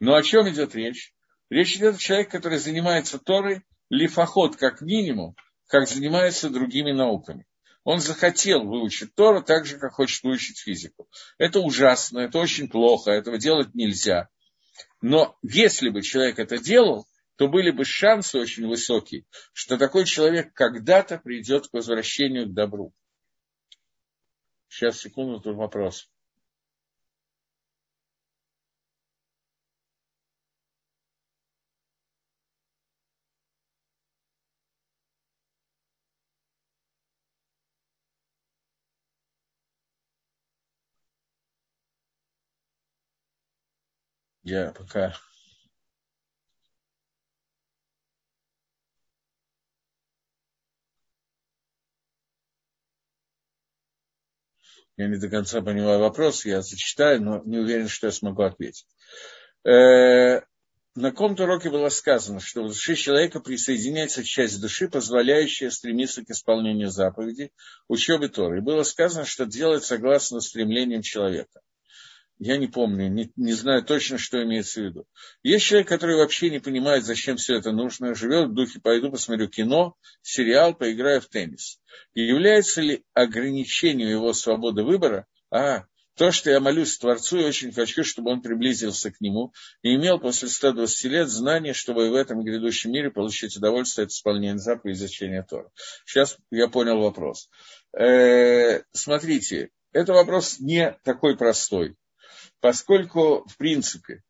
Но 0.00 0.14
о 0.14 0.22
чем 0.22 0.48
идет 0.48 0.74
речь? 0.74 1.12
Речь 1.50 1.76
идет 1.76 1.96
о 1.96 1.98
человеке, 1.98 2.30
который 2.30 2.58
занимается 2.58 3.18
Торой, 3.18 3.62
лифоход 3.90 4.56
как 4.56 4.80
минимум, 4.80 5.36
как 5.68 5.88
занимается 5.88 6.50
другими 6.50 6.90
науками. 6.90 7.46
Он 7.84 7.98
захотел 7.98 8.64
выучить 8.64 9.14
Тору 9.14 9.42
так 9.42 9.66
же, 9.66 9.78
как 9.78 9.92
хочет 9.94 10.22
выучить 10.22 10.58
физику. 10.58 11.08
Это 11.38 11.60
ужасно, 11.60 12.20
это 12.20 12.38
очень 12.38 12.68
плохо, 12.68 13.10
этого 13.10 13.38
делать 13.38 13.74
нельзя. 13.74 14.28
Но 15.00 15.36
если 15.42 15.88
бы 15.88 16.02
человек 16.02 16.38
это 16.38 16.58
делал, 16.58 17.08
то 17.36 17.48
были 17.48 17.70
бы 17.70 17.84
шансы 17.84 18.38
очень 18.38 18.68
высокие, 18.68 19.24
что 19.52 19.78
такой 19.78 20.04
человек 20.04 20.52
когда-то 20.52 21.18
придет 21.18 21.68
к 21.68 21.72
возвращению 21.72 22.46
к 22.46 22.54
добру. 22.54 22.94
Сейчас, 24.68 25.00
секунду, 25.00 25.40
тут 25.40 25.56
вопрос. 25.56 26.11
Я 44.52 44.70
пока... 44.70 45.14
Я 54.98 55.08
не 55.08 55.16
до 55.16 55.30
конца 55.30 55.62
понимаю 55.62 56.00
вопрос, 56.00 56.44
я 56.44 56.60
зачитаю, 56.60 57.22
но 57.22 57.42
не 57.46 57.60
уверен, 57.60 57.88
что 57.88 58.08
я 58.08 58.12
смогу 58.12 58.42
ответить. 58.42 58.86
Э, 59.64 60.42
на 60.96 61.10
каком-то 61.12 61.44
уроке 61.44 61.70
было 61.70 61.88
сказано, 61.88 62.38
что 62.38 62.62
в 62.62 62.68
душе 62.68 62.94
человека 62.94 63.40
присоединяется 63.40 64.22
часть 64.22 64.60
души, 64.60 64.86
позволяющая 64.86 65.70
стремиться 65.70 66.26
к 66.26 66.30
исполнению 66.30 66.90
заповедей, 66.90 67.54
учебе 67.88 68.28
Торы. 68.28 68.58
И 68.58 68.60
было 68.60 68.82
сказано, 68.82 69.24
что 69.24 69.46
делать 69.46 69.82
согласно 69.82 70.42
стремлениям 70.42 71.00
человека 71.00 71.62
я 72.44 72.56
не 72.56 72.66
помню, 72.66 73.08
не, 73.08 73.30
не 73.36 73.52
знаю 73.52 73.84
точно, 73.84 74.18
что 74.18 74.42
имеется 74.42 74.80
в 74.80 74.84
виду. 74.84 75.06
Есть 75.44 75.64
человек, 75.64 75.86
который 75.86 76.16
вообще 76.16 76.50
не 76.50 76.58
понимает, 76.58 77.04
зачем 77.04 77.36
все 77.36 77.56
это 77.56 77.70
нужно, 77.70 78.16
живет 78.16 78.48
в 78.48 78.54
духе, 78.54 78.80
пойду 78.80 79.12
посмотрю 79.12 79.48
кино, 79.48 79.94
сериал, 80.22 80.74
поиграю 80.74 81.20
в 81.20 81.28
теннис. 81.28 81.80
И 82.14 82.22
является 82.22 82.80
ли 82.80 83.04
ограничением 83.14 84.08
его 84.08 84.32
свободы 84.32 84.82
выбора, 84.82 85.26
а, 85.52 85.84
То, 86.16 86.32
что 86.32 86.50
я 86.50 86.58
молюсь 86.58 86.98
Творцу, 86.98 87.38
и 87.38 87.44
очень 87.44 87.72
хочу, 87.72 88.02
чтобы 88.02 88.32
он 88.32 88.42
приблизился 88.42 89.12
к 89.12 89.20
нему 89.20 89.52
и 89.82 89.94
имел 89.94 90.18
после 90.18 90.48
120 90.48 91.04
лет 91.04 91.28
знание, 91.28 91.74
чтобы 91.74 92.10
в 92.10 92.14
этом 92.14 92.42
грядущем 92.42 92.90
мире 92.90 93.12
получить 93.12 93.56
удовольствие 93.56 94.06
от 94.06 94.10
исполнения 94.10 94.58
заповедей 94.58 94.98
изучения 94.98 95.46
Тора. 95.48 95.70
Сейчас 96.04 96.36
я 96.50 96.66
понял 96.66 96.98
вопрос. 96.98 97.48
Э, 97.96 98.82
смотрите, 98.90 99.70
это 99.92 100.12
вопрос 100.12 100.58
не 100.58 100.98
такой 101.04 101.36
простой, 101.36 101.96
поскольку, 102.62 103.44
в 103.48 103.56
принципе, 103.58 104.22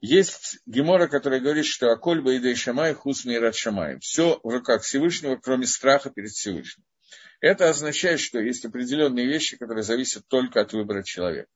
есть 0.00 0.58
Гемора, 0.66 1.06
которая 1.06 1.40
говорит, 1.40 1.66
что 1.66 1.92
Акольба 1.92 2.32
и 2.32 2.54
Шамай, 2.54 2.94
Хусми 2.94 3.34
и 3.34 3.38
Рад 3.38 3.54
Шамай. 3.54 3.98
Все 4.00 4.40
в 4.42 4.48
руках 4.48 4.82
Всевышнего, 4.82 5.36
кроме 5.36 5.66
страха 5.66 6.10
перед 6.10 6.30
Всевышним. 6.30 6.84
Это 7.40 7.68
означает, 7.68 8.20
что 8.20 8.40
есть 8.40 8.64
определенные 8.64 9.26
вещи, 9.26 9.58
которые 9.58 9.82
зависят 9.82 10.26
только 10.28 10.62
от 10.62 10.72
выбора 10.72 11.02
человека. 11.02 11.50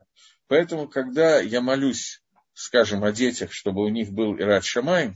Поэтому, 0.48 0.86
когда 0.86 1.40
я 1.40 1.62
молюсь, 1.62 2.22
скажем, 2.52 3.04
о 3.04 3.12
детях, 3.12 3.52
чтобы 3.52 3.82
у 3.82 3.88
них 3.88 4.10
был 4.10 4.38
Ират 4.38 4.64
Шамай, 4.64 5.14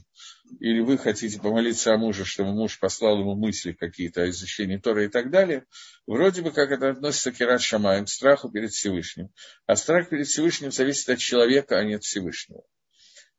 или 0.59 0.79
вы 0.81 0.97
хотите 0.97 1.39
помолиться 1.39 1.93
о 1.93 1.97
муже, 1.97 2.25
чтобы 2.25 2.53
муж 2.53 2.79
послал 2.79 3.19
ему 3.19 3.35
мысли 3.35 3.71
какие-то 3.71 4.23
о 4.23 4.29
изучении 4.29 4.77
Тора 4.77 5.05
и 5.05 5.07
так 5.07 5.29
далее, 5.31 5.65
вроде 6.07 6.41
бы 6.41 6.51
как 6.51 6.71
это 6.71 6.89
относится 6.89 7.31
к 7.31 7.41
Ират 7.41 7.61
Шамай, 7.61 8.03
к 8.03 8.09
страху 8.09 8.49
перед 8.49 8.71
Всевышним. 8.71 9.29
А 9.65 9.75
страх 9.75 10.09
перед 10.09 10.27
Всевышним 10.27 10.71
зависит 10.71 11.09
от 11.09 11.19
человека, 11.19 11.77
а 11.77 11.83
не 11.83 11.95
от 11.95 12.03
Всевышнего. 12.03 12.63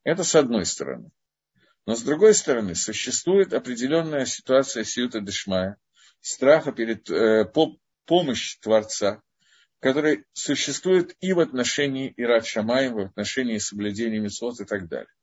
Это 0.03 0.25
с 0.25 0.35
одной 0.35 0.67
стороны. 0.67 1.11
Но 1.87 1.95
с 1.95 2.03
другой 2.03 2.35
стороны, 2.35 2.75
существует 2.75 3.53
определенная 3.53 4.25
ситуация 4.25 4.85
Сиюта 4.85 5.21
Дешмая, 5.21 5.77
страха 6.21 6.73
перед 6.73 7.11
э, 7.11 7.45
по, 7.45 7.77
помощь 8.07 8.57
Творца, 8.59 9.23
который 9.81 10.25
существует 10.33 11.15
и 11.21 11.35
в 11.35 11.41
отношении 11.41 12.15
Ират 12.17 12.47
Шамаем, 12.47 12.95
в 12.95 13.01
отношении 13.01 13.59
соблюдения 13.59 14.19
Мисвод 14.19 14.59
и 14.61 14.65
так 14.65 14.89
далее. 14.89 15.14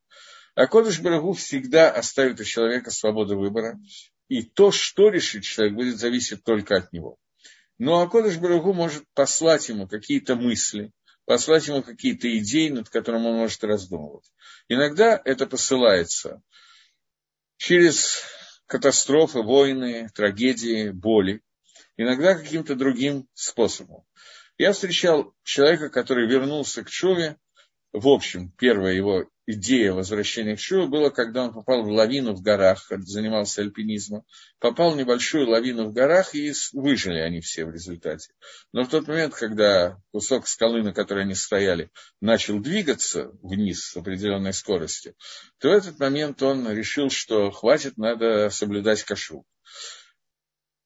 А 0.53 0.67
Кодыш 0.67 0.99
Барагу 0.99 1.33
всегда 1.33 1.91
оставит 1.91 2.39
у 2.39 2.43
человека 2.43 2.91
свободу 2.91 3.37
выбора, 3.37 3.79
и 4.27 4.43
то, 4.43 4.71
что 4.71 5.09
решит 5.09 5.43
человек, 5.43 5.75
будет 5.75 5.97
зависеть 5.97 6.43
только 6.43 6.75
от 6.75 6.91
него. 6.91 7.17
Но 7.77 8.01
Акодыш 8.01 8.37
Барагу 8.37 8.73
может 8.73 9.03
послать 9.13 9.69
ему 9.69 9.87
какие-то 9.87 10.35
мысли, 10.35 10.91
послать 11.25 11.67
ему 11.67 11.81
какие-то 11.83 12.37
идеи, 12.37 12.69
над 12.69 12.89
которыми 12.89 13.27
он 13.27 13.37
может 13.37 13.63
раздумывать. 13.63 14.31
Иногда 14.67 15.19
это 15.23 15.47
посылается 15.47 16.41
через 17.57 18.23
катастрофы, 18.67 19.41
войны, 19.41 20.09
трагедии, 20.13 20.89
боли, 20.89 21.41
иногда 21.97 22.35
каким-то 22.35 22.75
другим 22.75 23.27
способом. 23.33 24.03
Я 24.57 24.73
встречал 24.73 25.33
человека, 25.43 25.89
который 25.89 26.27
вернулся 26.27 26.83
к 26.83 26.89
Чуве, 26.89 27.37
в 27.93 28.07
общем, 28.07 28.51
первая 28.51 28.93
его 28.93 29.25
идея 29.51 29.93
возвращения 29.93 30.55
к 30.55 30.59
Шиву 30.59 30.87
была, 30.87 31.09
когда 31.09 31.43
он 31.43 31.53
попал 31.53 31.83
в 31.83 31.89
лавину 31.89 32.33
в 32.33 32.41
горах, 32.41 32.87
занимался 32.89 33.61
альпинизмом, 33.61 34.23
попал 34.59 34.91
в 34.91 34.97
небольшую 34.97 35.47
лавину 35.49 35.85
в 35.85 35.93
горах, 35.93 36.35
и 36.35 36.53
выжили 36.73 37.19
они 37.19 37.41
все 37.41 37.65
в 37.65 37.71
результате. 37.71 38.33
Но 38.73 38.83
в 38.83 38.89
тот 38.89 39.07
момент, 39.07 39.33
когда 39.33 39.97
кусок 40.11 40.47
скалы, 40.47 40.83
на 40.83 40.93
которой 40.93 41.23
они 41.23 41.35
стояли, 41.35 41.91
начал 42.19 42.59
двигаться 42.59 43.31
вниз 43.41 43.91
с 43.91 43.97
определенной 43.97 44.53
скоростью, 44.53 45.15
то 45.59 45.69
в 45.69 45.73
этот 45.73 45.99
момент 45.99 46.41
он 46.43 46.69
решил, 46.71 47.09
что 47.09 47.51
хватит, 47.51 47.97
надо 47.97 48.49
соблюдать 48.49 49.03
кашу. 49.03 49.45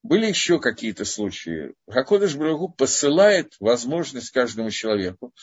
Были 0.03 0.27
еще 0.27 0.59
какие-то 0.59 1.03
случаи. 1.03 1.73
Хакодыш 1.89 2.35
Брагу 2.35 2.69
посылает 2.69 3.55
возможность 3.59 4.29
каждому 4.29 4.69
человеку 4.69 5.33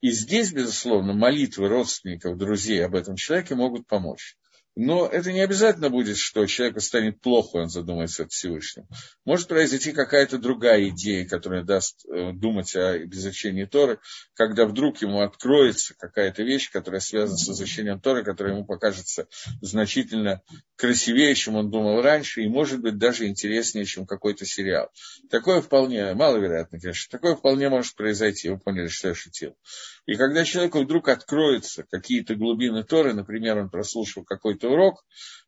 и 0.00 0.10
здесь, 0.10 0.52
безусловно, 0.52 1.14
молитвы 1.14 1.68
родственников, 1.68 2.36
друзей 2.36 2.84
об 2.84 2.94
этом 2.94 3.16
человеке 3.16 3.54
могут 3.54 3.86
помочь. 3.86 4.36
Но 4.76 5.06
это 5.06 5.32
не 5.32 5.40
обязательно 5.40 5.88
будет, 5.88 6.16
что 6.16 6.46
человеку 6.46 6.80
станет 6.80 7.20
плохо, 7.20 7.56
он 7.58 7.68
задумается 7.68 8.24
о 8.24 8.28
Всевышнем. 8.28 8.88
Может 9.24 9.46
произойти 9.46 9.92
какая-то 9.92 10.38
другая 10.38 10.88
идея, 10.88 11.28
которая 11.28 11.62
даст 11.62 12.04
э, 12.06 12.32
думать 12.32 12.74
о 12.74 12.98
изучении 13.04 13.66
Торы, 13.66 14.00
когда 14.34 14.66
вдруг 14.66 15.00
ему 15.00 15.20
откроется 15.20 15.94
какая-то 15.96 16.42
вещь, 16.42 16.72
которая 16.72 17.00
связана 17.00 17.36
с 17.36 17.48
изучением 17.48 18.00
Торы, 18.00 18.24
которая 18.24 18.54
ему 18.54 18.64
покажется 18.64 19.28
значительно 19.60 20.42
красивее, 20.74 21.36
чем 21.36 21.54
он 21.54 21.70
думал 21.70 22.02
раньше, 22.02 22.42
и, 22.42 22.48
может 22.48 22.80
быть, 22.80 22.98
даже 22.98 23.28
интереснее, 23.28 23.84
чем 23.84 24.06
какой-то 24.06 24.44
сериал. 24.44 24.90
Такое 25.30 25.60
вполне, 25.60 26.14
маловероятно, 26.14 26.80
конечно, 26.80 27.16
такое 27.16 27.36
вполне 27.36 27.68
может 27.68 27.94
произойти. 27.94 28.48
Вы 28.48 28.58
поняли, 28.58 28.88
что 28.88 29.08
я 29.08 29.14
шутил. 29.14 29.56
И 30.06 30.16
когда 30.16 30.44
человеку 30.44 30.82
вдруг 30.82 31.08
откроются 31.08 31.84
какие-то 31.84 32.34
глубины 32.34 32.84
Торы, 32.84 33.14
например, 33.14 33.58
он 33.58 33.70
прослушал 33.70 34.24
какой-то 34.24 34.63
урок 34.68 35.04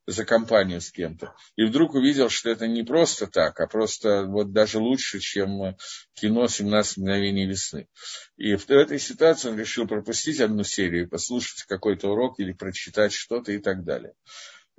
за 0.07 0.25
компанию 0.25 0.81
с 0.81 0.93
кем-то, 0.93 1.35
и 1.57 1.65
вдруг 1.65 1.95
увидел, 1.95 2.29
что 2.29 2.51
это 2.51 2.69
не 2.69 2.85
просто 2.85 3.27
так, 3.27 3.59
а 3.59 3.67
просто 3.67 4.25
вот 4.25 4.53
даже 4.53 4.79
лучше, 4.79 5.19
чем 5.19 5.77
кино 6.15 6.45
«17 6.45 6.93
мгновений 6.99 7.47
весны». 7.47 7.89
И 8.37 8.55
в 8.55 8.71
этой 8.71 9.01
ситуации 9.01 9.49
он 9.49 9.59
решил 9.59 9.89
пропустить 9.89 10.41
одну 10.41 10.63
серию, 10.63 11.09
послушать 11.09 11.65
какой-то 11.65 12.11
урок 12.11 12.39
или 12.39 12.53
прочитать 12.53 13.13
что-то 13.13 13.51
и 13.51 13.59
так 13.59 13.85
далее. 13.85 14.15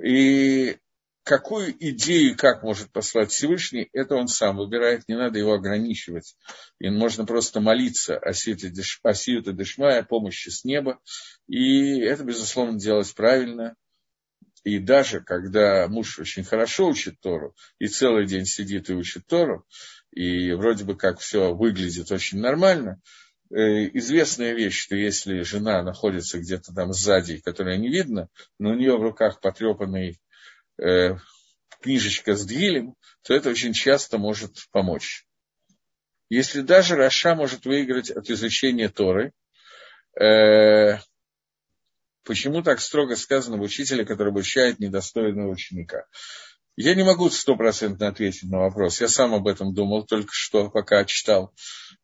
И 0.01 0.77
какую 1.27 1.75
идею, 1.77 2.37
как 2.37 2.63
может 2.63 2.91
послать 2.91 3.31
Всевышний, 3.31 3.89
это 3.91 4.15
он 4.15 4.27
сам 4.27 4.57
выбирает, 4.57 5.07
не 5.07 5.17
надо 5.17 5.37
его 5.37 5.53
ограничивать. 5.53 6.35
И 6.79 6.89
можно 6.89 7.25
просто 7.25 7.59
молиться 7.59 8.17
о 8.17 8.33
Сиюта 8.33 8.69
Дешмая, 9.51 10.03
помощи 10.03 10.49
с 10.49 10.63
неба. 10.63 10.99
И 11.47 11.99
это, 11.99 12.23
безусловно, 12.23 12.79
делать 12.79 13.13
правильно. 13.13 13.75
И 14.63 14.79
даже 14.79 15.21
когда 15.21 15.87
муж 15.87 16.19
очень 16.19 16.43
хорошо 16.43 16.87
учит 16.87 17.19
Тору, 17.19 17.55
и 17.79 17.87
целый 17.87 18.25
день 18.25 18.45
сидит 18.45 18.89
и 18.89 18.93
учит 18.93 19.25
Тору, 19.27 19.65
и 20.11 20.51
вроде 20.53 20.83
бы 20.83 20.95
как 20.95 21.19
все 21.19 21.53
выглядит 21.53 22.11
очень 22.11 22.39
нормально, 22.39 23.01
э, 23.49 23.87
известная 23.97 24.53
вещь, 24.53 24.79
что 24.79 24.95
если 24.95 25.41
жена 25.41 25.83
находится 25.83 26.39
где-то 26.39 26.73
там 26.73 26.93
сзади, 26.93 27.39
которая 27.39 27.77
не 27.77 27.89
видно, 27.89 28.29
но 28.59 28.71
у 28.71 28.75
нее 28.75 28.97
в 28.97 29.01
руках 29.01 29.39
потрепанный 29.41 30.19
э, 30.81 31.15
книжечка 31.81 32.35
с 32.35 32.45
Дгилем, 32.45 32.95
то 33.23 33.33
это 33.33 33.49
очень 33.49 33.73
часто 33.73 34.17
может 34.17 34.53
помочь. 34.71 35.25
Если 36.29 36.61
даже 36.61 36.95
Раша 36.95 37.35
может 37.35 37.65
выиграть 37.65 38.11
от 38.11 38.29
изучения 38.29 38.89
Торы, 38.89 39.31
э, 40.19 40.97
почему 42.27 42.61
так 42.61 42.81
строго 42.81 43.15
сказано 43.15 43.57
в 43.57 43.61
учителе, 43.61 44.05
который 44.05 44.29
обучает 44.29 44.79
недостойного 44.79 45.49
ученика? 45.49 46.05
Я 46.75 46.93
не 46.93 47.01
могу 47.01 47.27
стопроцентно 47.31 48.07
ответить 48.07 48.51
на 48.51 48.59
вопрос. 48.59 49.01
Я 49.01 49.07
сам 49.07 49.33
об 49.33 49.47
этом 49.47 49.73
думал 49.73 50.05
только 50.05 50.29
что, 50.31 50.69
пока 50.69 51.05
читал. 51.05 51.51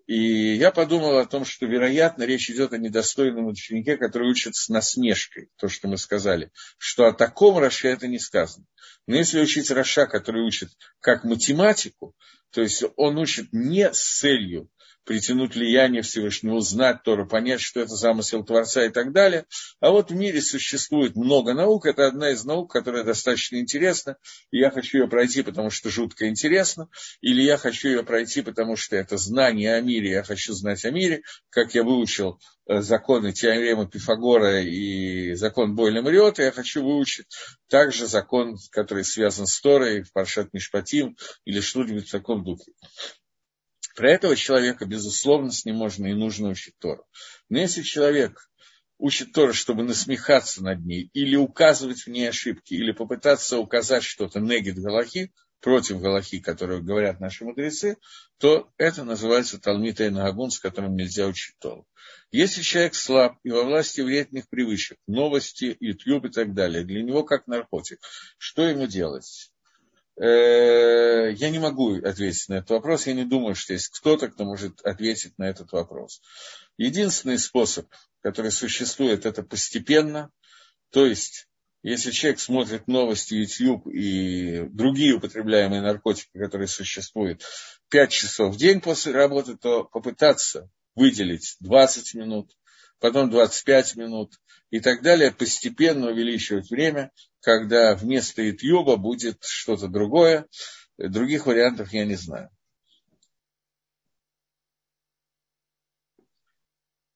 И 0.07 0.55
я 0.55 0.71
подумал 0.71 1.19
о 1.19 1.27
том, 1.27 1.45
что, 1.45 1.67
вероятно, 1.67 2.23
речь 2.23 2.49
идет 2.49 2.73
о 2.73 2.79
недостойном 2.79 3.45
ученике, 3.45 3.97
который 3.97 4.31
учится 4.31 4.63
с 4.63 4.69
насмешкой, 4.69 5.49
то, 5.57 5.69
что 5.69 5.87
мы 5.87 5.97
сказали, 5.97 6.51
что 6.79 7.05
о 7.05 7.13
таком 7.13 7.59
Раше 7.59 7.87
это 7.87 8.07
не 8.07 8.17
сказано. 8.17 8.65
Но 9.05 9.15
если 9.15 9.39
учить 9.39 9.69
Раша, 9.69 10.07
который 10.07 10.41
учит 10.43 10.69
как 10.99 11.23
математику, 11.23 12.15
то 12.51 12.61
есть 12.61 12.83
он 12.95 13.17
учит 13.17 13.49
не 13.51 13.93
с 13.93 14.19
целью 14.19 14.69
притянуть 15.05 15.55
влияние 15.55 16.01
Всевышнего, 16.01 16.55
узнать 16.55 17.03
Тору, 17.03 17.27
понять, 17.27 17.61
что 17.61 17.81
это 17.81 17.95
замысел 17.95 18.43
Творца 18.43 18.85
и 18.85 18.89
так 18.89 19.11
далее. 19.11 19.45
А 19.79 19.91
вот 19.91 20.11
в 20.11 20.15
мире 20.15 20.41
существует 20.41 21.15
много 21.15 21.53
наук, 21.53 21.85
это 21.85 22.07
одна 22.07 22.31
из 22.31 22.43
наук, 22.45 22.71
которая 22.71 23.03
достаточно 23.03 23.57
интересна, 23.57 24.17
и 24.51 24.59
я 24.59 24.71
хочу 24.71 24.99
ее 24.99 25.07
пройти, 25.07 25.41
потому 25.43 25.69
что 25.69 25.89
жутко 25.89 26.27
интересно, 26.27 26.89
или 27.21 27.41
я 27.41 27.57
хочу 27.57 27.89
ее 27.89 28.03
пройти, 28.03 28.41
потому 28.41 28.75
что 28.75 28.95
это 28.95 29.17
знание 29.17 29.75
о 29.75 29.81
мире, 29.81 30.11
я 30.11 30.23
хочу 30.23 30.53
знать 30.53 30.85
о 30.85 30.91
мире, 30.91 31.23
как 31.49 31.75
я 31.75 31.83
выучил 31.83 32.39
э, 32.67 32.81
законы 32.81 33.33
теоремы 33.33 33.87
Пифагора 33.87 34.61
и 34.61 35.33
закон 35.33 35.75
Бойля 35.75 36.01
Мариота, 36.01 36.43
я 36.43 36.51
хочу 36.51 36.83
выучить 36.83 37.27
также 37.67 38.07
закон, 38.07 38.57
который 38.71 39.03
связан 39.03 39.47
с 39.47 39.59
Торой, 39.59 40.03
в 40.03 40.13
Паршат 40.13 40.53
Мишпатим 40.53 41.17
или 41.45 41.59
что-нибудь 41.59 42.07
в 42.07 42.11
таком 42.11 42.43
духе. 42.43 42.71
Про 43.95 44.11
этого 44.11 44.35
человека, 44.35 44.85
безусловно, 44.85 45.51
с 45.51 45.65
ним 45.65 45.75
можно 45.75 46.07
и 46.07 46.13
нужно 46.13 46.49
учить 46.49 46.75
Тору. 46.79 47.05
Но 47.49 47.59
если 47.59 47.81
человек 47.81 48.49
учит 48.97 49.33
Тору, 49.33 49.53
чтобы 49.53 49.83
насмехаться 49.83 50.63
над 50.63 50.85
ней, 50.85 51.09
или 51.13 51.35
указывать 51.35 52.01
в 52.01 52.07
ней 52.07 52.29
ошибки, 52.29 52.73
или 52.73 52.91
попытаться 52.91 53.59
указать 53.59 54.03
что-то 54.03 54.39
негид 54.39 54.79
Галахи, 54.79 55.31
против 55.63 56.01
Галахи, 56.01 56.39
которые 56.39 56.81
говорят 56.81 57.21
наши 57.21 57.45
мудрецы, 57.45 57.97
то 58.37 58.69
это 58.77 59.05
называется 59.05 59.59
Талмит 59.59 59.99
Нагун, 59.99 60.51
с 60.51 60.59
которым 60.59 60.95
нельзя 60.95 61.25
учить 61.25 61.55
Тору. 61.59 61.87
Если 62.31 62.61
человек 62.61 62.95
слаб 62.95 63.37
и 63.43 63.51
во 63.51 63.63
власти 63.63 64.01
вредных 64.01 64.49
привычек, 64.49 64.97
новости, 65.07 65.77
YouTube 65.79 66.25
и 66.25 66.29
так 66.29 66.53
далее, 66.53 66.83
для 66.83 67.01
него 67.01 67.23
как 67.23 67.47
наркотик, 67.47 67.99
что 68.37 68.67
ему 68.67 68.87
делать? 68.87 69.52
Э, 70.15 71.31
я 71.33 71.49
не 71.49 71.59
могу 71.59 71.95
ответить 71.95 72.49
на 72.49 72.55
этот 72.55 72.71
вопрос. 72.71 73.07
Я 73.07 73.13
не 73.13 73.25
думаю, 73.25 73.55
что 73.55 73.73
есть 73.73 73.89
кто-то, 73.89 74.29
кто 74.29 74.45
может 74.45 74.81
ответить 74.81 75.37
на 75.37 75.45
этот 75.45 75.71
вопрос. 75.71 76.21
Единственный 76.77 77.39
способ, 77.39 77.87
который 78.21 78.51
существует, 78.51 79.25
это 79.25 79.43
постепенно. 79.43 80.31
То 80.91 81.05
есть, 81.05 81.47
если 81.81 82.11
человек 82.11 82.39
смотрит 82.39 82.87
новости 82.87 83.33
YouTube 83.33 83.87
и 83.87 84.67
другие 84.69 85.15
употребляемые 85.15 85.81
наркотики, 85.81 86.37
которые 86.37 86.67
существуют, 86.67 87.43
5 87.89 88.11
часов 88.11 88.53
в 88.53 88.57
день 88.57 88.81
после 88.81 89.13
работы, 89.13 89.57
то 89.57 89.83
попытаться 89.83 90.69
выделить 90.95 91.57
20 91.59 92.13
минут, 92.15 92.51
потом 92.99 93.29
25 93.29 93.95
минут 93.95 94.39
и 94.69 94.79
так 94.79 95.01
далее, 95.01 95.31
постепенно 95.31 96.09
увеличивать 96.09 96.69
время, 96.69 97.11
когда 97.41 97.95
вместо 97.95 98.41
Ютьюба 98.41 98.97
будет 98.97 99.43
что-то 99.43 99.87
другое. 99.87 100.47
Других 100.97 101.45
вариантов 101.45 101.91
я 101.93 102.05
не 102.05 102.15
знаю. 102.15 102.49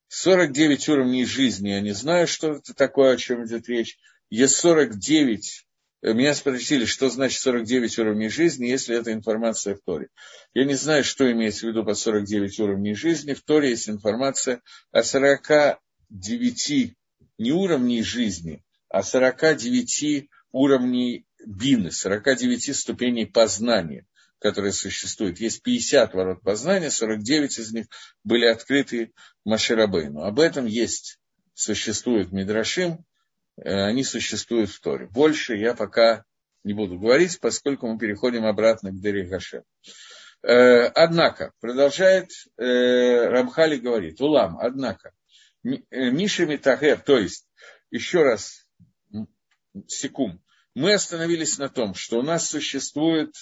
49 0.08 0.88
уровней 0.88 1.24
жизни, 1.24 1.68
я 1.68 1.80
не 1.80 1.92
знаю, 1.92 2.26
что 2.26 2.54
это 2.54 2.74
такое, 2.74 3.14
о 3.14 3.16
чем 3.16 3.46
идет 3.46 3.68
речь. 3.68 3.98
Есть 4.30 4.56
49, 4.56 5.67
меня 6.02 6.34
спросили, 6.34 6.84
что 6.84 7.10
значит 7.10 7.40
49 7.40 7.98
уровней 7.98 8.28
жизни, 8.28 8.66
если 8.66 8.96
это 8.96 9.12
информация 9.12 9.74
в 9.74 9.80
Торе. 9.80 10.08
Я 10.54 10.64
не 10.64 10.74
знаю, 10.74 11.02
что 11.02 11.30
имеется 11.30 11.66
в 11.66 11.70
виду 11.70 11.84
под 11.84 11.98
49 11.98 12.60
уровней 12.60 12.94
жизни. 12.94 13.34
В 13.34 13.42
Торе 13.42 13.70
есть 13.70 13.88
информация 13.88 14.62
о 14.92 15.02
49 15.02 16.94
не 17.38 17.52
уровней 17.52 18.02
жизни, 18.02 18.62
а 18.88 19.02
49 19.02 20.28
уровней 20.52 21.26
бины, 21.44 21.90
49 21.90 22.76
ступеней 22.76 23.26
познания, 23.26 24.06
которые 24.38 24.72
существуют. 24.72 25.40
Есть 25.40 25.62
50 25.62 26.14
ворот 26.14 26.42
познания, 26.42 26.90
49 26.90 27.58
из 27.58 27.72
них 27.72 27.86
были 28.24 28.46
открыты 28.46 29.12
Маширабейну. 29.44 30.22
Об 30.22 30.40
этом 30.40 30.66
есть, 30.66 31.18
существует 31.54 32.32
Мидрашим, 32.32 32.92
э, 32.92 33.02
они 33.64 34.04
существуют 34.04 34.70
в 34.70 34.80
Торе. 34.80 35.06
Больше 35.06 35.56
я 35.56 35.74
пока 35.74 36.24
не 36.64 36.74
буду 36.74 36.98
говорить, 36.98 37.40
поскольку 37.40 37.88
мы 37.88 37.98
переходим 37.98 38.44
обратно 38.44 38.90
к 38.90 39.00
Дери 39.00 39.22
Гашем. 39.22 39.62
Э, 40.42 40.84
однако, 40.94 41.52
продолжает 41.60 42.30
э, 42.56 43.28
Рамхали 43.28 43.76
говорит, 43.76 44.20
Улам, 44.20 44.58
однако, 44.60 45.12
Миша 45.62 46.46
Митагер, 46.46 47.00
то 47.00 47.18
есть, 47.18 47.46
еще 47.90 48.22
раз, 48.22 48.66
секунд, 49.86 50.40
мы 50.74 50.92
остановились 50.92 51.58
на 51.58 51.68
том, 51.68 51.94
что 51.94 52.20
у 52.20 52.22
нас 52.22 52.48
существует 52.48 53.34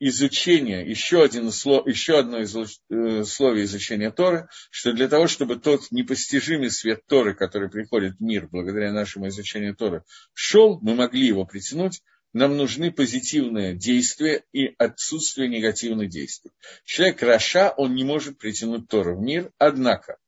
изучение, 0.00 0.88
еще, 0.88 1.22
один, 1.22 1.46
еще 1.46 2.18
одно 2.18 2.40
из 2.40 2.54
э, 2.54 2.62
изучения 2.90 4.10
Торы, 4.10 4.48
что 4.70 4.92
для 4.92 5.08
того, 5.08 5.26
чтобы 5.26 5.56
тот 5.56 5.90
непостижимый 5.90 6.70
свет 6.70 7.06
Торы, 7.06 7.34
который 7.34 7.70
приходит 7.70 8.16
в 8.16 8.20
мир 8.20 8.48
благодаря 8.48 8.92
нашему 8.92 9.28
изучению 9.28 9.76
Торы, 9.76 10.02
шел, 10.32 10.78
мы 10.80 10.94
могли 10.94 11.26
его 11.26 11.44
притянуть, 11.44 12.02
нам 12.32 12.56
нужны 12.56 12.90
позитивные 12.90 13.76
действия 13.76 14.42
и 14.52 14.74
отсутствие 14.78 15.48
негативных 15.48 16.08
действий. 16.08 16.50
Человек 16.84 17.22
Раша, 17.22 17.72
он 17.76 17.94
не 17.94 18.02
может 18.02 18.38
притянуть 18.38 18.88
Тору 18.88 19.16
в 19.16 19.20
мир, 19.22 19.52
однако, 19.58 20.18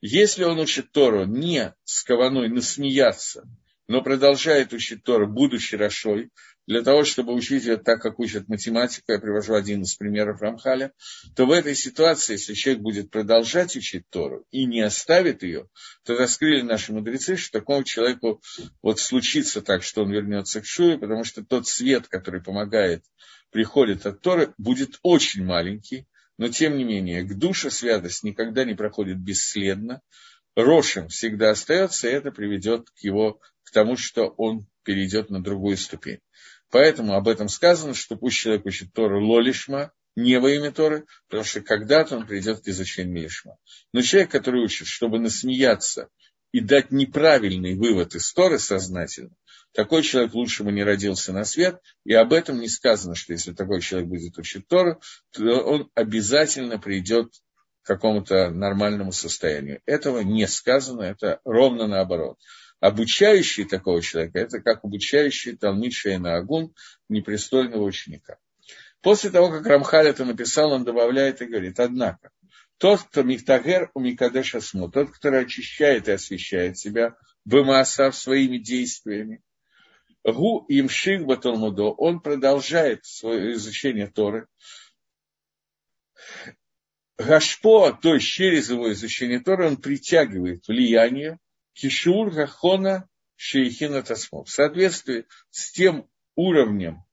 если 0.00 0.44
он 0.44 0.58
учит 0.58 0.90
Тору 0.90 1.24
не 1.24 1.72
с 1.84 2.02
кованой 2.02 2.48
насмеяться, 2.48 3.48
но 3.88 4.02
продолжает 4.02 4.72
учить 4.72 5.04
Тору, 5.04 5.28
будучи 5.28 5.76
Рашой, 5.76 6.30
для 6.66 6.82
того, 6.82 7.04
чтобы 7.04 7.32
учить 7.32 7.64
ее 7.64 7.76
так, 7.76 8.02
как 8.02 8.18
учат 8.18 8.48
математику, 8.48 9.12
я 9.12 9.18
привожу 9.18 9.54
один 9.54 9.82
из 9.82 9.94
примеров 9.94 10.42
Рамхаля, 10.42 10.92
то 11.34 11.46
в 11.46 11.52
этой 11.52 11.74
ситуации, 11.74 12.34
если 12.34 12.54
человек 12.54 12.82
будет 12.82 13.10
продолжать 13.10 13.76
учить 13.76 14.08
Тору 14.10 14.44
и 14.50 14.66
не 14.66 14.80
оставит 14.80 15.42
ее, 15.42 15.68
то 16.04 16.16
раскрыли 16.16 16.62
наши 16.62 16.92
мудрецы, 16.92 17.36
что 17.36 17.60
такому 17.60 17.84
человеку 17.84 18.42
вот 18.82 18.98
случится 18.98 19.62
так, 19.62 19.82
что 19.82 20.02
он 20.02 20.10
вернется 20.10 20.60
к 20.60 20.66
Шуе, 20.66 20.98
потому 20.98 21.24
что 21.24 21.44
тот 21.44 21.68
свет, 21.68 22.08
который 22.08 22.42
помогает, 22.42 23.04
приходит 23.50 24.04
от 24.06 24.20
Торы, 24.20 24.52
будет 24.58 24.98
очень 25.02 25.44
маленький, 25.44 26.06
но 26.36 26.48
тем 26.48 26.76
не 26.76 26.84
менее, 26.84 27.22
к 27.22 27.38
душе 27.38 27.70
святость 27.70 28.24
никогда 28.24 28.64
не 28.64 28.74
проходит 28.74 29.18
бесследно, 29.18 30.02
Рошем 30.56 31.08
всегда 31.08 31.50
остается, 31.50 32.08
и 32.08 32.12
это 32.12 32.32
приведет 32.32 32.88
к 32.88 32.98
его, 33.00 33.40
к 33.62 33.70
тому, 33.72 33.98
что 33.98 34.28
он 34.38 34.66
перейдет 34.84 35.28
на 35.28 35.42
другую 35.42 35.76
ступень. 35.76 36.20
Поэтому 36.70 37.14
об 37.14 37.28
этом 37.28 37.48
сказано, 37.48 37.94
что 37.94 38.16
пусть 38.16 38.36
человек 38.36 38.66
учит 38.66 38.92
Тору 38.92 39.24
лолишма, 39.24 39.92
не 40.16 40.40
во 40.40 40.50
имя 40.50 40.72
Торы, 40.72 41.04
потому 41.28 41.44
что 41.44 41.60
когда-то 41.60 42.16
он 42.16 42.26
придет 42.26 42.60
к 42.60 42.68
изучению 42.68 43.22
Лишма. 43.22 43.56
Но 43.92 44.00
человек, 44.00 44.30
который 44.30 44.64
учит, 44.64 44.88
чтобы 44.88 45.18
насмеяться 45.18 46.08
и 46.52 46.60
дать 46.60 46.90
неправильный 46.90 47.74
вывод 47.74 48.14
из 48.14 48.32
Торы 48.32 48.58
сознательно, 48.58 49.34
такой 49.72 50.02
человек 50.02 50.32
лучше 50.32 50.64
бы 50.64 50.72
не 50.72 50.82
родился 50.82 51.34
на 51.34 51.44
свет, 51.44 51.80
и 52.04 52.14
об 52.14 52.32
этом 52.32 52.60
не 52.60 52.68
сказано, 52.68 53.14
что 53.14 53.34
если 53.34 53.52
такой 53.52 53.82
человек 53.82 54.08
будет 54.08 54.38
учить 54.38 54.66
Тору, 54.66 55.00
то 55.32 55.42
он 55.42 55.90
обязательно 55.94 56.78
придет 56.78 57.30
к 57.82 57.86
какому-то 57.86 58.50
нормальному 58.50 59.12
состоянию. 59.12 59.82
Этого 59.84 60.20
не 60.20 60.48
сказано, 60.48 61.02
это 61.02 61.40
ровно 61.44 61.86
наоборот. 61.86 62.38
Обучающий 62.86 63.64
такого 63.64 64.00
человека, 64.00 64.38
это 64.38 64.60
как 64.60 64.84
обучающий 64.84 65.56
Талмит 65.56 65.92
Шейна 65.92 66.36
Агун, 66.36 66.72
непристойного 67.08 67.82
ученика. 67.82 68.38
После 69.00 69.30
того, 69.30 69.50
как 69.50 69.66
Рамхаль 69.66 70.06
это 70.06 70.24
написал, 70.24 70.70
он 70.70 70.84
добавляет 70.84 71.42
и 71.42 71.46
говорит, 71.46 71.80
однако, 71.80 72.30
тот, 72.78 73.02
кто 73.02 73.24
Михтагер 73.24 73.90
у 73.94 73.98
Микадеша 73.98 74.60
Сму, 74.60 74.88
тот, 74.88 75.10
который 75.10 75.40
очищает 75.40 76.06
и 76.06 76.12
освещает 76.12 76.78
себя, 76.78 77.16
Бемаасав 77.44 78.14
своими 78.14 78.58
действиями, 78.58 79.42
Гу 80.22 80.64
имших 80.68 81.24
баталмудо, 81.24 81.90
он 81.90 82.20
продолжает 82.20 83.04
свое 83.04 83.54
изучение 83.54 84.06
Торы. 84.06 84.46
Гашпо, 87.18 87.98
то 88.00 88.14
есть 88.14 88.26
через 88.28 88.70
его 88.70 88.92
изучение 88.92 89.40
Торы, 89.40 89.66
он 89.66 89.76
притягивает 89.76 90.68
влияние 90.68 91.40
кишур 91.76 92.30
гахона 92.30 93.08
шейхина 93.36 94.02
тасмо. 94.02 94.44
В 94.44 94.50
соответствии 94.50 95.26
с 95.50 95.70
тем 95.72 96.08
уровнем 96.34 97.04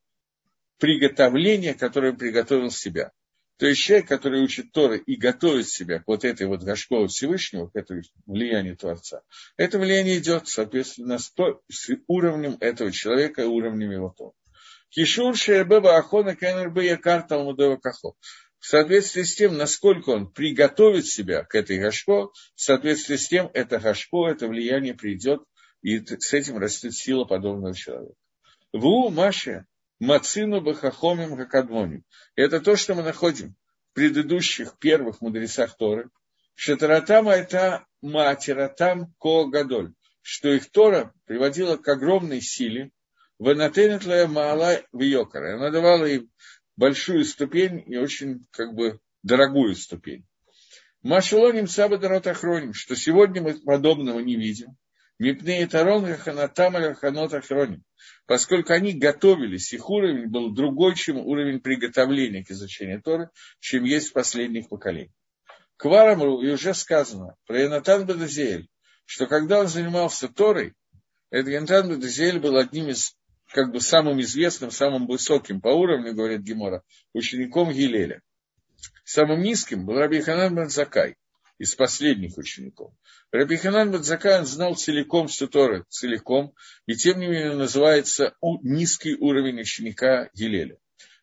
приготовления, 0.80 1.74
которое 1.74 2.14
приготовил 2.14 2.72
себя. 2.72 3.12
То 3.58 3.68
есть 3.68 3.82
человек, 3.82 4.08
который 4.08 4.42
учит 4.42 4.72
Торы 4.72 4.98
и 4.98 5.16
готовит 5.16 5.70
себя 5.70 6.00
к 6.00 6.08
вот 6.08 6.26
этой 6.26 6.48
вот 6.48 6.64
Гашкову 6.64 7.08
Всевышнего, 7.08 7.68
к 7.68 7.76
этому 7.76 8.02
влиянию 8.26 8.76
Творца, 8.76 9.22
это 9.58 9.78
влияние 9.80 10.18
идет, 10.18 10.48
соответственно, 10.48 11.20
с, 11.20 11.32
уровнем 12.08 12.58
этого 12.60 12.92
человека 12.92 13.44
и 13.44 13.46
уровнем 13.46 13.92
его 13.92 14.10
Торы. 14.18 14.34
Кишур 14.90 15.36
Шербеба 15.36 15.98
Ахона 15.98 16.36
Кенербе 16.36 16.88
Якар 16.88 17.24
Талмудова 17.24 17.78
Кахо. 17.78 18.16
В 18.64 18.68
соответствии 18.68 19.24
с 19.24 19.36
тем, 19.36 19.58
насколько 19.58 20.12
он 20.12 20.32
приготовит 20.32 21.06
себя 21.06 21.44
к 21.44 21.54
этой 21.54 21.80
Гашко, 21.80 22.30
в 22.56 22.62
соответствии 22.62 23.18
с 23.18 23.28
тем, 23.28 23.52
это 23.54 23.78
Гашко, 23.78 24.30
это 24.30 24.48
влияние 24.48 24.94
придет, 24.94 25.44
и 25.82 26.00
с 26.00 26.34
этим 26.34 26.60
растет 26.60 26.94
сила 26.94 27.26
подобного 27.26 27.76
человека. 27.76 28.16
Ву 28.72 29.10
Маша 29.10 29.66
Мацину 30.00 30.62
Бахахомим 30.62 31.36
Хакадмоним. 31.36 32.06
Это 32.38 32.62
то, 32.62 32.78
что 32.78 32.96
мы 32.96 33.04
находим 33.04 33.54
в 33.92 33.96
предыдущих 33.96 34.80
первых 34.80 35.20
мудрецах 35.20 35.76
Торы. 35.76 36.10
Шатаратам 36.56 37.28
это 37.28 37.86
Маатиратам 38.02 39.14
Коагадоль, 39.20 39.92
что 40.22 40.48
их 40.48 40.72
Тора 40.72 41.12
приводила 41.26 41.76
к 41.76 41.86
огромной 41.90 42.40
силе, 42.40 42.92
Ванатенетлая 43.40 44.26
Маала 44.26 44.82
в 44.94 45.02
Йокара. 45.02 45.58
Она 45.58 45.70
давала 45.70 46.06
им 46.06 46.30
большую 46.76 47.26
ступень 47.26 47.84
и 47.88 47.98
очень 47.98 48.46
как 48.52 48.74
бы 48.74 49.00
дорогую 49.24 49.76
ступень. 49.76 50.26
Машулоним 51.02 51.68
Сабадарот 51.68 52.28
Ахроним, 52.28 52.74
что 52.74 52.96
сегодня 52.96 53.42
мы 53.42 53.56
подобного 53.56 54.20
не 54.20 54.36
видим. 54.36 54.78
Мипней 55.20 55.66
Тарон 55.68 56.06
Ханатам 56.18 56.96
Ханот 56.96 57.34
Ахроним 57.34 57.84
поскольку 58.26 58.74
они 58.74 58.94
готовились, 58.94 59.74
их 59.74 59.90
уровень 59.90 60.28
был 60.28 60.52
другой, 60.54 60.96
чем 60.96 61.18
уровень 61.18 61.60
приготовления 61.60 62.44
к 62.44 62.52
изучению 62.52 63.02
Торы, 63.02 63.30
чем 63.60 63.84
есть 63.84 64.10
в 64.10 64.14
последних 64.14 64.70
поколениях. 64.70 65.12
Кварамру 65.78 66.42
и 66.42 66.50
уже 66.50 66.74
сказано 66.74 67.36
про 67.46 67.62
Янатан 67.62 68.06
Бадазиэль, 68.06 68.68
что 69.06 69.28
когда 69.28 69.60
он 69.60 69.68
занимался 69.68 70.30
Торой, 70.30 70.74
этот 71.30 71.52
Янатан 71.52 71.90
Бадазиэль 71.90 72.40
был 72.40 72.58
одним 72.58 72.90
из, 72.90 73.18
как 73.54 73.72
бы 73.72 73.80
самым 73.80 74.20
известным, 74.22 74.72
самым 74.72 75.08
высоким 75.08 75.62
по 75.62 75.70
уровню, 75.70 76.14
говорит 76.14 76.42
Гемора, 76.42 76.84
учеником 77.14 77.72
Гилеля. 77.72 78.22
Самым 79.06 79.42
низким 79.42 79.86
был 79.86 79.96
Раби 79.96 80.22
Ханан 80.22 80.56
Бензакай 80.56 81.16
из 81.60 81.76
последних 81.76 82.38
учеников. 82.38 82.94
Раби 83.32 83.58
Ханан 83.58 83.92
Бадзакан 83.92 84.46
знал 84.46 84.76
целиком 84.76 85.28
всю 85.28 85.48
Торы, 85.48 85.86
целиком, 85.90 86.54
и 86.88 86.96
тем 86.96 87.20
не 87.20 87.28
менее 87.28 87.56
называется 87.56 88.36
низкий 88.62 89.16
уровень 89.16 89.62
ученика 89.62 90.30
Гилеля. 90.34 90.78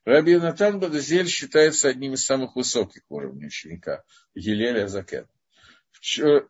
Раби 0.05 0.37
Натан 0.37 0.81
Бадазель 0.81 1.29
считается 1.29 1.89
одним 1.89 2.15
из 2.15 2.25
самых 2.25 2.57
высоких 2.57 3.03
уровней 3.09 3.47
ученика 3.47 4.03
Елеля 4.35 4.87
Закен. 4.87 5.27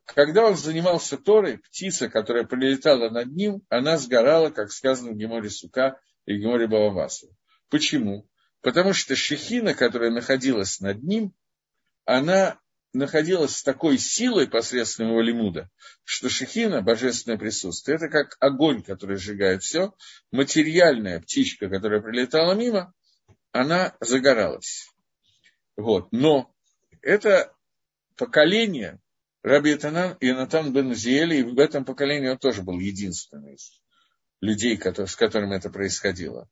Когда 0.04 0.46
он 0.46 0.56
занимался 0.56 1.16
Торой, 1.18 1.58
птица, 1.58 2.08
которая 2.08 2.44
прилетала 2.44 3.10
над 3.10 3.34
ним, 3.34 3.62
она 3.68 3.98
сгорала, 3.98 4.50
как 4.50 4.70
сказано 4.70 5.12
в 5.12 5.16
Геморе 5.16 5.50
Сука 5.50 6.00
и 6.24 6.36
Геморе 6.36 6.68
Баламаса. 6.68 7.26
Почему? 7.68 8.28
Потому 8.60 8.92
что 8.92 9.16
шехина, 9.16 9.74
которая 9.74 10.10
находилась 10.10 10.80
над 10.80 11.02
ним, 11.02 11.34
она 12.04 12.60
находилась 12.92 13.56
с 13.56 13.62
такой 13.62 13.98
силой 13.98 14.48
посредством 14.48 15.08
его 15.08 15.20
лимуда, 15.20 15.70
что 16.04 16.28
шехина, 16.28 16.82
божественное 16.82 17.38
присутствие, 17.38 17.96
это 17.96 18.08
как 18.08 18.36
огонь, 18.40 18.82
который 18.82 19.16
сжигает 19.16 19.62
все, 19.62 19.94
материальная 20.30 21.20
птичка, 21.20 21.68
которая 21.68 22.00
прилетала 22.00 22.54
мимо, 22.54 22.92
она 23.52 23.96
загоралась. 24.00 24.88
Вот. 25.76 26.12
Но 26.12 26.54
это 27.00 27.52
поколение 28.16 29.00
Раби 29.42 29.70
Ятанан 29.70 30.16
и 30.20 30.32
Натан 30.32 30.72
бен 30.72 30.94
Зиэли, 30.94 31.36
и 31.36 31.42
в 31.42 31.58
этом 31.58 31.84
поколении 31.84 32.28
он 32.28 32.38
тоже 32.38 32.62
был 32.62 32.78
единственный 32.78 33.54
из 33.54 33.80
людей, 34.40 34.78
с 34.78 35.16
которыми 35.16 35.56
это 35.56 35.70
происходило. 35.70 36.48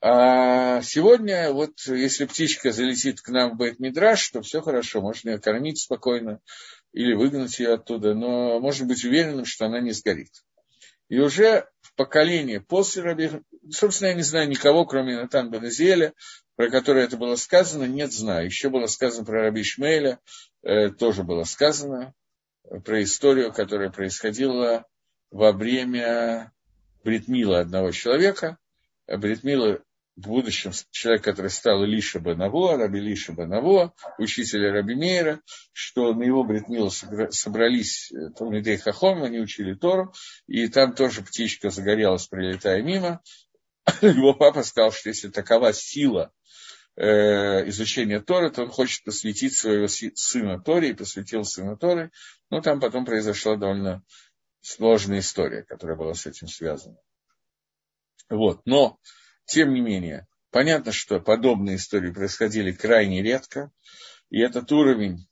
А 0.00 0.80
сегодня, 0.82 1.52
вот 1.52 1.80
если 1.86 2.26
птичка 2.26 2.70
залетит 2.70 3.20
к 3.20 3.30
нам 3.30 3.56
в 3.56 3.60
Бейт-Мидраш, 3.60 4.30
то 4.30 4.42
все 4.42 4.60
хорошо, 4.60 5.00
можно 5.00 5.30
ее 5.30 5.38
кормить 5.40 5.80
спокойно 5.80 6.40
или 6.92 7.14
выгнать 7.14 7.58
ее 7.58 7.74
оттуда, 7.74 8.14
но 8.14 8.60
можно 8.60 8.86
быть 8.86 9.04
уверенным, 9.04 9.44
что 9.44 9.66
она 9.66 9.80
не 9.80 9.90
сгорит. 9.90 10.30
И 11.08 11.18
уже 11.18 11.68
в 11.98 12.00
поколении 12.00 12.58
после 12.58 13.02
Раби... 13.02 13.28
Собственно, 13.70 14.10
я 14.10 14.14
не 14.14 14.22
знаю 14.22 14.48
никого, 14.48 14.86
кроме 14.86 15.16
Натан 15.16 15.50
Беназиэля, 15.50 16.14
про 16.54 16.70
который 16.70 17.02
это 17.02 17.16
было 17.16 17.34
сказано, 17.34 17.84
нет, 17.84 18.12
знаю. 18.12 18.46
Еще 18.46 18.68
было 18.68 18.86
сказано 18.86 19.24
про 19.24 19.42
Раби 19.42 19.64
Шмейля, 19.64 20.20
э, 20.62 20.90
тоже 20.90 21.24
было 21.24 21.42
сказано 21.42 22.14
про 22.84 23.02
историю, 23.02 23.52
которая 23.52 23.90
происходила 23.90 24.86
во 25.32 25.50
время 25.50 26.52
бритмила 27.02 27.58
одного 27.58 27.90
человека. 27.90 28.58
Бритмила 29.08 29.82
в 30.18 30.20
будущем 30.20 30.72
человек, 30.90 31.22
который 31.22 31.50
стал 31.50 31.84
Илиша 31.84 32.18
Банаво, 32.18 32.76
Раби 32.76 32.98
Илиша 32.98 33.32
Банаво, 33.32 33.94
учителя 34.18 34.72
Раби 34.72 34.96
Мейра, 34.96 35.40
что 35.72 36.12
на 36.12 36.24
его 36.24 36.42
бритмилу 36.42 36.90
собрались 36.90 38.10
э, 38.10 38.30
Талмидей 38.36 38.78
Хахом, 38.78 39.22
они 39.22 39.38
учили 39.38 39.74
Тору, 39.74 40.12
и 40.48 40.66
там 40.66 40.94
тоже 40.94 41.22
птичка 41.22 41.70
загорелась, 41.70 42.26
прилетая 42.26 42.82
мимо. 42.82 43.22
Его 44.02 44.34
папа 44.34 44.64
сказал, 44.64 44.90
что 44.90 45.08
если 45.08 45.28
такова 45.28 45.72
сила 45.72 46.32
э, 46.96 47.68
изучения 47.68 48.20
Торы, 48.20 48.50
то 48.50 48.62
он 48.62 48.70
хочет 48.70 49.04
посвятить 49.04 49.56
своего 49.56 49.86
сына 49.86 50.60
Торе, 50.60 50.90
и 50.90 50.94
посвятил 50.94 51.44
сына 51.44 51.76
Торы. 51.76 52.10
Но 52.50 52.60
там 52.60 52.80
потом 52.80 53.04
произошла 53.04 53.54
довольно 53.54 54.02
сложная 54.62 55.20
история, 55.20 55.62
которая 55.62 55.96
была 55.96 56.14
с 56.14 56.26
этим 56.26 56.48
связана. 56.48 56.96
Вот. 58.28 58.62
Но 58.64 58.98
тем 59.48 59.72
не 59.72 59.80
менее, 59.80 60.26
понятно, 60.50 60.92
что 60.92 61.20
подобные 61.20 61.76
истории 61.76 62.12
происходили 62.12 62.70
крайне 62.70 63.22
редко, 63.22 63.72
и 64.30 64.40
этот 64.40 64.70
уровень, 64.70 65.26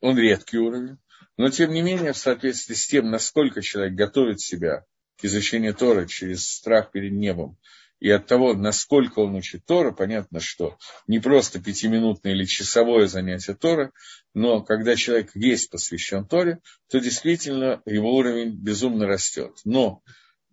он 0.00 0.18
редкий 0.18 0.58
уровень, 0.58 0.98
но 1.38 1.48
тем 1.48 1.72
не 1.72 1.80
менее, 1.80 2.12
в 2.12 2.18
соответствии 2.18 2.74
с 2.74 2.86
тем, 2.86 3.10
насколько 3.10 3.62
человек 3.62 3.94
готовит 3.94 4.40
себя 4.40 4.84
к 5.16 5.24
изучению 5.24 5.74
Торы 5.74 6.06
через 6.06 6.46
страх 6.46 6.92
перед 6.92 7.12
небом, 7.12 7.56
и 8.00 8.10
от 8.10 8.26
того, 8.26 8.54
насколько 8.54 9.20
он 9.20 9.34
учит 9.34 9.64
Тора, 9.64 9.92
понятно, 9.92 10.40
что 10.40 10.76
не 11.06 11.20
просто 11.20 11.58
пятиминутное 11.60 12.32
или 12.32 12.44
часовое 12.44 13.06
занятие 13.06 13.54
Тора, 13.54 13.92
но 14.34 14.62
когда 14.62 14.96
человек 14.96 15.30
весь 15.34 15.66
посвящен 15.66 16.26
Торе, 16.26 16.60
то 16.90 16.98
действительно 16.98 17.82
его 17.86 18.14
уровень 18.14 18.56
безумно 18.56 19.06
растет. 19.06 19.58
Но 19.64 20.02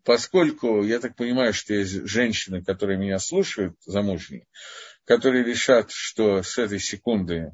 поскольку 0.07 0.85
я 0.85 1.01
так 1.01 1.17
понимаю, 1.17 1.51
что 1.53 1.73
есть 1.73 2.07
женщины, 2.07 2.63
которые 2.63 2.97
меня 2.97 3.19
слушают, 3.19 3.75
замужние, 3.85 4.47
которые 5.03 5.43
решат, 5.43 5.91
что 5.91 6.43
с 6.43 6.57
этой 6.57 6.79
секунды 6.79 7.51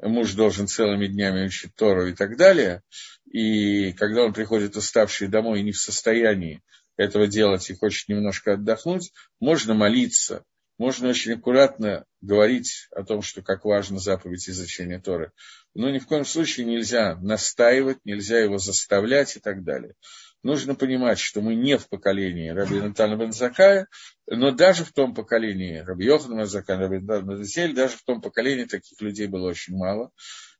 муж 0.00 0.32
должен 0.32 0.66
целыми 0.66 1.06
днями 1.06 1.46
учить 1.46 1.76
Тору 1.76 2.08
и 2.08 2.12
так 2.12 2.36
далее, 2.36 2.82
и 3.30 3.92
когда 3.92 4.24
он 4.24 4.32
приходит 4.32 4.76
уставший 4.76 5.28
домой 5.28 5.60
и 5.60 5.62
не 5.62 5.70
в 5.70 5.76
состоянии 5.76 6.60
этого 6.96 7.28
делать 7.28 7.70
и 7.70 7.76
хочет 7.76 8.08
немножко 8.08 8.54
отдохнуть, 8.54 9.12
можно 9.38 9.72
молиться, 9.72 10.42
можно 10.78 11.08
очень 11.08 11.34
аккуратно 11.34 12.04
говорить 12.20 12.88
о 12.90 13.04
том, 13.04 13.22
что 13.22 13.42
как 13.42 13.64
важно 13.64 14.00
заповедь 14.00 14.48
изучения 14.48 14.98
Торы. 14.98 15.30
Но 15.72 15.88
ни 15.88 16.00
в 16.00 16.08
коем 16.08 16.24
случае 16.24 16.66
нельзя 16.66 17.14
настаивать, 17.20 17.98
нельзя 18.04 18.40
его 18.40 18.58
заставлять 18.58 19.36
и 19.36 19.38
так 19.38 19.62
далее 19.62 19.94
нужно 20.42 20.74
понимать, 20.74 21.18
что 21.18 21.40
мы 21.40 21.54
не 21.54 21.78
в 21.78 21.88
поколении 21.88 22.48
Раби 22.50 22.80
Натана 22.80 23.16
Бензакая, 23.16 23.88
но 24.26 24.50
даже 24.50 24.84
в 24.84 24.92
том 24.92 25.14
поколении 25.14 25.78
Раби 25.78 26.06
Йохана 26.06 26.40
Бензакая, 26.40 26.78
Раби 26.78 26.98
Натана 26.98 27.74
даже 27.74 27.96
в 27.96 28.02
том 28.02 28.20
поколении 28.20 28.64
таких 28.64 29.00
людей 29.00 29.26
было 29.26 29.48
очень 29.48 29.76
мало. 29.76 30.10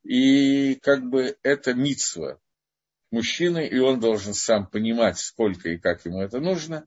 И 0.05 0.77
как 0.77 1.09
бы 1.09 1.37
это 1.43 1.75
митсва 1.75 2.39
мужчины, 3.11 3.67
и 3.67 3.79
он 3.79 4.01
должен 4.01 4.35
сам 4.35 4.67
понимать, 4.67 5.19
сколько 5.19 5.69
и 5.69 5.79
как 5.79 6.05
ему 6.05 6.23
это 6.23 6.41
нужно, 6.41 6.87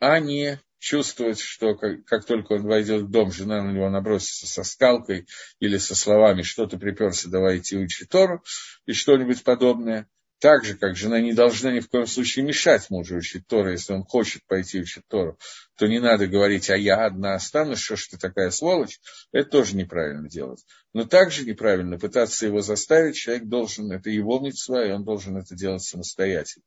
а 0.00 0.18
не 0.18 0.58
чувствовать, 0.78 1.40
что 1.40 1.74
как, 1.74 2.04
как 2.04 2.24
только 2.24 2.54
он 2.54 2.62
войдет 2.62 3.02
в 3.02 3.10
дом, 3.10 3.32
жена 3.32 3.62
на 3.62 3.72
него 3.72 3.90
набросится 3.90 4.46
со 4.46 4.62
скалкой 4.62 5.26
или 5.58 5.76
со 5.76 5.94
словами 5.94 6.42
«что 6.42 6.66
ты 6.66 6.78
приперся, 6.78 7.28
давай 7.28 7.58
идти 7.58 7.76
учить 7.76 8.08
Тору» 8.08 8.42
и 8.86 8.92
что-нибудь 8.92 9.42
подобное 9.42 10.08
так 10.38 10.64
же, 10.64 10.76
как 10.76 10.96
жена 10.96 11.20
не 11.20 11.32
должна 11.32 11.72
ни 11.72 11.80
в 11.80 11.88
коем 11.88 12.06
случае 12.06 12.44
мешать 12.44 12.90
мужу 12.90 13.16
учить 13.16 13.46
Тору, 13.46 13.70
если 13.70 13.92
он 13.92 14.04
хочет 14.04 14.44
пойти 14.46 14.80
учить 14.80 15.04
Тору, 15.08 15.38
то 15.76 15.86
не 15.86 16.00
надо 16.00 16.26
говорить, 16.26 16.70
а 16.70 16.76
я 16.76 17.04
одна 17.04 17.34
останусь, 17.34 17.80
что 17.80 17.96
ж 17.96 18.08
ты 18.08 18.18
такая 18.18 18.50
сволочь, 18.50 19.00
это 19.32 19.50
тоже 19.50 19.76
неправильно 19.76 20.28
делать. 20.28 20.64
Но 20.92 21.04
также 21.04 21.44
неправильно 21.44 21.98
пытаться 21.98 22.46
его 22.46 22.60
заставить, 22.60 23.16
человек 23.16 23.44
должен, 23.44 23.90
это 23.90 24.10
его 24.10 24.38
митцва, 24.38 24.86
и 24.86 24.92
он 24.92 25.04
должен 25.04 25.36
это 25.36 25.54
делать 25.54 25.82
самостоятельно. 25.82 26.64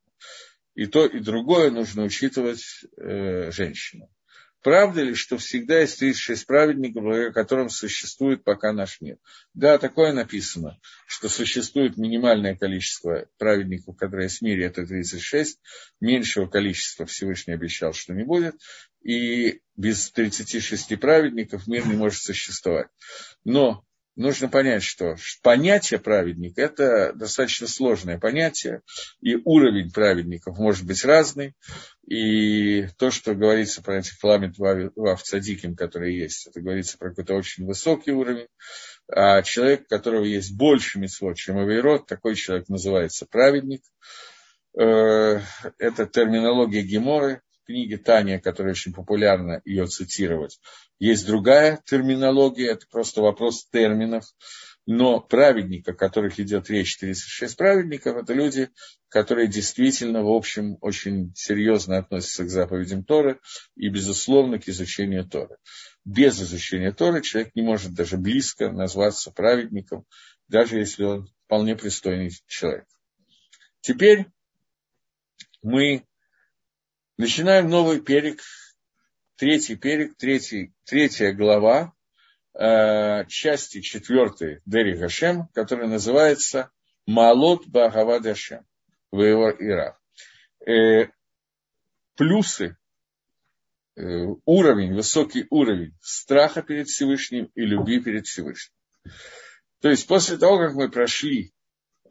И 0.74 0.86
то, 0.86 1.06
и 1.06 1.20
другое 1.20 1.70
нужно 1.70 2.04
учитывать 2.04 2.62
э, 2.96 3.50
женщинам. 3.50 4.08
Правда 4.62 5.02
ли, 5.02 5.14
что 5.14 5.38
всегда 5.38 5.80
есть 5.80 5.98
36 5.98 6.46
праведников, 6.46 7.02
благодаря 7.02 7.32
которым 7.32 7.68
существует 7.68 8.44
пока 8.44 8.72
наш 8.72 9.00
мир? 9.00 9.18
Да, 9.54 9.76
такое 9.78 10.12
написано, 10.12 10.78
что 11.06 11.28
существует 11.28 11.96
минимальное 11.96 12.54
количество 12.54 13.26
праведников, 13.38 13.96
которые 13.96 14.26
есть 14.26 14.38
в 14.38 14.42
мире, 14.42 14.66
это 14.66 14.86
36. 14.86 15.60
Меньшего 16.00 16.46
количества 16.46 17.06
Всевышний 17.06 17.54
обещал, 17.54 17.92
что 17.92 18.14
не 18.14 18.24
будет. 18.24 18.54
И 19.02 19.60
без 19.76 20.12
36 20.12 20.98
праведников 21.00 21.66
мир 21.66 21.86
не 21.88 21.94
может 21.94 22.22
существовать. 22.22 22.86
Но 23.44 23.84
нужно 24.16 24.48
понять, 24.48 24.82
что 24.82 25.16
понятие 25.42 25.98
праведник– 25.98 26.54
это 26.58 27.12
достаточно 27.14 27.66
сложное 27.66 28.18
понятие, 28.18 28.82
и 29.20 29.36
уровень 29.36 29.90
праведников 29.90 30.58
может 30.58 30.86
быть 30.86 31.04
разный, 31.04 31.54
и 32.06 32.88
то, 32.98 33.10
что 33.10 33.34
говорится 33.34 33.82
про 33.82 33.98
этих 33.98 34.22
ламит 34.22 34.58
вав 34.58 35.22
цадиким, 35.22 35.74
которые 35.74 36.18
есть, 36.18 36.46
это 36.46 36.60
говорится 36.60 36.98
про 36.98 37.10
какой-то 37.10 37.34
очень 37.34 37.64
высокий 37.64 38.12
уровень, 38.12 38.48
а 39.08 39.42
человек, 39.42 39.82
у 39.82 39.88
которого 39.88 40.24
есть 40.24 40.56
больше 40.56 40.98
митцвот, 40.98 41.36
чем 41.36 41.58
Авейрот, 41.58 42.06
такой 42.06 42.34
человек 42.34 42.68
называется 42.68 43.26
праведник. 43.26 43.82
Э, 44.78 45.40
это 45.78 46.06
терминология 46.06 46.82
Геморы, 46.82 47.42
книге 47.64 47.98
Таня, 47.98 48.40
которая 48.40 48.72
очень 48.72 48.92
популярна, 48.92 49.60
ее 49.64 49.86
цитировать. 49.86 50.60
Есть 50.98 51.26
другая 51.26 51.80
терминология, 51.84 52.68
это 52.70 52.86
просто 52.90 53.22
вопрос 53.22 53.66
терминов. 53.70 54.24
Но 54.84 55.20
праведники, 55.20 55.90
о 55.90 55.94
которых 55.94 56.40
идет 56.40 56.68
речь, 56.68 56.98
36 56.98 57.56
праведников, 57.56 58.16
это 58.16 58.34
люди, 58.34 58.68
которые 59.08 59.46
действительно, 59.46 60.24
в 60.24 60.30
общем, 60.30 60.76
очень 60.80 61.32
серьезно 61.36 61.98
относятся 61.98 62.44
к 62.44 62.50
заповедям 62.50 63.04
Торы 63.04 63.38
и, 63.76 63.88
безусловно, 63.88 64.58
к 64.58 64.68
изучению 64.68 65.24
Торы. 65.24 65.56
Без 66.04 66.40
изучения 66.42 66.90
Торы 66.90 67.22
человек 67.22 67.54
не 67.54 67.62
может 67.62 67.94
даже 67.94 68.16
близко 68.16 68.72
назваться 68.72 69.30
праведником, 69.30 70.04
даже 70.48 70.78
если 70.78 71.04
он 71.04 71.28
вполне 71.44 71.76
пристойный 71.76 72.32
человек. 72.46 72.86
Теперь 73.82 74.26
мы 75.62 76.04
Начинаем 77.18 77.68
новый 77.68 78.00
перек, 78.00 78.40
третий 79.36 79.76
перек, 79.76 80.16
третий, 80.16 80.72
третья 80.84 81.32
глава, 81.32 81.92
э, 82.54 83.26
части 83.26 83.82
четвертой 83.82 84.62
Дери 84.64 84.96
Гашем, 84.96 85.48
которая 85.48 85.88
называется 85.88 86.70
Малот 87.06 87.66
Багавад 87.66 88.22
Гашем, 88.22 88.64
Вейвор 89.12 89.56
Ира. 89.60 89.98
Э, 90.66 91.08
плюсы 92.16 92.78
э, 93.96 94.02
уровень, 94.46 94.94
высокий 94.94 95.46
уровень 95.50 95.94
страха 96.00 96.62
перед 96.62 96.88
Всевышним 96.88 97.50
и 97.54 97.60
любви 97.60 98.00
перед 98.00 98.26
Всевышним. 98.26 98.74
То 99.80 99.90
есть 99.90 100.06
после 100.06 100.38
того, 100.38 100.56
как 100.56 100.72
мы 100.72 100.90
прошли 100.90 101.52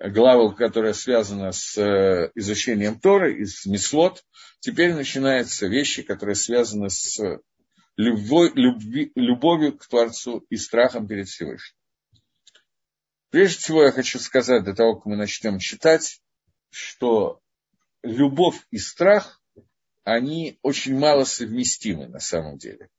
главу, 0.09 0.53
которая 0.53 0.93
связана 0.93 1.51
с 1.51 1.77
э, 1.77 2.31
изучением 2.35 2.99
Торы, 2.99 3.41
из 3.41 3.65
Мислот, 3.65 4.23
теперь 4.59 4.93
начинаются 4.93 5.67
вещи, 5.67 6.01
которые 6.01 6.35
связаны 6.35 6.89
с 6.89 7.19
любовь, 7.97 8.51
любви, 8.55 9.11
любовью 9.15 9.77
к 9.77 9.87
Творцу 9.87 10.45
и 10.49 10.57
страхом 10.57 11.07
перед 11.07 11.27
Всевышним. 11.27 11.77
Прежде 13.29 13.59
всего 13.59 13.83
я 13.83 13.91
хочу 13.91 14.19
сказать, 14.19 14.63
до 14.63 14.73
того, 14.73 14.95
как 14.95 15.05
мы 15.05 15.15
начнем 15.15 15.59
читать, 15.59 16.21
что 16.69 17.39
любовь 18.03 18.59
и 18.71 18.77
страх, 18.77 19.41
они 20.03 20.57
очень 20.63 20.97
мало 20.97 21.23
совместимы 21.23 22.07
на 22.07 22.19
самом 22.19 22.57
деле. 22.57 22.89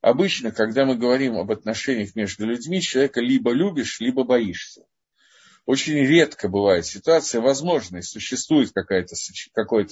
Обычно, 0.00 0.52
когда 0.52 0.84
мы 0.84 0.96
говорим 0.96 1.36
об 1.38 1.50
отношениях 1.50 2.14
между 2.14 2.46
людьми, 2.46 2.80
человека 2.80 3.20
либо 3.20 3.52
любишь, 3.52 4.00
либо 4.00 4.24
боишься. 4.24 4.84
Очень 5.64 5.98
редко 5.98 6.48
бывает 6.48 6.86
ситуация, 6.86 7.40
возможно, 7.40 8.02
существует 8.02 8.72
какое-то 8.72 9.14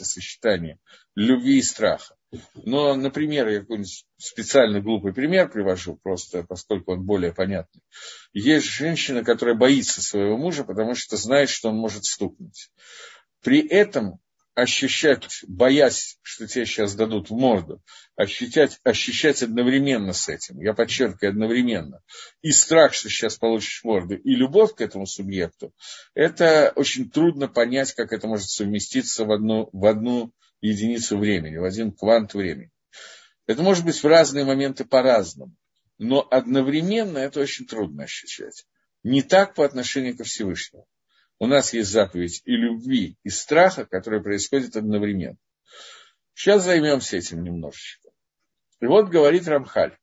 сочетание 0.05 0.79
любви 1.14 1.59
и 1.59 1.62
страха. 1.62 2.16
Но, 2.55 2.95
например, 2.95 3.49
я 3.49 3.61
какой-нибудь 3.61 4.05
специальный 4.16 4.83
глупый 4.83 5.12
пример 5.12 5.49
привожу, 5.49 5.97
просто 6.03 6.45
поскольку 6.45 6.93
он 6.93 7.05
более 7.05 7.33
понятный. 7.33 7.83
Есть 8.33 8.66
женщина, 8.66 9.25
которая 9.25 9.55
боится 9.55 10.03
своего 10.03 10.37
мужа, 10.37 10.64
потому 10.64 10.95
что 10.95 11.16
знает, 11.16 11.49
что 11.49 11.68
он 11.71 11.77
может 11.77 12.05
стукнуть. 12.05 12.73
При 13.43 13.66
этом 13.66 14.21
ощущать, 14.55 15.45
боясь, 15.47 16.19
что 16.23 16.47
тебе 16.47 16.67
сейчас 16.67 16.95
дадут 16.95 17.31
в 17.31 17.35
морду, 17.35 17.83
ощущать, 18.17 18.79
ощущать 18.85 19.43
одновременно 19.43 20.13
с 20.13 20.29
этим, 20.29 20.61
я 20.61 20.75
подчеркиваю, 20.75 21.31
одновременно, 21.31 22.03
и 22.43 22.51
страх, 22.51 22.95
что 22.95 23.09
сейчас 23.09 23.37
получишь 23.37 23.85
морду, 23.85 24.17
и 24.17 24.35
любовь 24.35 24.75
к 24.75 24.81
этому 24.81 25.07
субъекту, 25.07 25.73
это 26.15 26.73
очень 26.77 27.11
трудно 27.11 27.49
понять, 27.49 27.93
как 27.95 28.13
это 28.13 28.27
может 28.27 28.49
совместиться 28.49 29.25
в 29.25 29.33
одну, 29.33 29.71
в 29.73 29.87
одну 29.87 30.33
единицу 30.61 31.19
времени, 31.19 31.57
в 31.57 31.65
один 31.65 31.93
квант 31.93 32.35
времени. 32.35 32.71
Это 33.47 33.63
может 33.63 33.85
быть 33.85 34.03
в 34.03 34.07
разные 34.07 34.45
моменты 34.45 34.85
по-разному, 34.85 35.55
но 35.99 36.27
одновременно 36.31 37.19
это 37.19 37.41
очень 37.41 37.67
трудно 37.67 38.05
ощущать. 38.05 38.67
Не 39.03 39.23
так 39.23 39.55
по 39.55 39.65
отношению 39.65 40.17
ко 40.17 40.25
Всевышнему. 40.25 40.87
У 41.41 41.47
нас 41.47 41.72
есть 41.72 41.91
заповедь 41.91 42.43
и 42.45 42.53
любви, 42.53 43.16
и 43.24 43.30
страха, 43.30 43.84
которые 43.86 44.22
происходят 44.22 44.76
одновременно. 44.76 45.38
Сейчас 46.34 46.64
займемся 46.64 47.16
этим 47.16 47.43
немножечко. 47.43 48.11
И 48.80 48.86
вот 48.86 49.09
говорит 49.09 49.49
Рамхаль. 49.49 49.97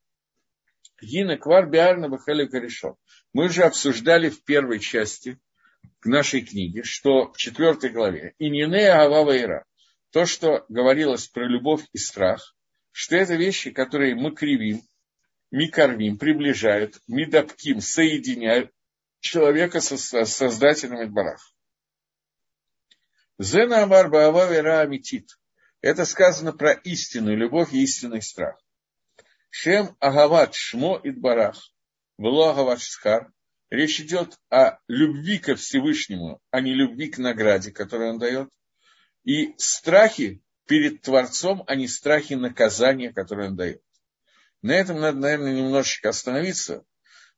Гина 1.00 1.38
квар 1.38 1.70
биарна 1.70 2.10
бахали 2.10 2.48
корешо. 2.48 2.98
Мы 3.34 3.46
уже 3.46 3.64
обсуждали 3.64 4.30
в 4.30 4.44
первой 4.44 4.80
части 4.80 5.40
нашей 6.04 6.42
книги, 6.42 6.82
что 6.82 7.32
в 7.32 7.38
четвертой 7.38 7.92
главе. 7.92 8.34
И 8.40 8.50
не 8.50 8.64
Авава 8.64 9.38
Ира 9.38 9.64
то, 10.12 10.26
что 10.26 10.66
говорилось 10.70 11.28
про 11.28 11.48
любовь 11.48 11.84
и 11.94 11.98
страх, 11.98 12.56
что 12.92 13.16
это 13.16 13.36
вещи, 13.36 13.72
которые 13.72 14.16
мы 14.16 14.34
кривим, 14.34 14.82
мы 15.52 15.70
кормим, 15.70 16.18
приближают, 16.18 17.00
мы 17.08 17.26
допким, 17.26 17.82
соединяют 17.82 18.72
человека 19.20 19.82
со 19.82 19.98
создателем 19.98 21.02
Эдбарах. 21.02 21.42
Зена 23.40 23.84
Амар 23.84 24.10
Баава 24.10 24.52
Вера 24.52 24.82
Амитит. 24.82 25.38
Это 25.82 26.06
сказано 26.06 26.54
про 26.54 26.72
истинную 26.72 27.38
любовь 27.38 27.74
и 27.74 27.84
истинный 27.84 28.22
страх. 28.22 28.60
Шем 29.50 29.96
Агават 30.00 30.56
Шмо 30.56 31.00
Идбарах. 31.04 31.58
Было 32.18 32.52
Агават 32.52 32.82
Шхар. 32.82 33.32
Речь 33.70 34.00
идет 34.00 34.40
о 34.50 34.80
любви 34.88 35.40
ко 35.40 35.56
Всевышнему, 35.56 36.42
а 36.52 36.62
не 36.62 36.74
любви 36.74 37.10
к 37.10 37.18
награде, 37.18 37.72
которую 37.72 38.12
он 38.12 38.20
дает. 38.20 38.50
И 39.24 39.54
страхи 39.58 40.42
перед 40.66 41.02
Творцом, 41.02 41.64
а 41.68 41.76
не 41.76 41.88
страхи 41.88 42.34
наказания, 42.34 43.12
которое 43.12 43.50
он 43.50 43.56
дает. 43.56 43.82
На 44.62 44.72
этом 44.72 45.00
надо, 45.00 45.20
наверное, 45.20 45.54
немножечко 45.54 46.10
остановиться, 46.10 46.86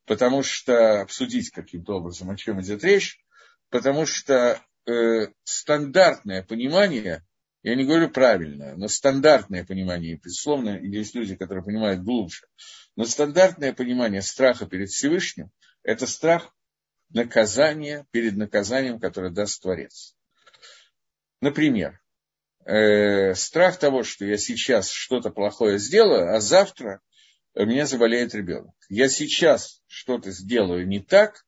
потому 0.10 0.42
что 0.42 1.02
обсудить 1.02 1.52
каким-то 1.52 1.98
образом, 1.98 2.32
о 2.32 2.36
чем 2.36 2.60
идет 2.60 2.84
речь, 2.84 3.24
потому 3.70 4.08
что 4.08 4.60
э, 4.88 5.28
стандартное 5.44 6.42
понимание, 6.42 7.24
я 7.62 7.76
не 7.76 7.86
говорю 7.86 8.10
правильное, 8.10 8.76
но 8.76 8.88
стандартное 8.88 9.64
понимание, 9.64 10.16
безусловно, 10.16 10.80
есть 10.80 11.14
люди, 11.14 11.36
которые 11.36 11.64
понимают 11.64 12.02
глубже, 12.02 12.48
но 12.96 13.06
стандартное 13.06 13.72
понимание 13.72 14.24
страха 14.24 14.66
перед 14.66 14.90
Всевышним– 14.90 15.52
это 15.84 16.08
страх 16.08 16.56
наказания 17.10 18.08
перед 18.10 18.36
наказанием, 18.36 19.00
которое 19.00 19.30
даст 19.30 19.62
Творец. 19.62 20.16
Например, 21.40 22.02
э, 22.66 23.36
страх 23.36 23.78
того, 23.78 24.02
что 24.02 24.26
я 24.26 24.38
сейчас 24.38 24.90
что-то 24.90 25.30
плохое 25.30 25.78
сделаю, 25.78 26.36
а 26.36 26.40
завтра 26.40 27.00
у 27.56 27.66
меня 27.66 27.86
заболеет 27.86 28.34
ребенок. 28.36 28.76
Я 28.90 29.10
сейчас 29.10 29.82
что-то 29.88 30.32
сделаю 30.32 30.88
не 30.88 31.00
так, 31.00 31.46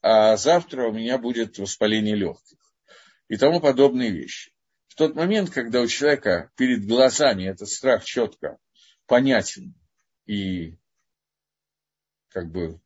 а 0.00 0.36
завтра 0.36 0.88
у 0.88 0.92
меня 0.92 1.18
будет 1.18 1.58
воспаление 1.58 2.14
легких 2.14 2.58
и 3.28 3.36
тому 3.36 3.60
подобные 3.60 4.10
вещи. 4.10 4.52
В 4.88 4.94
тот 4.94 5.14
момент, 5.14 5.50
когда 5.50 5.80
у 5.80 5.86
человека 5.86 6.50
перед 6.56 6.86
глазами 6.86 7.44
этот 7.44 7.68
страх 7.68 8.04
четко 8.04 8.58
понятен 9.06 9.74
и 10.26 10.76
как 12.28 12.50
бы 12.50 12.80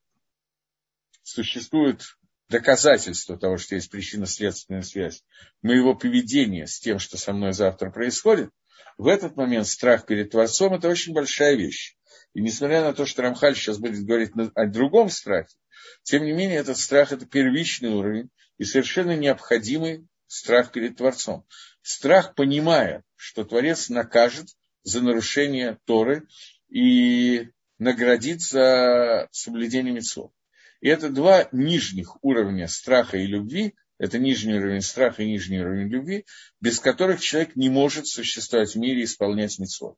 существует 1.23 2.03
доказательство 2.49 3.39
того, 3.39 3.57
что 3.57 3.75
есть 3.75 3.91
причинно-следственная 3.91 4.83
связь 4.83 5.25
моего 5.63 5.95
поведения 5.95 6.67
с 6.67 6.79
тем, 6.79 6.99
что 6.99 7.17
со 7.17 7.33
мной 7.33 7.53
завтра 7.53 7.91
происходит, 7.91 8.51
в 8.99 9.07
этот 9.07 9.37
момент 9.37 9.67
страх 9.67 10.07
перед 10.07 10.31
Творцом– 10.31 10.75
это 10.75 10.89
очень 10.89 11.13
большая 11.13 11.57
вещь. 11.57 11.97
И 12.35 12.41
несмотря 12.41 12.83
на 12.83 12.95
то, 12.95 13.05
что 13.07 13.23
Рамхаль 13.23 13.55
сейчас 13.55 13.79
будет 13.79 14.05
говорить 14.05 14.33
о 14.55 14.67
другом 14.67 15.11
страхе, 15.11 15.55
тем 16.03 16.25
не 16.25 16.33
менее 16.33 16.59
этот 16.59 16.79
страх– 16.79 17.13
это 17.13 17.27
первичный 17.27 17.91
уровень 17.91 18.31
и 18.59 18.65
совершенно 18.65 19.17
необходимый 19.17 20.07
страх 20.27 20.73
перед 20.73 20.97
Творцом. 20.97 21.45
Страх, 21.83 22.35
понимая, 22.35 23.03
что 23.17 23.45
Творец 23.45 23.89
накажет 23.89 24.49
за 24.83 25.03
нарушение 25.03 25.79
Торы 25.85 26.27
и 26.69 27.51
наградит 27.79 28.41
за 28.41 29.29
соблюдение 29.31 29.93
митцвот. 29.93 30.33
И 30.81 30.89
это 30.89 31.11
два 31.11 31.49
нижних 31.53 32.23
уровня 32.25 32.67
страха 32.67 33.17
и 33.17 33.27
любви, 33.27 33.75
это 34.03 34.19
нижний 34.19 34.55
уровень 34.55 34.81
страха 34.81 35.23
и 35.23 35.27
нижний 35.27 35.61
уровень 35.61 35.87
любви, 35.87 36.27
без 36.61 36.81
которых 36.81 37.21
человек 37.21 37.55
не 37.55 37.71
может 37.71 38.09
существовать 38.09 38.75
в 38.75 38.79
мире 38.79 39.03
и 39.03 39.05
исполнять 39.05 39.61
митцвот. 39.61 39.97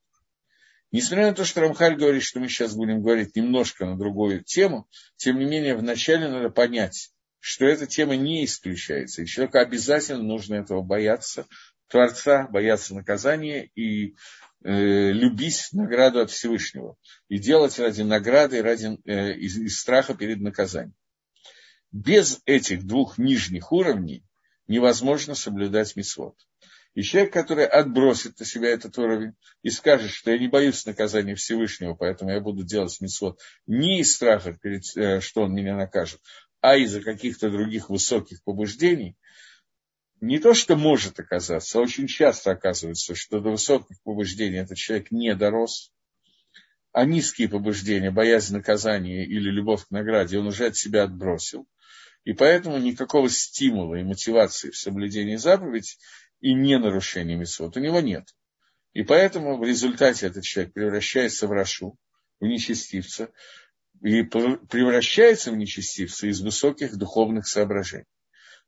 Несмотря 0.92 1.28
на 1.28 1.34
то, 1.34 1.46
что 1.46 1.62
Рамхаль 1.62 1.96
говорит, 1.96 2.22
что 2.22 2.38
мы 2.38 2.48
сейчас 2.48 2.74
будем 2.74 3.00
говорить 3.00 3.34
немножко 3.34 3.86
на 3.86 3.96
другую 3.96 4.44
тему, 4.44 4.86
тем 5.16 5.38
не 5.38 5.46
менее 5.46 5.74
вначале 5.74 6.28
надо 6.28 6.50
понять, 6.50 7.12
что 7.40 7.64
эта 7.64 7.86
тема 7.86 8.14
не 8.14 8.44
исключается, 8.44 9.22
и 9.22 9.26
человеку 9.26 9.56
обязательно 9.56 10.22
нужно 10.22 10.56
этого 10.56 10.82
бояться, 10.82 11.46
Творца, 11.88 12.46
бояться 12.48 12.94
наказания 12.94 13.70
и 13.74 14.16
э, 14.64 15.12
любить 15.12 15.68
награду 15.72 16.20
от 16.20 16.30
Всевышнего 16.30 16.96
и 17.28 17.38
делать 17.38 17.78
ради 17.78 18.02
награды, 18.02 18.60
ради, 18.60 18.98
э, 19.06 19.32
из, 19.32 19.56
из 19.56 19.80
страха 19.80 20.12
перед 20.14 20.42
наказанием. 20.42 20.94
Без 21.94 22.42
этих 22.44 22.84
двух 22.84 23.18
нижних 23.18 23.70
уровней 23.70 24.24
невозможно 24.66 25.36
соблюдать 25.36 25.94
мисвод. 25.94 26.34
И 26.94 27.02
человек, 27.02 27.32
который 27.32 27.66
отбросит 27.66 28.40
на 28.40 28.44
себя 28.44 28.70
этот 28.70 28.98
уровень 28.98 29.34
и 29.62 29.70
скажет, 29.70 30.10
что 30.10 30.32
я 30.32 30.38
не 30.38 30.48
боюсь 30.48 30.84
наказания 30.86 31.36
Всевышнего, 31.36 31.94
поэтому 31.94 32.32
я 32.32 32.40
буду 32.40 32.64
делать 32.64 33.00
мисвод 33.00 33.40
не 33.68 34.00
из 34.00 34.12
страха, 34.12 34.58
э, 34.64 35.20
что 35.20 35.42
он 35.42 35.54
меня 35.54 35.76
накажет, 35.76 36.20
а 36.60 36.76
из-за 36.76 37.00
каких-то 37.00 37.48
других 37.48 37.90
высоких 37.90 38.42
побуждений, 38.42 39.16
не 40.20 40.40
то, 40.40 40.52
что 40.52 40.74
может 40.74 41.20
оказаться, 41.20 41.78
а 41.78 41.82
очень 41.82 42.08
часто 42.08 42.50
оказывается, 42.50 43.14
что 43.14 43.38
до 43.38 43.50
высоких 43.50 44.02
побуждений 44.02 44.56
этот 44.56 44.78
человек 44.78 45.12
не 45.12 45.32
дорос, 45.36 45.92
а 46.90 47.04
низкие 47.04 47.48
побуждения, 47.48 48.10
боязнь 48.10 48.52
наказания 48.52 49.24
или 49.24 49.48
любовь 49.48 49.86
к 49.86 49.92
награде 49.92 50.40
он 50.40 50.48
уже 50.48 50.66
от 50.66 50.76
себя 50.76 51.04
отбросил. 51.04 51.68
И 52.24 52.32
поэтому 52.32 52.78
никакого 52.78 53.28
стимула 53.28 53.96
и 53.96 54.02
мотивации 54.02 54.70
в 54.70 54.76
соблюдении 54.76 55.36
заповедей 55.36 55.98
и 56.40 56.54
не 56.54 56.78
нарушении 56.78 57.36
митцвот 57.36 57.76
у 57.76 57.80
него 57.80 58.00
нет. 58.00 58.34
И 58.94 59.02
поэтому 59.02 59.58
в 59.58 59.64
результате 59.64 60.26
этот 60.26 60.44
человек 60.44 60.72
превращается 60.72 61.46
в 61.46 61.52
рашу, 61.52 61.98
в 62.40 62.46
нечестивца, 62.46 63.30
и 64.02 64.22
превращается 64.22 65.50
в 65.50 65.56
нечестивца 65.56 66.26
из 66.26 66.40
высоких 66.40 66.96
духовных 66.96 67.46
соображений. 67.46 68.06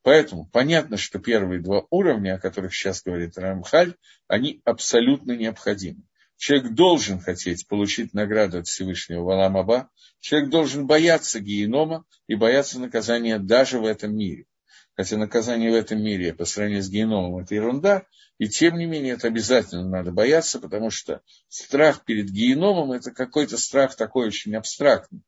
Поэтому 0.03 0.47
понятно, 0.47 0.97
что 0.97 1.19
первые 1.19 1.61
два 1.61 1.85
уровня, 1.91 2.35
о 2.35 2.39
которых 2.39 2.75
сейчас 2.75 3.03
говорит 3.03 3.37
Рамхаль, 3.37 3.97
они 4.29 4.61
абсолютно 4.65 5.33
необходимы. 5.33 6.03
Человек 6.37 6.75
должен 6.75 7.19
хотеть 7.19 7.67
получить 7.67 8.13
награду 8.13 8.59
от 8.59 8.67
Всевышнего 8.67 9.23
Валамаба. 9.23 9.89
Человек 10.21 10.51
должен 10.51 10.87
бояться 10.87 11.41
генома 11.41 12.05
и 12.27 12.35
бояться 12.35 12.79
наказания 12.79 13.39
даже 13.39 13.79
в 13.79 13.87
этом 13.87 14.15
мире. 14.15 14.47
Хотя 14.97 15.17
наказание 15.17 15.71
в 15.71 15.75
этом 15.75 16.03
мире 16.03 16.35
по 16.35 16.45
сравнению 16.45 16.83
с 16.83 16.89
геномом 16.89 17.39
это 17.39 17.55
ерунда, 17.55 18.05
и 18.39 18.49
тем 18.49 18.79
не 18.79 18.87
менее 18.87 19.15
это 19.15 19.29
обязательно 19.29 19.89
надо 19.89 20.11
бояться, 20.11 20.59
потому 20.59 20.91
что 20.91 21.23
страх 21.49 22.05
перед 22.05 22.31
геномом 22.31 22.93
это 22.93 23.11
какой-то 23.11 23.59
страх 23.59 23.95
такой 23.95 24.27
очень 24.29 24.55
абстрактный. 24.57 25.23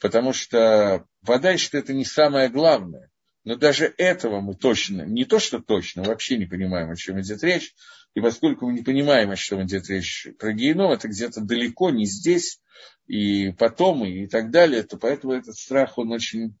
Потому 0.00 0.32
что 0.32 1.04
вода, 1.22 1.56
что 1.56 1.78
это 1.78 1.92
не 1.92 2.04
самое 2.04 2.48
главное. 2.48 3.10
Но 3.44 3.56
даже 3.56 3.92
этого 3.96 4.40
мы 4.40 4.54
точно, 4.54 5.02
не 5.02 5.24
то 5.24 5.38
что 5.38 5.60
точно, 5.60 6.02
вообще 6.02 6.36
не 6.36 6.46
понимаем, 6.46 6.90
о 6.90 6.96
чем 6.96 7.20
идет 7.20 7.42
речь. 7.42 7.74
И 8.18 8.20
поскольку 8.20 8.66
мы 8.66 8.72
не 8.72 8.82
понимаем, 8.82 9.30
о 9.30 9.36
чем 9.36 9.62
идет 9.62 9.88
речь 9.88 10.26
про 10.40 10.52
геном, 10.52 10.90
это 10.90 11.06
где-то 11.06 11.40
далеко, 11.40 11.90
не 11.90 12.04
здесь, 12.04 12.60
и 13.06 13.52
потом, 13.52 14.04
и 14.04 14.26
так 14.26 14.50
далее, 14.50 14.82
то 14.82 14.96
поэтому 14.96 15.34
этот 15.34 15.54
страх, 15.54 15.98
он 15.98 16.10
очень... 16.10 16.58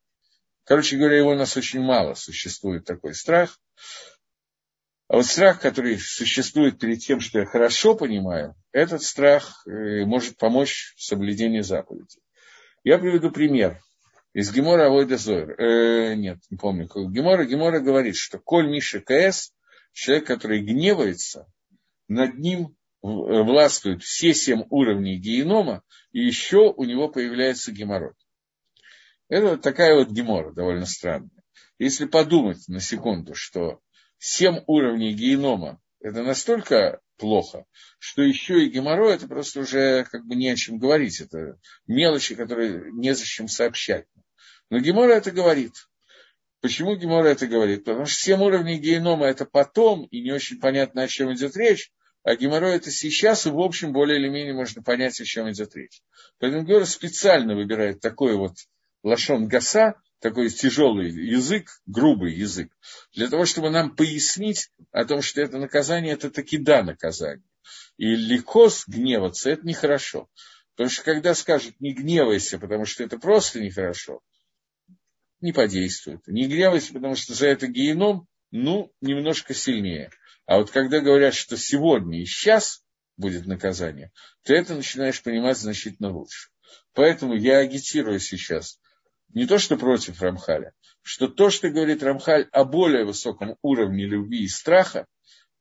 Короче 0.62 0.96
говоря, 0.96 1.16
его 1.18 1.30
у 1.30 1.34
нас 1.34 1.56
очень 1.56 1.80
мало 1.80 2.14
существует 2.14 2.84
такой 2.84 3.12
страх. 3.12 3.58
А 5.08 5.16
вот 5.16 5.26
страх, 5.26 5.60
который 5.60 5.98
существует 5.98 6.78
перед 6.78 7.00
тем, 7.00 7.18
что 7.18 7.40
я 7.40 7.44
хорошо 7.44 7.96
понимаю, 7.96 8.54
этот 8.70 9.02
страх 9.02 9.66
э, 9.66 10.04
может 10.04 10.36
помочь 10.36 10.94
в 10.96 11.02
соблюдении 11.02 11.62
заповедей. 11.62 12.22
Я 12.84 12.98
приведу 12.98 13.32
пример 13.32 13.80
из 14.32 14.52
Гемора 14.52 14.86
Авойда 14.86 15.16
Зойр. 15.16 15.60
Э, 15.60 16.14
нет, 16.14 16.38
не 16.50 16.56
помню, 16.56 16.86
Гемора. 16.86 17.46
Гемора 17.46 17.80
говорит, 17.80 18.14
что 18.14 18.38
Коль 18.38 18.68
Миша 18.68 19.00
КС, 19.00 19.52
человек, 19.92 20.26
который 20.26 20.60
гневается, 20.60 21.46
над 22.08 22.38
ним 22.38 22.76
властвуют 23.02 24.02
все 24.02 24.34
семь 24.34 24.64
уровней 24.70 25.18
генома, 25.18 25.82
и 26.12 26.20
еще 26.20 26.72
у 26.72 26.84
него 26.84 27.08
появляется 27.08 27.72
геморрой. 27.72 28.14
Это 29.28 29.56
такая 29.58 29.94
вот 29.94 30.08
гемора, 30.10 30.52
довольно 30.52 30.86
странная. 30.86 31.30
Если 31.78 32.06
подумать 32.06 32.66
на 32.68 32.80
секунду, 32.80 33.34
что 33.34 33.80
семь 34.18 34.62
уровней 34.66 35.12
генома– 35.12 35.80
это 36.00 36.22
настолько 36.22 37.00
плохо, 37.18 37.66
что 37.98 38.22
еще 38.22 38.64
и 38.64 38.70
геморрой, 38.70 39.14
это 39.14 39.28
просто 39.28 39.60
уже 39.60 40.04
как 40.04 40.24
бы 40.26 40.34
не 40.34 40.48
о 40.48 40.56
чем 40.56 40.78
говорить. 40.78 41.20
Это 41.20 41.58
мелочи, 41.86 42.34
которые 42.34 42.90
незачем 42.92 43.48
сообщать. 43.48 44.06
Но 44.70 44.78
Гемора 44.78 45.12
это 45.12 45.30
говорит. 45.30 45.87
Почему 46.60 46.96
Гемора 46.96 47.28
это 47.28 47.46
говорит? 47.46 47.84
Потому 47.84 48.06
что 48.06 48.20
семь 48.20 48.40
уровней 48.40 48.78
генома 48.78 49.26
это 49.26 49.44
потом, 49.44 50.04
и 50.06 50.20
не 50.20 50.32
очень 50.32 50.58
понятно, 50.58 51.02
о 51.02 51.08
чем 51.08 51.32
идет 51.32 51.56
речь, 51.56 51.92
а 52.24 52.34
геморрой 52.34 52.76
это 52.76 52.90
сейчас, 52.90 53.46
и 53.46 53.50
в 53.50 53.60
общем 53.60 53.92
более 53.92 54.18
или 54.18 54.28
менее 54.28 54.54
можно 54.54 54.82
понять, 54.82 55.20
о 55.20 55.24
чем 55.24 55.50
идет 55.50 55.74
речь. 55.76 56.02
Поэтому 56.38 56.64
Гемора 56.64 56.84
специально 56.84 57.54
выбирает 57.54 58.00
такой 58.00 58.36
вот 58.36 58.56
лашон 59.02 59.46
гаса, 59.46 59.94
такой 60.20 60.50
тяжелый 60.50 61.10
язык, 61.10 61.80
грубый 61.86 62.34
язык, 62.34 62.72
для 63.14 63.28
того, 63.28 63.44
чтобы 63.44 63.70
нам 63.70 63.94
пояснить 63.94 64.70
о 64.90 65.04
том, 65.04 65.22
что 65.22 65.40
это 65.40 65.58
наказание, 65.58 66.14
это 66.14 66.28
таки 66.30 66.58
да 66.58 66.82
наказание. 66.82 67.46
И 67.96 68.16
легко 68.16 68.68
гневаться, 68.88 69.50
это 69.50 69.66
нехорошо. 69.66 70.28
Потому 70.74 70.90
что 70.90 71.04
когда 71.04 71.34
скажут 71.34 71.80
не 71.80 71.92
гневайся, 71.92 72.58
потому 72.58 72.84
что 72.84 73.04
это 73.04 73.18
просто 73.18 73.60
нехорошо, 73.60 74.20
не 75.40 75.52
подействует. 75.52 76.26
Не 76.26 76.46
гневайся, 76.46 76.92
потому 76.92 77.14
что 77.14 77.34
за 77.34 77.48
это 77.48 77.66
геном, 77.66 78.26
ну, 78.50 78.92
немножко 79.00 79.54
сильнее. 79.54 80.10
А 80.46 80.58
вот 80.58 80.70
когда 80.70 81.00
говорят, 81.00 81.34
что 81.34 81.56
сегодня 81.56 82.22
и 82.22 82.24
сейчас 82.24 82.82
будет 83.16 83.46
наказание, 83.46 84.12
то 84.44 84.54
это 84.54 84.74
начинаешь 84.74 85.22
понимать 85.22 85.58
значительно 85.58 86.10
лучше. 86.10 86.50
Поэтому 86.94 87.34
я 87.34 87.58
агитирую 87.58 88.20
сейчас 88.20 88.80
не 89.34 89.46
то, 89.46 89.58
что 89.58 89.76
против 89.76 90.22
Рамхаля, 90.22 90.72
что 91.02 91.28
то, 91.28 91.50
что 91.50 91.68
говорит 91.68 92.02
Рамхаль 92.02 92.48
о 92.52 92.64
более 92.64 93.04
высоком 93.04 93.56
уровне 93.62 94.06
любви 94.06 94.44
и 94.44 94.48
страха, 94.48 95.06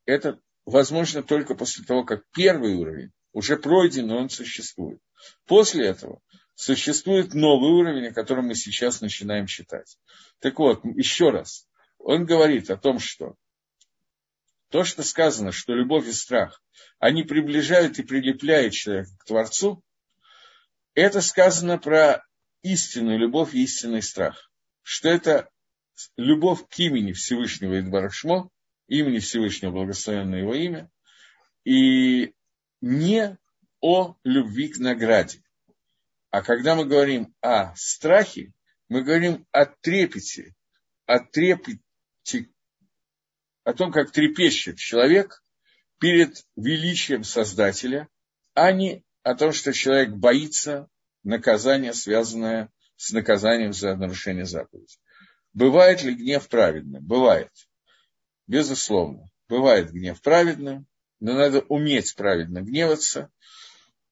это 0.06 0.40
возможно 0.66 1.24
только 1.24 1.56
после 1.56 1.84
того, 1.84 2.04
как 2.04 2.24
первый 2.34 2.76
уровень 2.76 3.12
уже 3.34 3.58
пройден, 3.58 4.08
но 4.08 4.18
он 4.18 4.30
существует. 4.30 5.00
После 5.46 5.86
этого 5.86 6.22
существует 6.58 7.36
новый 7.36 7.70
уровень, 7.70 8.08
о 8.08 8.14
котором 8.14 8.48
мы 8.48 8.56
сейчас 8.56 9.00
начинаем 9.00 9.46
читать. 9.46 10.00
Так 10.40 10.58
вот, 10.58 10.84
еще 10.84 11.30
раз, 11.30 11.68
он 12.00 12.26
говорит 12.26 12.72
о 12.72 12.78
том, 12.78 13.00
что 13.00 13.36
то, 14.70 14.84
что 14.84 15.04
сказано, 15.04 15.52
что 15.52 15.74
любовь 15.74 16.08
и 16.08 16.12
страх, 16.12 16.62
они 16.98 17.22
приближают 17.22 18.00
и 18.00 18.04
прилепляют 18.04 18.74
человека 18.74 19.12
к 19.20 19.26
Творцу, 19.26 19.84
это 20.96 21.22
сказано 21.22 21.78
про 21.78 22.26
истинную 22.64 23.20
любовь 23.20 23.54
и 23.54 23.64
истинный 23.64 24.02
страх. 24.02 24.52
Что 24.82 25.10
это 25.10 25.52
любовь 26.18 26.68
к 26.68 26.80
имени 26.80 27.12
Всевышнего 27.12 27.80
Идбарашмо, 27.80 28.50
имени 28.88 29.20
Всевышнего, 29.20 29.72
благословенное 29.72 30.40
его 30.40 30.56
имя, 30.56 30.90
и 31.64 32.34
не 32.82 33.38
о 33.80 34.16
любви 34.24 34.70
к 34.70 34.80
награде. 34.80 35.44
А 36.30 36.42
когда 36.42 36.76
мы 36.76 36.86
говорим 36.86 37.34
о 37.42 37.76
страхе, 37.76 38.52
мы 38.90 39.04
говорим 39.04 39.46
о 39.52 39.66
трепете, 39.66 40.54
о 41.06 41.20
трепете, 41.20 42.50
о 43.64 43.74
том, 43.74 43.92
как 43.92 44.12
трепещет 44.12 44.78
человек 44.78 45.44
перед 46.00 46.46
величием 46.56 47.24
Создателя, 47.24 48.08
а 48.54 48.72
не 48.72 49.04
о 49.24 49.36
том, 49.36 49.52
что 49.52 49.74
человек 49.74 50.12
боится 50.12 50.88
наказание, 51.24 51.94
связанное 51.94 52.72
с 52.96 53.12
наказанием 53.12 53.74
за 53.74 53.96
нарушение 53.96 54.46
заповеди. 54.46 54.98
Бывает 55.54 56.04
ли 56.04 56.14
гнев 56.14 56.48
праведным? 56.48 57.04
Бывает. 57.06 57.52
Безусловно. 58.48 59.30
Бывает 59.50 59.92
гнев 59.92 60.22
праведным, 60.22 60.88
но 61.20 61.34
надо 61.34 61.62
уметь 61.62 62.16
праведно 62.16 62.62
гневаться. 62.62 63.32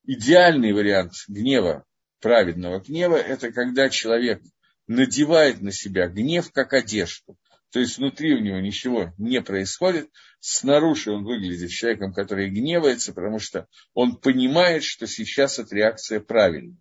Идеальный 0.04 0.72
вариант 0.72 1.14
гнева, 1.28 1.86
праведного 2.26 2.80
гнева, 2.80 3.18
это 3.18 3.52
когда 3.52 3.88
человек 3.88 4.42
надевает 4.88 5.62
на 5.62 5.72
себя 5.72 6.08
гнев 6.08 6.52
как 6.52 6.74
одежду. 6.74 7.38
То 7.70 7.80
есть 7.80 8.00
внутри 8.00 8.34
у 8.34 8.40
него 8.40 8.60
ничего 8.60 9.14
не 9.20 9.44
происходит. 9.44 10.10
Снаружи 10.40 11.12
он 11.12 11.24
выглядит 11.24 11.70
человеком, 11.70 12.14
который 12.16 12.50
гневается, 12.50 13.14
потому 13.14 13.38
что 13.38 13.68
он 13.94 14.16
понимает, 14.16 14.84
что 14.84 15.06
сейчас 15.06 15.60
эта 15.60 15.76
реакция 15.76 16.20
правильная. 16.20 16.80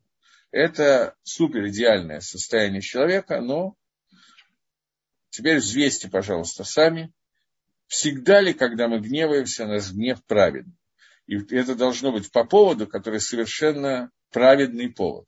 Это 0.51 1.15
супер 1.25 1.69
идеальное 1.69 2.21
состояние 2.21 2.81
человека, 2.81 3.43
но 3.43 3.77
теперь 5.29 5.59
взвесьте, 5.59 6.09
пожалуйста, 6.09 6.65
сами, 6.65 7.13
всегда 7.87 8.41
ли, 8.41 8.55
когда 8.55 8.89
мы 8.89 8.99
гневаемся, 8.99 9.67
наш 9.67 9.93
гнев 9.93 10.25
праведный. 10.25 10.79
И 11.27 11.37
это 11.55 11.75
должно 11.75 12.13
быть 12.13 12.33
по 12.33 12.45
поводу, 12.45 12.87
который 12.87 13.21
совершенно 13.21 14.11
праведный 14.35 14.91
повод. 14.91 15.27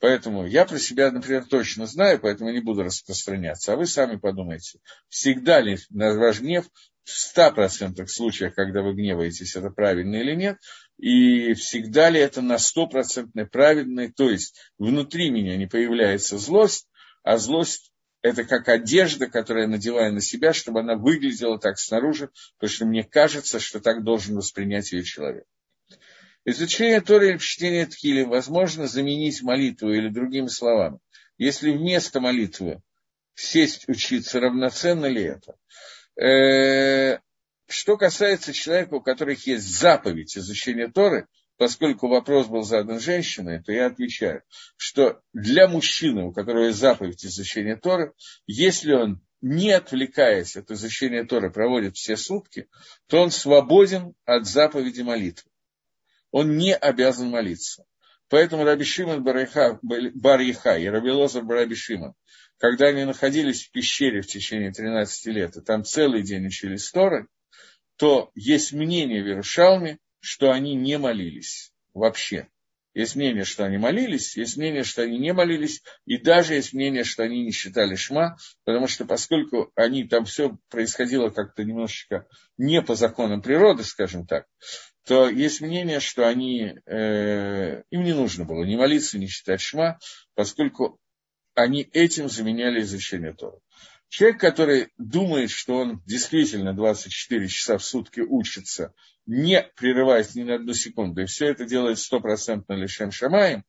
Поэтому 0.00 0.46
я 0.46 0.66
про 0.66 0.78
себя, 0.78 1.10
например, 1.10 1.44
точно 1.46 1.86
знаю, 1.86 2.20
поэтому 2.20 2.50
не 2.50 2.60
буду 2.60 2.82
распространяться. 2.82 3.72
А 3.72 3.76
вы 3.76 3.86
сами 3.86 4.16
подумайте, 4.16 4.80
всегда 5.08 5.60
ли 5.60 5.78
ваш 5.88 6.40
гнев 6.40 6.66
в 7.04 7.38
100% 7.38 8.04
случаях, 8.08 8.54
когда 8.54 8.82
вы 8.82 8.94
гневаетесь, 8.94 9.56
это 9.56 9.70
правильно 9.70 10.16
или 10.16 10.34
нет, 10.34 10.58
и 10.98 11.54
всегда 11.54 12.10
ли 12.10 12.20
это 12.20 12.42
на 12.42 12.58
стопроцентной 12.58 13.46
праведной, 13.46 14.12
то 14.12 14.28
есть 14.28 14.58
внутри 14.76 15.30
меня 15.30 15.56
не 15.56 15.66
появляется 15.66 16.36
злость, 16.36 16.88
а 17.22 17.38
злость 17.38 17.92
это 18.22 18.44
как 18.44 18.68
одежда, 18.68 19.28
которую 19.28 19.64
я 19.64 19.70
надеваю 19.70 20.12
на 20.12 20.20
себя, 20.20 20.52
чтобы 20.52 20.80
она 20.80 20.96
выглядела 20.96 21.58
так 21.58 21.78
снаружи, 21.78 22.30
потому 22.58 22.74
что 22.74 22.86
мне 22.86 23.04
кажется, 23.04 23.60
что 23.60 23.80
так 23.80 24.02
должен 24.02 24.36
воспринять 24.36 24.90
ее 24.92 25.04
человек. 25.04 25.44
Изучение 26.48 27.00
Торы 27.00 27.30
или 27.30 27.38
чтение 27.38 27.86
Тхили 27.86 28.22
возможно 28.22 28.86
заменить 28.86 29.42
молитву 29.42 29.92
или 29.92 30.08
другими 30.08 30.46
словами. 30.46 31.00
Если 31.38 31.72
вместо 31.72 32.20
молитвы 32.20 32.82
сесть 33.34 33.88
учиться, 33.88 34.38
равноценно 34.38 35.06
ли 35.06 35.24
это? 35.24 35.56
Э, 36.16 37.18
что 37.66 37.96
касается 37.96 38.52
человека, 38.52 38.94
у 38.94 39.00
которых 39.00 39.44
есть 39.48 39.64
заповедь 39.64 40.38
изучения 40.38 40.86
Торы, 40.86 41.26
поскольку 41.56 42.06
вопрос 42.06 42.46
был 42.46 42.62
задан 42.62 43.00
женщиной, 43.00 43.60
то 43.60 43.72
я 43.72 43.86
отвечаю, 43.86 44.42
что 44.76 45.20
для 45.32 45.66
мужчины, 45.66 46.26
у 46.26 46.32
которого 46.32 46.66
есть 46.66 46.78
заповедь 46.78 47.26
изучения 47.26 47.74
Торы, 47.74 48.12
если 48.46 48.92
он, 48.92 49.20
не 49.40 49.72
отвлекаясь 49.72 50.56
от 50.56 50.70
изучения 50.70 51.24
Торы, 51.24 51.50
проводит 51.50 51.96
все 51.96 52.16
сутки, 52.16 52.68
то 53.08 53.20
он 53.20 53.32
свободен 53.32 54.14
от 54.24 54.46
заповеди 54.46 55.02
молитвы. 55.02 55.50
Он 56.36 56.58
не 56.58 56.76
обязан 56.76 57.30
молиться. 57.30 57.86
Поэтому 58.28 58.64
Раби 58.64 58.84
Шимон 58.84 59.24
Бар-Яха 59.24 60.76
и 60.76 60.86
Раби 60.86 61.10
Лозар 61.10 61.46
Раби 61.46 61.74
Шимон, 61.74 62.12
когда 62.58 62.88
они 62.88 63.04
находились 63.04 63.64
в 63.64 63.70
пещере 63.70 64.20
в 64.20 64.26
течение 64.26 64.70
13 64.70 65.26
лет, 65.34 65.56
и 65.56 65.62
там 65.62 65.82
целый 65.82 66.22
день 66.22 66.46
учились 66.46 66.90
Торы, 66.90 67.26
то 67.96 68.32
есть 68.34 68.74
мнение 68.74 69.22
в 69.22 69.26
Иерушалме, 69.26 69.98
что 70.20 70.52
они 70.52 70.74
не 70.74 70.98
молились 70.98 71.72
вообще. 71.94 72.48
Есть 72.92 73.16
мнение, 73.16 73.44
что 73.44 73.64
они 73.64 73.78
молились, 73.78 74.36
есть 74.36 74.58
мнение, 74.58 74.84
что 74.84 75.04
они 75.04 75.18
не 75.18 75.32
молились, 75.32 75.82
и 76.04 76.18
даже 76.18 76.52
есть 76.52 76.74
мнение, 76.74 77.04
что 77.04 77.22
они 77.22 77.44
не 77.44 77.50
считали 77.50 77.94
шма, 77.94 78.36
потому 78.64 78.88
что 78.88 79.06
поскольку 79.06 79.72
они 79.74 80.06
там 80.06 80.26
все 80.26 80.58
происходило 80.68 81.30
как-то 81.30 81.64
немножечко 81.64 82.26
не 82.58 82.82
по 82.82 82.94
законам 82.94 83.40
природы, 83.40 83.84
скажем 83.84 84.26
так, 84.26 84.44
то 85.06 85.28
есть 85.28 85.60
мнение, 85.60 86.00
что 86.00 86.26
они, 86.26 86.74
э, 86.84 87.82
им 87.90 88.02
не 88.02 88.12
нужно 88.12 88.44
было 88.44 88.64
ни 88.64 88.74
молиться, 88.74 89.18
ни 89.18 89.26
считать 89.26 89.60
шма, 89.60 90.00
поскольку 90.34 90.98
они 91.54 91.82
этим 91.92 92.28
заменяли 92.28 92.80
изучение 92.80 93.32
Тора. 93.32 93.60
Человек, 94.08 94.40
который 94.40 94.88
думает, 94.98 95.50
что 95.50 95.76
он 95.76 96.02
действительно 96.06 96.74
24 96.74 97.46
часа 97.46 97.78
в 97.78 97.84
сутки 97.84 98.18
учится, 98.18 98.94
не 99.26 99.62
прерываясь 99.76 100.34
ни 100.34 100.42
на 100.42 100.56
одну 100.56 100.74
секунду, 100.74 101.22
и 101.22 101.26
все 101.26 101.46
это 101.46 101.66
делает 101.66 102.00
стопроцентно 102.00 102.72
лишем 102.74 103.12
шамаем, 103.12 103.64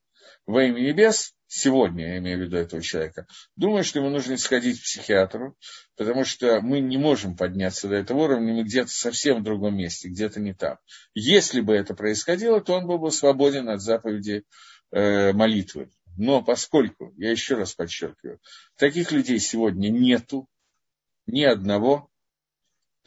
во 0.48 0.64
имя 0.64 0.80
небес, 0.80 1.36
сегодня 1.48 2.14
я 2.14 2.18
имею 2.18 2.39
в 2.39 2.41
виду 2.41 2.58
этого 2.58 2.82
человека, 2.82 3.28
думаю, 3.56 3.84
что 3.84 4.00
ему 4.00 4.10
нужно 4.10 4.38
сходить 4.38 4.80
к 4.80 4.84
психиатру, 4.84 5.56
потому 5.95 6.26
что 6.26 6.62
мы 6.62 6.80
не 6.80 6.98
можем 6.98 7.36
подняться 7.36 7.88
до 7.88 7.95
этого 7.95 8.24
уровня, 8.24 8.54
мы 8.54 8.64
где-то 8.64 8.89
совсем 8.89 9.39
в 9.39 9.43
другом 9.43 9.78
месте, 9.78 10.10
где-то 10.10 10.39
не 10.39 10.54
там. 10.54 10.78
Если 11.14 11.62
бы 11.62 11.74
это 11.74 11.93
происходило, 11.93 12.62
то 12.62 12.74
он 12.74 12.88
был 12.88 13.00
бы 13.00 13.12
свободен 13.12 13.70
от 13.70 13.82
заповеди 13.82 14.43
э, 14.91 15.34
молитвы. 15.34 15.89
Но 16.18 16.41
поскольку, 16.41 17.14
я 17.18 17.32
еще 17.32 17.56
раз 17.56 17.74
подчеркиваю, 17.74 18.39
таких 18.76 19.12
людей 19.12 19.39
сегодня 19.39 19.89
нету, 19.89 20.48
ни 21.28 21.43
одного, 21.43 22.10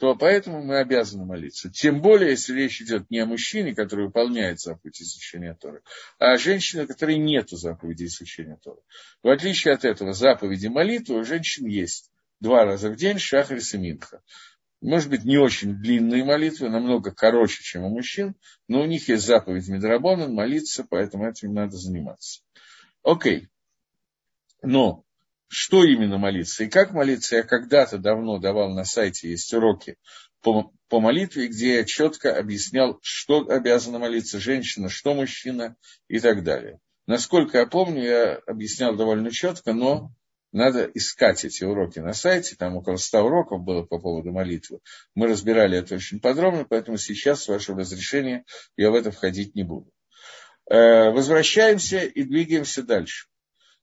то 0.01 0.15
поэтому 0.15 0.63
мы 0.63 0.79
обязаны 0.79 1.25
молиться. 1.25 1.69
Тем 1.69 2.01
более, 2.01 2.31
если 2.31 2.53
речь 2.53 2.81
идет 2.81 3.11
не 3.11 3.19
о 3.19 3.27
мужчине, 3.27 3.75
который 3.75 4.07
выполняет 4.07 4.59
заповедь 4.59 4.99
изучения 4.99 5.53
Торы, 5.53 5.83
а 6.17 6.31
о 6.31 6.37
женщине, 6.39 6.87
которой 6.87 7.19
нет 7.19 7.49
заповеди 7.51 8.05
изучения 8.05 8.57
Торы. 8.63 8.81
В 9.21 9.29
отличие 9.29 9.75
от 9.75 9.85
этого, 9.85 10.13
заповеди 10.13 10.65
молитвы 10.65 11.19
у 11.19 11.23
женщин 11.23 11.67
есть 11.67 12.09
два 12.39 12.65
раза 12.65 12.89
в 12.89 12.95
день 12.95 13.19
шахрис 13.19 13.75
и 13.75 13.77
минха. 13.77 14.23
Может 14.81 15.11
быть, 15.11 15.23
не 15.23 15.37
очень 15.37 15.75
длинные 15.75 16.23
молитвы, 16.23 16.69
намного 16.69 17.11
короче, 17.11 17.61
чем 17.61 17.83
у 17.83 17.89
мужчин, 17.89 18.33
но 18.67 18.81
у 18.81 18.85
них 18.87 19.07
есть 19.07 19.23
заповедь 19.23 19.67
Медрабонан 19.67 20.33
молиться, 20.33 20.83
поэтому 20.83 21.29
этим 21.29 21.53
надо 21.53 21.77
заниматься. 21.77 22.41
Окей. 23.03 23.49
Но 24.63 25.05
что 25.51 25.83
именно 25.83 26.17
молиться 26.17 26.63
и 26.63 26.69
как 26.69 26.93
молиться, 26.93 27.35
я 27.35 27.43
когда-то 27.43 27.97
давно 27.97 28.39
давал 28.39 28.73
на 28.73 28.85
сайте, 28.85 29.29
есть 29.29 29.53
уроки 29.53 29.97
по, 30.41 30.71
по 30.87 31.01
молитве, 31.01 31.47
где 31.47 31.75
я 31.75 31.83
четко 31.83 32.33
объяснял, 32.37 32.99
что 33.01 33.41
обязана 33.49 33.99
молиться 33.99 34.39
женщина, 34.39 34.87
что 34.87 35.13
мужчина 35.13 35.75
и 36.07 36.19
так 36.19 36.45
далее. 36.45 36.79
Насколько 37.05 37.57
я 37.57 37.65
помню, 37.65 38.01
я 38.01 38.35
объяснял 38.47 38.95
довольно 38.95 39.29
четко, 39.29 39.73
но 39.73 40.13
надо 40.53 40.89
искать 40.93 41.43
эти 41.43 41.65
уроки 41.65 41.99
на 41.99 42.13
сайте, 42.13 42.55
там 42.55 42.77
около 42.77 42.95
100 42.95 43.21
уроков 43.21 43.61
было 43.61 43.83
по 43.83 43.99
поводу 43.99 44.31
молитвы. 44.31 44.79
Мы 45.15 45.27
разбирали 45.27 45.77
это 45.77 45.95
очень 45.95 46.21
подробно, 46.21 46.63
поэтому 46.63 46.97
сейчас, 46.97 47.43
с 47.43 47.47
вашего 47.49 47.79
разрешения, 47.79 48.45
я 48.77 48.89
в 48.89 48.95
это 48.95 49.11
входить 49.11 49.53
не 49.53 49.63
буду. 49.63 49.91
Э, 50.69 51.11
возвращаемся 51.11 51.99
и 51.99 52.23
двигаемся 52.23 52.83
дальше. 52.83 53.27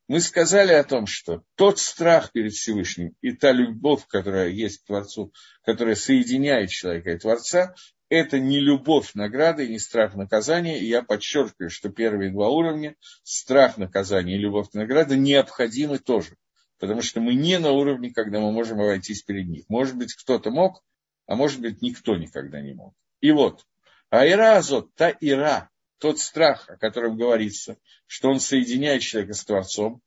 Мы 0.09 0.21
сказали 0.21 0.73
о 0.73 0.85
том, 0.85 1.07
что 1.07 1.43
тот 1.55 1.79
страх 1.79 2.33
перед 2.33 2.55
Всевышним 2.55 3.15
и 3.21 3.33
та 3.33 3.53
любовь, 3.53 4.07
которая 4.07 4.49
есть 4.49 4.83
к 4.83 4.87
Творцу, 4.87 5.35
которая 5.63 5.97
соединяет 5.97 6.71
человека 6.71 7.11
и 7.11 7.19
Творца, 7.19 7.75
это 8.09 8.39
не 8.39 8.59
любовь 8.59 9.13
награды 9.13 9.69
не 9.69 9.79
страх 9.79 10.15
наказания. 10.15 10.81
И 10.81 10.87
я 10.87 11.03
подчеркиваю, 11.03 11.69
что 11.69 11.91
первые 11.91 12.31
два 12.31 12.49
уровня, 12.49 12.97
страх 13.23 13.77
наказания 13.77 14.37
и 14.37 14.41
любовь 14.41 14.69
награды, 14.73 15.19
необходимы 15.19 15.99
тоже. 15.99 16.37
Потому 16.79 17.03
что 17.03 17.21
мы 17.21 17.35
не 17.35 17.59
на 17.59 17.73
уровне, 17.73 18.11
когда 18.11 18.41
мы 18.41 18.51
можем 18.51 18.81
обойтись 18.81 19.23
перед 19.23 19.47
ним. 19.47 19.65
Может 19.69 19.97
быть, 19.97 20.15
кто-то 20.15 20.51
мог, 20.51 20.83
а 21.27 21.35
может 21.37 21.61
быть, 21.61 21.83
никто 21.83 22.17
никогда 22.17 22.63
не 22.63 22.73
мог. 22.73 22.95
И 23.21 23.31
вот, 23.31 23.67
Айра 24.09 24.57
Азот, 24.57 24.95
та 24.95 25.15
Ира, 25.21 25.69
тот 25.99 26.19
страх, 26.19 26.69
о 26.69 26.77
котором 26.77 27.17
говорится, 27.17 27.77
что 28.07 28.31
он 28.31 28.41
соединяет 28.41 29.03
человека 29.03 29.35
с 29.35 29.45
Творцом, 29.45 30.03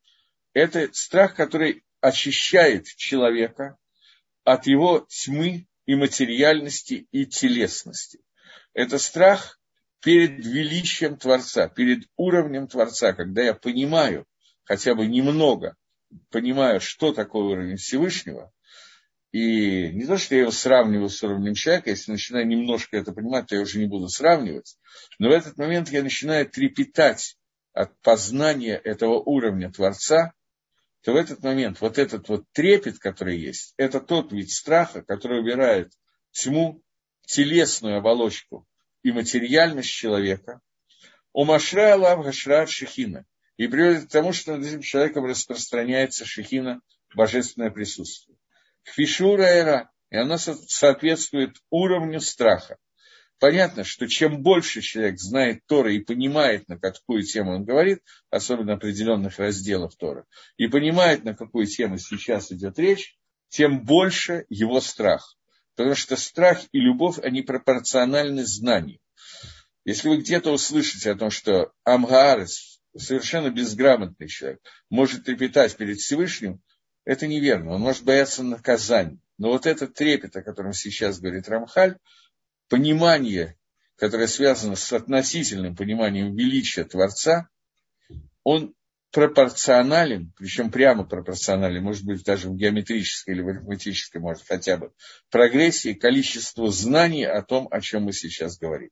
это 0.54 0.90
страх, 0.94 1.36
который 1.36 1.84
очищает 2.00 2.86
человека 2.86 3.78
от 4.44 4.68
его 4.68 5.06
тьмы 5.10 5.68
и 5.86 5.96
материальности 5.96 7.08
и 7.12 7.26
телесности. 7.26 8.20
Это 8.74 8.98
страх 8.98 9.60
перед 10.02 10.44
величием 10.46 11.18
Творца, 11.18 11.68
перед 11.68 12.06
уровнем 12.16 12.68
Творца, 12.68 13.14
когда 13.14 13.44
я 13.44 13.54
понимаю, 13.54 14.26
хотя 14.64 14.96
бы 14.96 15.06
немного, 15.06 15.76
понимаю, 16.30 16.82
что 16.82 17.14
такое 17.14 17.44
уровень 17.44 17.78
Всевышнего, 17.78 18.52
и 19.32 19.92
не 19.94 20.06
то, 20.06 20.18
что 20.18 20.36
я 20.36 20.42
его 20.42 20.52
сравниваю 20.52 21.10
с 21.10 21.24
уровнем 21.24 21.54
человека, 21.54 21.90
если 21.90 22.12
начинаю 22.12 22.46
немножко 22.48 22.98
это 22.98 23.14
понимать, 23.14 23.48
то 23.48 23.56
я 23.56 23.62
уже 23.62 23.80
не 23.80 23.86
буду 23.86 24.10
сравнивать. 24.10 24.78
Но 25.20 25.30
в 25.30 25.32
этот 25.32 25.58
момент 25.58 25.90
я 25.90 26.04
начинаю 26.04 26.50
трепетать 26.50 27.38
от 27.74 27.98
познания 28.02 28.76
этого 28.76 29.20
уровня 29.20 29.72
Творца, 29.72 30.34
то 31.02 31.14
в 31.14 31.16
этот 31.16 31.42
момент 31.44 31.80
вот 31.80 31.98
этот 31.98 32.28
вот 32.28 32.44
трепет, 32.52 33.00
который 33.00 33.40
есть, 33.40 33.74
это 33.78 34.02
тот 34.02 34.34
вид 34.34 34.52
страха, 34.52 35.02
который 35.02 35.40
убирает 35.40 35.94
тьму, 36.32 36.84
телесную 37.26 37.98
оболочку 37.98 38.68
и 39.02 39.12
материальность 39.12 39.90
человека. 39.90 40.60
У 41.34 41.46
Машра 41.46 41.94
Аллах 41.94 42.26
Гашра 42.26 42.66
Шехина. 42.68 43.26
И 43.56 43.68
приводит 43.68 44.08
к 44.08 44.12
тому, 44.12 44.34
что 44.34 44.58
над 44.58 44.66
этим 44.66 44.82
человеком 44.82 45.26
распространяется 45.26 46.26
Шехина, 46.26 46.82
божественное 47.16 47.70
присутствие. 47.70 48.38
Кфишура 48.84 49.44
эра, 49.44 49.92
и 50.10 50.18
она 50.18 50.38
соответствует 50.38 51.58
уровню 51.70 52.20
страха. 52.20 52.78
Понятно, 53.40 53.84
что 53.84 54.08
чем 54.08 54.44
больше 54.44 54.82
человек 54.82 55.20
знает 55.20 55.66
Тора 55.66 55.92
и 55.92 56.00
понимает, 56.00 56.68
на 56.68 56.78
какую 56.78 57.24
тему 57.24 57.56
он 57.56 57.64
говорит, 57.64 58.04
особенно 58.30 58.74
определенных 58.74 59.40
разделов 59.40 59.96
Тора, 59.96 60.26
и 60.58 60.68
понимает, 60.68 61.24
на 61.24 61.34
какую 61.36 61.66
тему 61.66 61.98
сейчас 61.98 62.52
идет 62.52 62.78
речь, 62.78 63.18
тем 63.50 63.84
больше 63.84 64.46
его 64.50 64.80
страх. 64.80 65.36
Потому 65.76 65.96
что 65.96 66.18
страх 66.18 66.62
и 66.72 66.80
любовь, 66.80 67.18
они 67.18 67.42
пропорциональны 67.42 68.46
знанию. 68.46 69.00
Если 69.86 70.08
вы 70.08 70.18
где-то 70.18 70.52
услышите 70.52 71.10
о 71.10 71.16
том, 71.16 71.32
что 71.32 71.72
Амгаарес, 71.84 72.80
совершенно 72.96 73.50
безграмотный 73.50 74.28
человек, 74.28 74.60
может 74.92 75.26
трепетать 75.26 75.76
перед 75.78 75.98
Всевышним, 75.98 76.62
это 77.06 77.28
неверно. 77.28 77.72
Он 77.72 77.82
может 77.82 78.04
бояться 78.04 78.44
наказания. 78.44 79.20
Но 79.38 79.50
вот 79.50 79.66
этот 79.66 79.94
трепет, 79.94 80.36
о 80.36 80.44
котором 80.44 80.74
сейчас 80.74 81.20
говорит 81.20 81.50
Рамхаль, 81.50 81.98
понимание, 82.70 83.58
которое 83.96 84.28
связано 84.28 84.76
с 84.76 84.94
относительным 84.94 85.76
пониманием 85.76 86.36
величия 86.36 86.84
Творца, 86.84 87.50
он 88.44 88.74
пропорционален, 89.12 90.34
причем 90.38 90.72
прямо 90.72 91.04
пропорционален, 91.04 91.84
может 91.84 92.06
быть, 92.06 92.24
даже 92.24 92.50
в 92.50 92.56
геометрической 92.56 93.34
или 93.34 93.42
в 93.42 93.48
арифметической, 93.50 94.22
может, 94.22 94.44
хотя 94.48 94.78
бы, 94.78 94.94
прогрессии 95.30 95.94
количеству 95.94 96.68
знаний 96.68 97.26
о 97.26 97.42
том, 97.42 97.68
о 97.72 97.82
чем 97.82 98.04
мы 98.04 98.14
сейчас 98.14 98.58
говорим. 98.58 98.90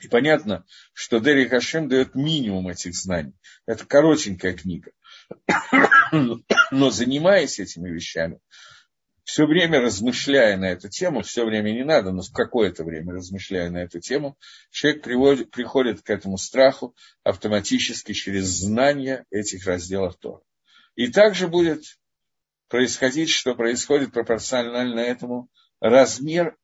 И 0.00 0.08
понятно, 0.08 0.64
что 0.92 1.18
Дерри 1.18 1.48
Хашем 1.48 1.88
дает 1.88 2.14
минимум 2.14 2.68
этих 2.68 2.94
знаний. 2.94 3.34
Это 3.66 3.84
коротенькая 3.84 4.54
книга. 4.54 4.92
Но 6.70 6.90
занимаясь 6.90 7.58
этими 7.58 7.90
вещами, 7.90 8.40
все 9.24 9.44
время 9.44 9.80
размышляя 9.80 10.56
на 10.56 10.70
эту 10.70 10.88
тему, 10.88 11.20
все 11.20 11.44
время 11.44 11.70
не 11.72 11.84
надо, 11.84 12.12
но 12.12 12.22
какое-то 12.32 12.82
время 12.82 13.12
размышляя 13.12 13.68
на 13.68 13.82
эту 13.82 14.00
тему, 14.00 14.38
человек 14.70 15.02
приводит, 15.02 15.50
приходит 15.50 16.00
к 16.00 16.08
этому 16.08 16.38
страху 16.38 16.96
автоматически 17.24 18.12
через 18.12 18.46
знание 18.46 19.26
этих 19.30 19.66
разделов 19.66 20.16
Тора. 20.16 20.40
И 20.94 21.08
также 21.08 21.46
будет 21.46 21.82
происходить, 22.68 23.28
что 23.28 23.54
происходит 23.54 24.12
пропорционально 24.12 25.00
этому 25.00 25.50
размер 25.78 26.56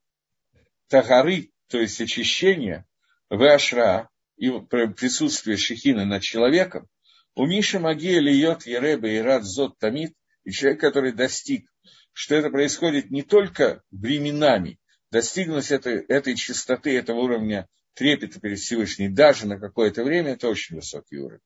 тагары, 0.88 1.50
то 1.68 1.78
есть 1.78 2.00
очищения, 2.00 2.86
в 3.28 4.08
и 4.36 4.50
присутствие 4.50 5.58
шехина 5.58 6.04
над 6.04 6.22
человеком, 6.22 6.88
у 7.34 7.46
Миши 7.46 7.78
Магия 7.78 8.20
льет 8.20 8.66
Ереба 8.66 9.08
и 9.08 9.18
Рад 9.18 9.44
Зот 9.44 9.78
Тамид, 9.78 10.14
и 10.44 10.52
человек, 10.52 10.80
который 10.80 11.12
достиг, 11.12 11.68
что 12.12 12.34
это 12.34 12.50
происходит 12.50 13.10
не 13.10 13.22
только 13.22 13.82
временами, 13.90 14.78
достигнуть 15.10 15.70
этой, 15.70 16.04
этой 16.06 16.36
чистоты, 16.36 16.96
этого 16.96 17.20
уровня 17.20 17.68
трепета 17.94 18.40
перед 18.40 18.58
Всевышним 18.58 19.14
даже 19.14 19.46
на 19.46 19.58
какое-то 19.58 20.04
время, 20.04 20.32
это 20.32 20.48
очень 20.48 20.76
высокий 20.76 21.18
уровень. 21.18 21.40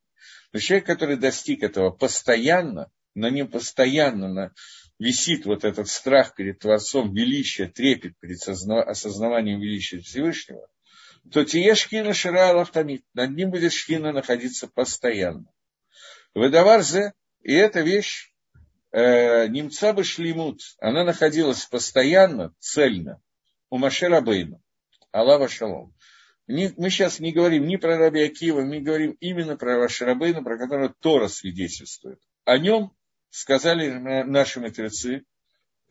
Но 0.52 0.58
человек, 0.58 0.86
который 0.86 1.16
достиг 1.16 1.62
этого 1.62 1.90
постоянно, 1.90 2.90
на 3.14 3.30
нем 3.30 3.48
постоянно, 3.48 4.28
на, 4.28 4.52
висит 4.98 5.46
вот 5.46 5.64
этот 5.64 5.88
страх 5.88 6.34
перед 6.34 6.58
Творцом, 6.58 7.14
величие, 7.14 7.68
трепет 7.68 8.18
перед 8.18 8.38
осознаванием 8.46 9.60
величия 9.60 10.00
Всевышнего, 10.00 10.68
то 11.30 11.44
тие 11.44 11.74
шкина 11.74 12.14
шира 12.14 12.52
лахтамит, 12.52 13.04
над 13.14 13.30
ним 13.30 13.50
будет 13.50 13.72
шкина 13.72 14.12
находиться 14.12 14.66
постоянно. 14.66 15.46
Выдаварзе, 16.34 17.12
и 17.42 17.54
эта 17.54 17.80
вещь, 17.80 18.32
э, 18.92 19.46
немца 19.48 19.92
бы 19.92 20.04
шлимут, 20.04 20.60
она 20.78 21.04
находилась 21.04 21.64
постоянно, 21.66 22.54
цельно, 22.58 23.20
у 23.70 23.78
Машера 23.78 24.20
Бейна, 24.20 24.60
Аллаха 25.12 25.48
Шалом. 25.48 25.94
Мы 26.46 26.88
сейчас 26.88 27.20
не 27.20 27.32
говорим 27.32 27.66
ни 27.66 27.76
про 27.76 27.98
Раби 27.98 28.22
Акива, 28.22 28.62
мы 28.62 28.80
говорим 28.80 29.12
именно 29.20 29.56
про 29.56 29.78
Вашарабейна, 29.78 30.42
про 30.42 30.56
которого 30.56 30.94
Тора 31.00 31.28
свидетельствует. 31.28 32.20
О 32.44 32.56
нем 32.56 32.92
сказали 33.28 33.90
наши 33.90 34.58
мудрецы, 34.58 35.24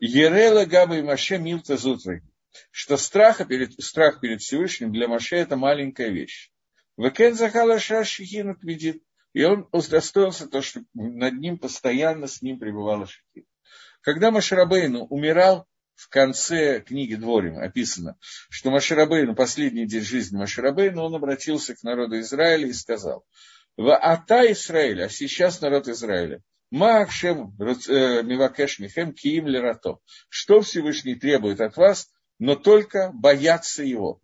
Ерела 0.00 0.64
Габа 0.64 0.98
и 0.98 1.02
Маше 1.02 1.38
Милта 1.38 1.76
Зутры, 1.76 2.24
что 2.72 2.96
страха 2.96 3.44
перед, 3.44 3.72
страх 3.80 4.20
перед 4.20 4.40
Всевышним 4.40 4.92
для 4.92 5.06
Маше 5.06 5.36
это 5.36 5.56
маленькая 5.56 6.08
вещь. 6.08 6.50
Векен 6.96 7.34
Захала 7.34 7.78
Шашихина 7.78 8.56
видит. 8.60 9.02
И 9.38 9.44
он 9.44 9.68
удостоился 9.70 10.48
то, 10.48 10.60
что 10.62 10.80
над 10.94 11.34
ним 11.34 11.58
постоянно 11.58 12.26
с 12.26 12.42
ним 12.42 12.58
пребывала 12.58 13.06
Шахин. 13.06 13.46
Когда 14.00 14.32
Машарабейну 14.32 15.04
умирал, 15.04 15.68
в 15.94 16.08
конце 16.08 16.80
книги 16.80 17.14
Дворим 17.14 17.56
описано, 17.56 18.18
что 18.50 18.72
Маширабейну, 18.72 19.36
последний 19.36 19.86
день 19.86 20.00
жизни 20.00 20.36
Маширабейну, 20.36 21.04
он 21.04 21.14
обратился 21.14 21.76
к 21.76 21.84
народу 21.84 22.18
Израиля 22.18 22.66
и 22.66 22.72
сказал, 22.72 23.24
в 23.76 23.96
Ата 23.96 24.50
Израиля, 24.50 25.04
а 25.04 25.08
сейчас 25.08 25.60
народ 25.60 25.86
Израиля, 25.86 26.42
Маакшем 26.72 27.54
э, 27.60 28.24
Мивакеш 28.24 28.80
Михем 28.80 29.12
Киим 29.12 29.46
Лерато. 29.46 29.98
Что 30.28 30.62
Всевышний 30.62 31.14
требует 31.14 31.60
от 31.60 31.76
вас, 31.76 32.10
но 32.40 32.56
только 32.56 33.12
бояться 33.14 33.84
его. 33.84 34.20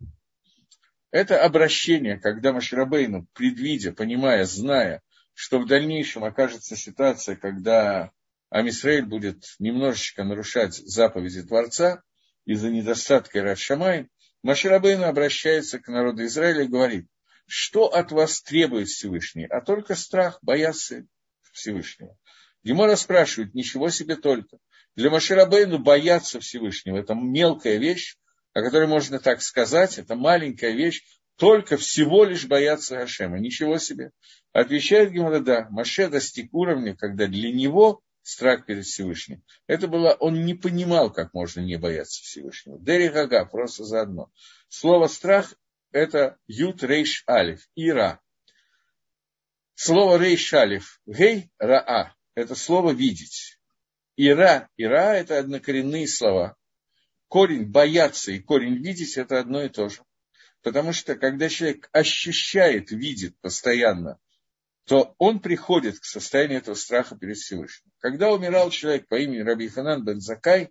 Это 1.11 1.41
обращение, 1.41 2.19
когда 2.19 2.51
Маширабейну, 2.51 3.27
предвидя, 3.33 3.93
понимая, 3.93 4.43
зная, 4.43 5.01
что 5.35 5.59
в 5.59 5.67
дальнейшем 5.67 6.23
окажется 6.23 6.75
ситуация, 6.75 7.35
когда 7.35 8.11
Амисраэль 8.49 9.05
будет 9.05 9.43
немножечко 9.59 10.23
нарушать 10.23 10.75
заповеди 10.75 11.43
Творца 11.43 12.01
из-за 12.45 12.69
недостатка 12.71 13.43
Радшамай, 13.43 14.07
Маширабейну 14.43 15.05
обращается 15.05 15.79
к 15.79 15.87
народу 15.89 16.23
Израиля 16.25 16.63
и 16.63 16.67
говорит, 16.67 17.07
что 17.47 17.87
от 17.87 18.11
вас 18.11 18.41
требует 18.41 18.87
Всевышний, 18.87 19.45
а 19.45 19.59
только 19.59 19.95
страх, 19.95 20.39
бояться 20.41 21.05
Всевышнего. 21.51 22.17
Гемора 22.63 22.95
спрашивает, 22.95 23.53
ничего 23.53 23.89
себе 23.89 24.15
только. 24.15 24.57
Для 24.95 25.09
Маширабейну 25.09 25.79
бояться 25.79 26.39
Всевышнего– 26.39 26.97
это 26.99 27.13
мелкая 27.13 27.77
вещь, 27.77 28.15
о 28.53 28.61
которой 28.61 28.87
можно 28.87 29.19
так 29.19 29.41
сказать, 29.41 29.97
это 29.97 30.15
маленькая 30.15 30.71
вещь, 30.71 31.03
только 31.37 31.77
всего 31.77 32.23
лишь 32.23 32.45
бояться 32.45 32.97
Хашема. 32.97 33.39
Ничего 33.39 33.77
себе. 33.77 34.11
Отвечает 34.53 35.11
Гемора, 35.11 35.39
да, 35.39 35.67
Маше 35.69 36.07
достиг 36.07 36.53
уровня, 36.53 36.95
когда 36.95 37.27
для 37.27 37.51
него 37.51 38.01
страх 38.21 38.65
перед 38.65 38.85
Всевышним. 38.85 39.43
Это 39.67 39.87
было, 39.87 40.13
он 40.19 40.45
не 40.45 40.53
понимал, 40.53 41.11
как 41.11 41.33
можно 41.33 41.61
не 41.61 41.77
бояться 41.77 42.23
Всевышнего. 42.23 42.79
Дери 42.79 43.09
Гага, 43.09 43.45
просто 43.45 43.83
заодно. 43.83 44.31
Слово 44.69 45.07
страх– 45.07 45.53
это 45.91 46.37
ют 46.47 46.83
рейш 46.83 47.23
алиф, 47.29 47.67
ира. 47.75 48.19
Слово 49.75 50.17
рейш 50.17 50.53
алиф, 50.53 51.01
гей 51.05 51.51
раа, 51.59 52.15
это 52.33 52.55
слово 52.55 52.91
видеть. 52.91 53.59
Ира, 54.15 54.69
ира– 54.77 55.15
это 55.17 55.37
однокоренные 55.37 56.07
слова. 56.07 56.55
Корень 57.27 57.65
бояться 57.65 58.31
и 58.31 58.39
корень 58.39 58.77
видеть– 58.77 59.17
это 59.17 59.39
одно 59.39 59.63
и 59.63 59.69
то 59.69 59.89
же. 59.89 60.01
Потому 60.65 60.93
что, 60.93 61.13
когда 61.13 61.47
человек 61.47 61.89
ощущает, 61.91 62.89
видит 62.89 63.39
постоянно 63.39 64.17
то 64.87 65.15
он 65.17 65.39
приходит 65.39 65.99
к 65.99 66.05
состоянию 66.05 66.59
этого 66.59 66.75
страха 66.75 67.15
перед 67.15 67.37
Всевышним. 67.37 67.91
Когда 67.99 68.31
умирал 68.31 68.69
человек 68.69 69.07
по 69.07 69.15
имени 69.15 69.39
Раби 69.39 69.67
Ханан 69.67 70.05
бен 70.05 70.21
Закай, 70.21 70.69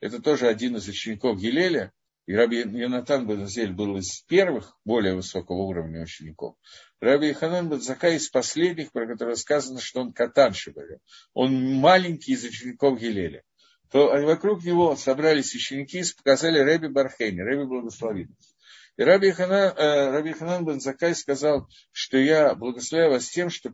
это 0.00 0.20
тоже 0.20 0.48
один 0.48 0.76
из 0.76 0.88
учеников 0.88 1.38
Гилеля, 1.38 1.92
и 2.26 2.34
Раби 2.34 2.58
Янатан 2.58 3.28
бен 3.28 3.46
Зель 3.46 3.72
был 3.72 3.96
из 3.96 4.22
первых, 4.22 4.76
более 4.84 5.14
высокого 5.14 5.62
уровня 5.62 6.02
учеников. 6.02 6.56
Раби 7.00 7.32
Ханан 7.32 7.68
бен 7.68 7.80
Закай 7.80 8.16
из 8.16 8.28
последних, 8.28 8.90
про 8.90 9.06
которого 9.06 9.36
сказано, 9.36 9.80
что 9.80 10.00
он 10.00 10.12
катан 10.12 10.52
Шибаря. 10.52 10.98
Он 11.32 11.54
маленький 11.74 12.32
из 12.32 12.44
учеников 12.44 12.98
Гилеля. 12.98 13.44
То 13.90 14.08
вокруг 14.24 14.64
него 14.64 14.96
собрались 14.96 15.54
ученики 15.54 16.00
и 16.00 16.04
показали 16.16 16.58
Раби 16.58 16.88
Бархейни, 16.88 17.40
Раби 17.40 17.64
благословенность. 17.64 18.53
Раби 18.96 19.32
Ханан, 19.32 19.76
э, 19.76 20.10
Раби 20.10 20.32
Ханан 20.32 20.64
бен 20.64 20.80
Закай 20.80 21.14
сказал, 21.16 21.68
что 21.90 22.16
я 22.16 22.54
благословляю 22.54 23.12
вас 23.12 23.28
тем, 23.28 23.50
что 23.50 23.72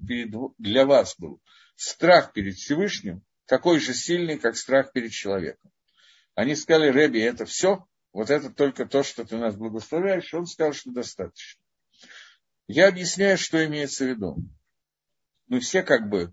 для 0.58 0.86
вас 0.86 1.14
был 1.18 1.40
страх 1.76 2.32
перед 2.32 2.54
Всевышним, 2.56 3.22
такой 3.44 3.80
же 3.80 3.92
сильный, 3.92 4.38
как 4.38 4.56
страх 4.56 4.92
перед 4.92 5.12
человеком. 5.12 5.70
Они 6.34 6.54
сказали, 6.54 6.88
Раби, 6.88 7.20
это 7.20 7.44
все, 7.44 7.86
вот 8.12 8.30
это 8.30 8.50
только 8.50 8.86
то, 8.86 9.02
что 9.02 9.24
ты 9.24 9.36
нас 9.36 9.56
благословляешь, 9.56 10.32
он 10.32 10.46
сказал, 10.46 10.72
что 10.72 10.90
достаточно. 10.90 11.62
Я 12.66 12.88
объясняю, 12.88 13.36
что 13.36 13.64
имеется 13.66 14.04
в 14.04 14.08
виду. 14.08 14.36
Мы 15.48 15.60
все 15.60 15.82
как 15.82 16.08
бы 16.08 16.32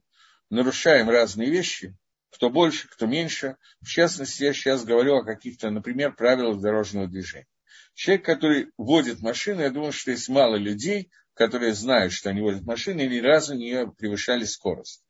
нарушаем 0.49 1.09
разные 1.09 1.49
вещи, 1.49 1.97
кто 2.29 2.49
больше, 2.49 2.87
кто 2.87 3.05
меньше. 3.05 3.57
В 3.81 3.87
частности, 3.87 4.43
я 4.43 4.53
сейчас 4.53 4.85
говорю 4.85 5.15
о 5.15 5.25
каких-то, 5.25 5.71
например, 5.71 6.13
правилах 6.13 6.61
дорожного 6.61 7.07
движения. 7.07 7.47
Человек, 7.93 8.25
который 8.25 8.71
водит 8.77 9.21
машину, 9.21 9.61
я 9.61 9.69
думаю, 9.69 9.91
что 9.91 10.11
есть 10.11 10.29
мало 10.29 10.55
людей, 10.55 11.09
которые 11.33 11.73
знают, 11.73 12.13
что 12.13 12.29
они 12.29 12.41
водят 12.41 12.63
машину 12.63 13.01
и 13.01 13.07
ни 13.07 13.19
разу 13.19 13.55
не 13.55 13.87
превышали 13.87 14.43
скорость. 14.43 15.03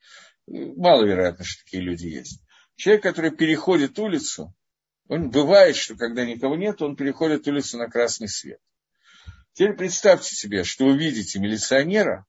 Маловероятно, 0.47 1.43
что 1.43 1.63
такие 1.63 1.84
люди 1.84 2.07
есть. 2.07 2.41
Человек, 2.76 3.03
который 3.03 3.32
переходит 3.32 3.97
улицу, 3.97 4.53
он 5.07 5.30
бывает, 5.30 5.76
что 5.76 5.95
когда 5.95 6.26
никого 6.26 6.55
нет, 6.55 6.82
он 6.82 6.95
переходит 6.95 7.47
улицу 7.47 7.78
на 7.78 7.89
красный 7.89 8.28
свет. 8.28 8.59
Теперь 9.53 9.74
представьте 9.74 10.36
себе, 10.36 10.63
что 10.63 10.86
вы 10.86 10.97
видите 10.97 11.39
милиционера, 11.39 12.26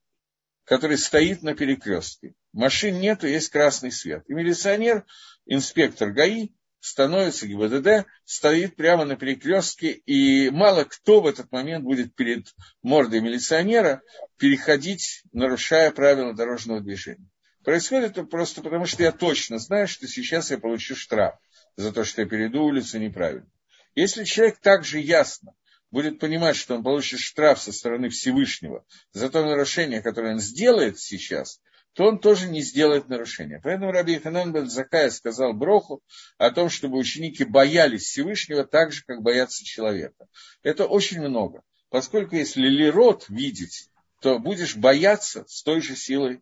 который 0.63 0.97
стоит 0.97 1.43
на 1.43 1.55
перекрестке. 1.55 2.33
Машин 2.53 2.99
нету, 2.99 3.27
есть 3.27 3.49
красный 3.49 3.91
свет. 3.91 4.23
И 4.27 4.33
милиционер, 4.33 5.05
инспектор 5.45 6.11
ГАИ, 6.11 6.49
становится 6.79 7.47
ГИБДД, 7.47 8.07
стоит 8.25 8.75
прямо 8.75 9.05
на 9.05 9.15
перекрестке, 9.15 9.91
и 9.91 10.49
мало 10.49 10.85
кто 10.85 11.21
в 11.21 11.27
этот 11.27 11.51
момент 11.51 11.83
будет 11.83 12.15
перед 12.15 12.53
мордой 12.81 13.21
милиционера 13.21 14.01
переходить, 14.37 15.23
нарушая 15.33 15.91
правила 15.91 16.33
дорожного 16.33 16.81
движения. 16.81 17.29
Происходит 17.63 18.11
это 18.11 18.23
просто 18.23 18.61
потому, 18.61 18.85
что 18.85 19.03
я 19.03 19.11
точно 19.11 19.59
знаю, 19.59 19.87
что 19.87 20.07
сейчас 20.07 20.51
я 20.51 20.57
получу 20.57 20.95
штраф 20.95 21.35
за 21.75 21.91
то, 21.91 22.03
что 22.03 22.21
я 22.21 22.27
перейду 22.27 22.63
улицу 22.63 22.99
неправильно. 22.99 23.49
Если 23.95 24.23
человек 24.23 24.59
также 24.59 24.99
ясно 24.99 25.53
будет 25.91 26.19
понимать, 26.19 26.55
что 26.55 26.75
он 26.75 26.83
получит 26.83 27.19
штраф 27.19 27.61
со 27.61 27.71
стороны 27.73 28.09
Всевышнего 28.09 28.85
за 29.11 29.29
то 29.29 29.43
нарушение, 29.43 30.01
которое 30.01 30.33
он 30.33 30.39
сделает 30.39 30.99
сейчас, 30.99 31.59
то 31.93 32.05
он 32.05 32.19
тоже 32.19 32.47
не 32.47 32.61
сделает 32.61 33.09
нарушения. 33.09 33.59
Поэтому 33.63 33.91
Раби 33.91 34.19
Ханан 34.19 34.53
бен 34.53 34.69
Закая 34.69 35.09
сказал 35.09 35.53
Броху 35.53 36.01
о 36.37 36.51
том, 36.51 36.69
чтобы 36.69 36.97
ученики 36.97 37.43
боялись 37.43 38.03
Всевышнего 38.03 38.65
так 38.65 38.91
же, 38.91 39.03
как 39.05 39.21
боятся 39.21 39.65
человека. 39.65 40.27
Это 40.63 40.85
очень 40.85 41.21
много. 41.21 41.61
Поскольку 41.89 42.35
если 42.35 42.67
лирот 42.67 43.25
видеть, 43.29 43.89
то 44.21 44.39
будешь 44.39 44.75
бояться 44.75 45.45
с 45.47 45.63
той 45.63 45.81
же 45.81 45.95
силой. 45.95 46.41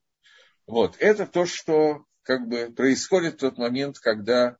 Вот. 0.66 0.96
Это 1.00 1.26
то, 1.26 1.46
что 1.46 2.06
как 2.24 2.48
бы 2.48 2.72
происходит 2.72 3.36
в 3.36 3.40
тот 3.40 3.58
момент, 3.58 4.00
когда 4.00 4.58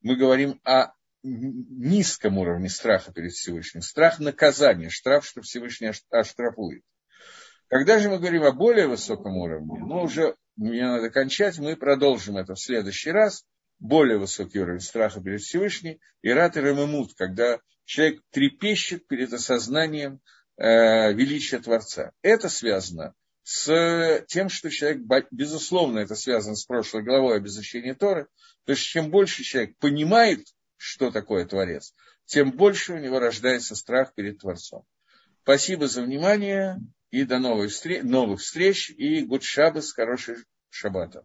мы 0.00 0.16
говорим 0.16 0.60
о 0.64 0.92
низком 1.22 2.38
уровне 2.38 2.68
страха 2.68 3.12
перед 3.12 3.32
Всевышним. 3.32 3.82
Страх 3.82 4.20
наказания, 4.20 4.88
штраф, 4.88 5.26
что 5.26 5.42
Всевышний 5.42 5.90
оштрафует. 6.10 6.82
Когда 7.70 8.00
же 8.00 8.10
мы 8.10 8.18
говорим 8.18 8.42
о 8.42 8.50
более 8.50 8.88
высоком 8.88 9.36
уровне, 9.36 9.78
ну 9.78 10.02
уже 10.02 10.34
мне 10.56 10.82
надо 10.82 11.08
кончать, 11.08 11.56
мы 11.60 11.76
продолжим 11.76 12.36
это 12.36 12.54
в 12.54 12.60
следующий 12.60 13.12
раз. 13.12 13.44
Более 13.78 14.18
высокий 14.18 14.58
уровень 14.58 14.80
страха 14.80 15.22
перед 15.22 15.40
Всевышним, 15.40 15.98
и 16.20 16.30
рат 16.30 16.56
и 16.56 16.60
рамемут, 16.60 17.14
когда 17.14 17.60
человек 17.84 18.22
трепещет 18.30 19.06
перед 19.06 19.32
осознанием 19.32 20.20
э, 20.58 21.12
величия 21.12 21.60
Творца. 21.60 22.10
Это 22.22 22.48
связано 22.48 23.14
с 23.44 24.24
тем, 24.26 24.48
что 24.48 24.68
человек, 24.68 25.02
безусловно, 25.30 26.00
это 26.00 26.16
связано 26.16 26.56
с 26.56 26.66
прошлой 26.66 27.04
главой 27.04 27.38
об 27.38 27.46
Торы, 27.98 28.26
то 28.64 28.72
есть 28.72 28.82
чем 28.82 29.10
больше 29.10 29.44
человек 29.44 29.78
понимает, 29.78 30.44
что 30.76 31.12
такое 31.12 31.46
Творец, 31.46 31.94
тем 32.26 32.50
больше 32.50 32.94
у 32.94 32.98
него 32.98 33.20
рождается 33.20 33.76
страх 33.76 34.12
перед 34.14 34.40
Творцом. 34.40 34.84
Спасибо 35.42 35.86
за 35.86 36.02
внимание 36.02 36.76
и 37.10 37.24
до 37.24 37.38
новых 37.38 37.70
встреч, 37.70 38.02
новых 38.04 38.40
встреч 38.40 38.90
и 38.90 39.24
гуд 39.24 39.42
шабас, 39.42 39.92
хороший 39.92 40.36
шаббата. 40.70 41.18